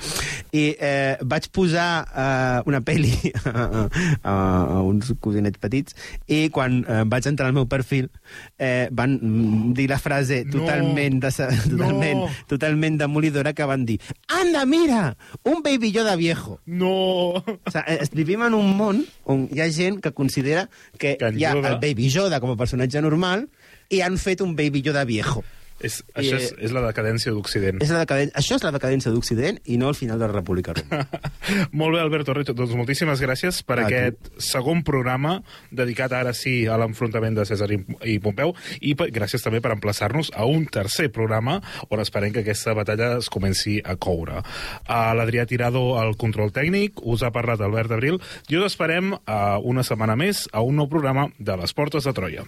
I 0.51 0.75
eh, 0.79 1.17
vaig 1.23 1.47
posar 1.55 2.05
eh, 2.09 2.61
una 2.69 2.81
pel·li 2.85 3.13
a, 3.45 3.63
a, 4.23 4.33
a 4.33 4.81
uns 4.83 5.13
cosinets 5.21 5.59
petits 5.61 5.95
i 6.27 6.49
quan 6.53 6.81
eh, 6.85 7.03
vaig 7.07 7.27
entrar 7.29 7.47
al 7.49 7.55
meu 7.57 7.67
perfil 7.71 8.09
eh, 8.57 8.87
van 8.91 9.17
dir 9.77 9.87
la 9.91 9.99
frase 10.01 10.43
No. 10.45 10.59
totalment, 10.59 11.19
de, 11.23 11.31
totalment, 11.69 12.19
No. 12.25 12.29
totalment 12.47 12.97
demolidora 12.99 13.53
que 13.53 13.63
van 13.65 13.85
dir 13.85 13.99
«Anda, 14.27 14.65
mira! 14.65 15.15
Un 15.43 15.61
Baby 15.63 15.91
Yoda 15.91 16.15
viejo!» 16.15 16.59
No! 16.65 16.89
O 17.39 17.43
sigui, 17.71 17.83
eh, 17.95 18.09
vivim 18.13 18.43
en 18.47 18.53
un 18.57 18.73
món 18.77 19.03
on 19.25 19.47
hi 19.53 19.61
ha 19.63 19.69
gent 19.71 20.01
que 20.03 20.11
considera 20.13 20.67
que, 20.97 21.15
Que 21.17 21.31
hi 21.37 21.45
ha 21.45 21.53
Yoda- 21.55 21.75
el 21.75 21.79
Baby 21.79 22.09
Yoda 22.09 22.39
com 22.43 22.51
a 22.51 22.57
personatge 22.59 23.01
normal 23.01 23.47
i 23.89 24.01
han 24.05 24.17
fet 24.21 24.41
un 24.45 24.55
Baby 24.57 24.81
Yoda 24.85 25.05
viejo. 25.05 25.43
És, 25.79 26.01
això 26.13 26.37
és, 26.39 26.51
és 26.59 26.73
la 26.75 26.83
decadència 26.83 27.31
d'Occident. 27.31 27.79
És 27.83 27.91
la 27.93 28.03
decadència, 28.03 28.35
això 28.39 28.57
és 28.59 28.65
la 28.65 28.71
decadència 28.75 29.11
d'Occident 29.13 29.59
i 29.71 29.77
no 29.79 29.89
el 29.91 29.97
final 29.97 30.19
de 30.19 30.27
la 30.27 30.33
República 30.33 30.75
Romana. 30.75 31.21
Molt 31.79 31.95
bé, 31.95 32.01
Alberto 32.03 32.35
Recho. 32.35 32.55
Doncs 32.57 32.75
moltíssimes 32.77 33.21
gràcies 33.23 33.61
per 33.63 33.79
A 33.79 33.85
tu. 33.85 33.87
aquest 33.87 34.31
segon 34.49 34.83
programa 34.87 35.37
dedicat 35.71 36.13
ara 36.17 36.33
sí 36.35 36.63
a 36.67 36.77
l'enfrontament 36.81 37.37
de 37.37 37.45
César 37.47 37.69
i, 37.75 37.79
i 38.11 38.17
Pompeu 38.23 38.53
i 38.81 38.95
per, 38.99 39.09
gràcies 39.15 39.43
també 39.45 39.61
per 39.63 39.73
emplaçar-nos 39.75 40.33
a 40.35 40.47
un 40.49 40.67
tercer 40.69 41.09
programa 41.15 41.59
on 41.89 42.03
esperem 42.03 42.33
que 42.35 42.43
aquesta 42.43 42.75
batalla 42.77 43.15
es 43.19 43.31
comenci 43.31 43.79
a 43.83 43.95
coure. 43.95 44.43
A 44.87 45.01
L'Adrià 45.17 45.47
Tirado 45.49 45.97
al 45.99 46.15
control 46.19 46.53
tècnic, 46.55 46.99
us 47.03 47.23
ha 47.23 47.33
parlat 47.35 47.61
Albert 47.63 47.95
Abril 47.95 48.19
i 48.49 48.59
us 48.59 48.71
esperem 48.73 49.15
a 49.25 49.57
una 49.63 49.85
setmana 49.87 50.19
més 50.19 50.47
a 50.51 50.65
un 50.65 50.79
nou 50.79 50.89
programa 50.91 51.29
de 51.39 51.57
les 51.59 51.75
Portes 51.75 52.07
de 52.07 52.15
Troia. 52.15 52.47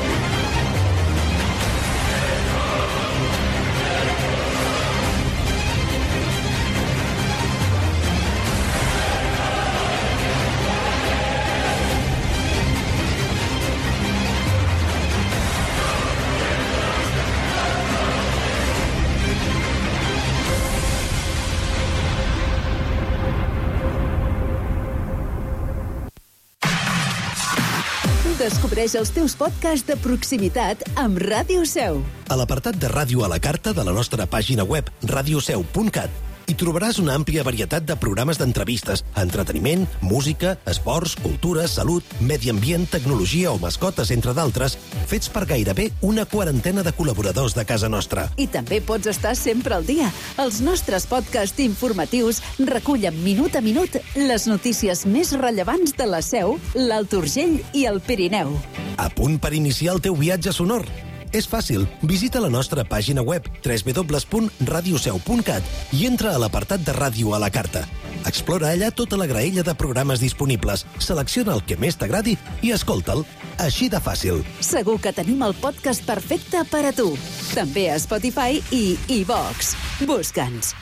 Descobreix 28.81 28.97
els 28.97 29.11
teus 29.13 29.33
podcasts 29.37 29.85
de 29.85 29.93
proximitat 30.01 30.81
amb 30.97 31.19
Ràdio 31.21 31.67
Seu. 31.69 31.99
A 32.33 32.37
l'apartat 32.39 32.79
de 32.81 32.89
ràdio 32.89 33.21
a 33.21 33.29
la 33.29 33.37
carta 33.37 33.75
de 33.77 33.85
la 33.85 33.93
nostra 33.93 34.25
pàgina 34.25 34.65
web 34.65 34.89
radioseu.cat 35.05 36.30
hi 36.51 36.55
trobaràs 36.59 36.97
una 36.99 37.13
àmplia 37.15 37.45
varietat 37.47 37.85
de 37.87 37.95
programes 37.95 38.35
d'entrevistes, 38.39 39.05
entreteniment, 39.21 39.85
música, 40.03 40.57
esports, 40.67 41.13
cultura, 41.15 41.63
salut, 41.71 42.03
medi 42.19 42.49
ambient, 42.51 42.83
tecnologia 42.91 43.53
o 43.53 43.59
mascotes, 43.61 44.11
entre 44.11 44.33
d'altres, 44.35 44.75
fets 45.07 45.31
per 45.31 45.45
gairebé 45.47 45.87
una 46.03 46.25
quarantena 46.27 46.83
de 46.83 46.91
col·laboradors 46.97 47.55
de 47.55 47.63
casa 47.69 47.87
nostra. 47.87 48.25
I 48.35 48.49
també 48.51 48.81
pots 48.83 49.07
estar 49.07 49.31
sempre 49.39 49.77
al 49.77 49.87
dia. 49.87 50.09
Els 50.43 50.59
nostres 50.65 51.07
podcasts 51.07 51.63
informatius 51.63 52.41
recullen 52.59 53.21
minut 53.23 53.55
a 53.55 53.61
minut 53.63 53.95
les 54.17 54.49
notícies 54.51 55.05
més 55.07 55.31
rellevants 55.39 55.95
de 55.95 56.09
la 56.09 56.19
Seu, 56.25 56.57
l'Alt 56.75 57.15
Urgell 57.15 57.61
i 57.71 57.85
el 57.87 58.03
Pirineu. 58.03 58.57
A 58.99 59.07
punt 59.07 59.39
per 59.39 59.53
iniciar 59.55 59.95
el 59.95 60.03
teu 60.03 60.19
viatge 60.19 60.51
sonor? 60.51 60.89
És 61.33 61.47
fàcil. 61.47 61.87
Visita 62.03 62.39
la 62.43 62.49
nostra 62.49 62.83
pàgina 62.87 63.21
web 63.23 63.43
www.radioseu.cat 63.63 65.63
i 65.97 66.05
entra 66.07 66.35
a 66.35 66.39
l'apartat 66.41 66.79
de 66.85 66.93
ràdio 66.97 67.35
a 67.35 67.39
la 67.41 67.49
carta. 67.49 67.85
Explora 68.27 68.69
allà 68.71 68.91
tota 68.93 69.17
la 69.17 69.25
graella 69.25 69.63
de 69.65 69.75
programes 69.75 70.19
disponibles, 70.21 70.85
selecciona 70.99 71.53
el 71.57 71.63
que 71.65 71.77
més 71.81 71.97
t'agradi 71.97 72.37
i 72.61 72.71
escolta'l. 72.75 73.25
Així 73.61 73.89
de 73.89 73.99
fàcil. 74.01 74.43
Segur 74.61 74.99
que 75.01 75.13
tenim 75.13 75.41
el 75.45 75.53
podcast 75.61 76.05
perfecte 76.05 76.63
per 76.69 76.85
a 76.89 76.93
tu. 76.95 77.17
També 77.55 77.89
a 77.91 77.99
Spotify 77.99 78.61
i 78.71 78.97
iVox. 79.21 79.75
Busca'ns. 80.05 80.75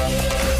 You're 0.00 0.59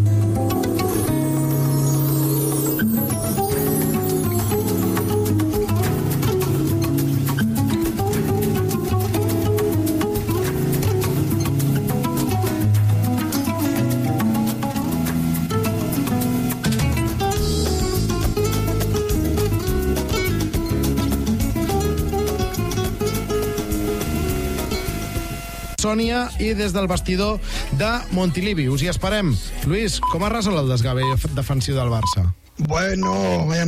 Sònia 25.91 26.29
i 26.39 26.53
des 26.55 26.71
del 26.71 26.87
vestidor 26.87 27.41
de 27.75 27.89
Montilivi. 28.15 28.69
Us 28.71 28.79
hi 28.79 28.87
esperem. 28.87 29.33
Lluís, 29.65 29.97
com 29.99 30.23
ha 30.23 30.29
resolt 30.31 30.61
el 30.61 30.69
desgavell 30.71 31.17
defensiu 31.35 31.75
del 31.75 31.91
Barça? 31.91 32.29
Bueno, 32.69 33.11
vaya 33.49 33.65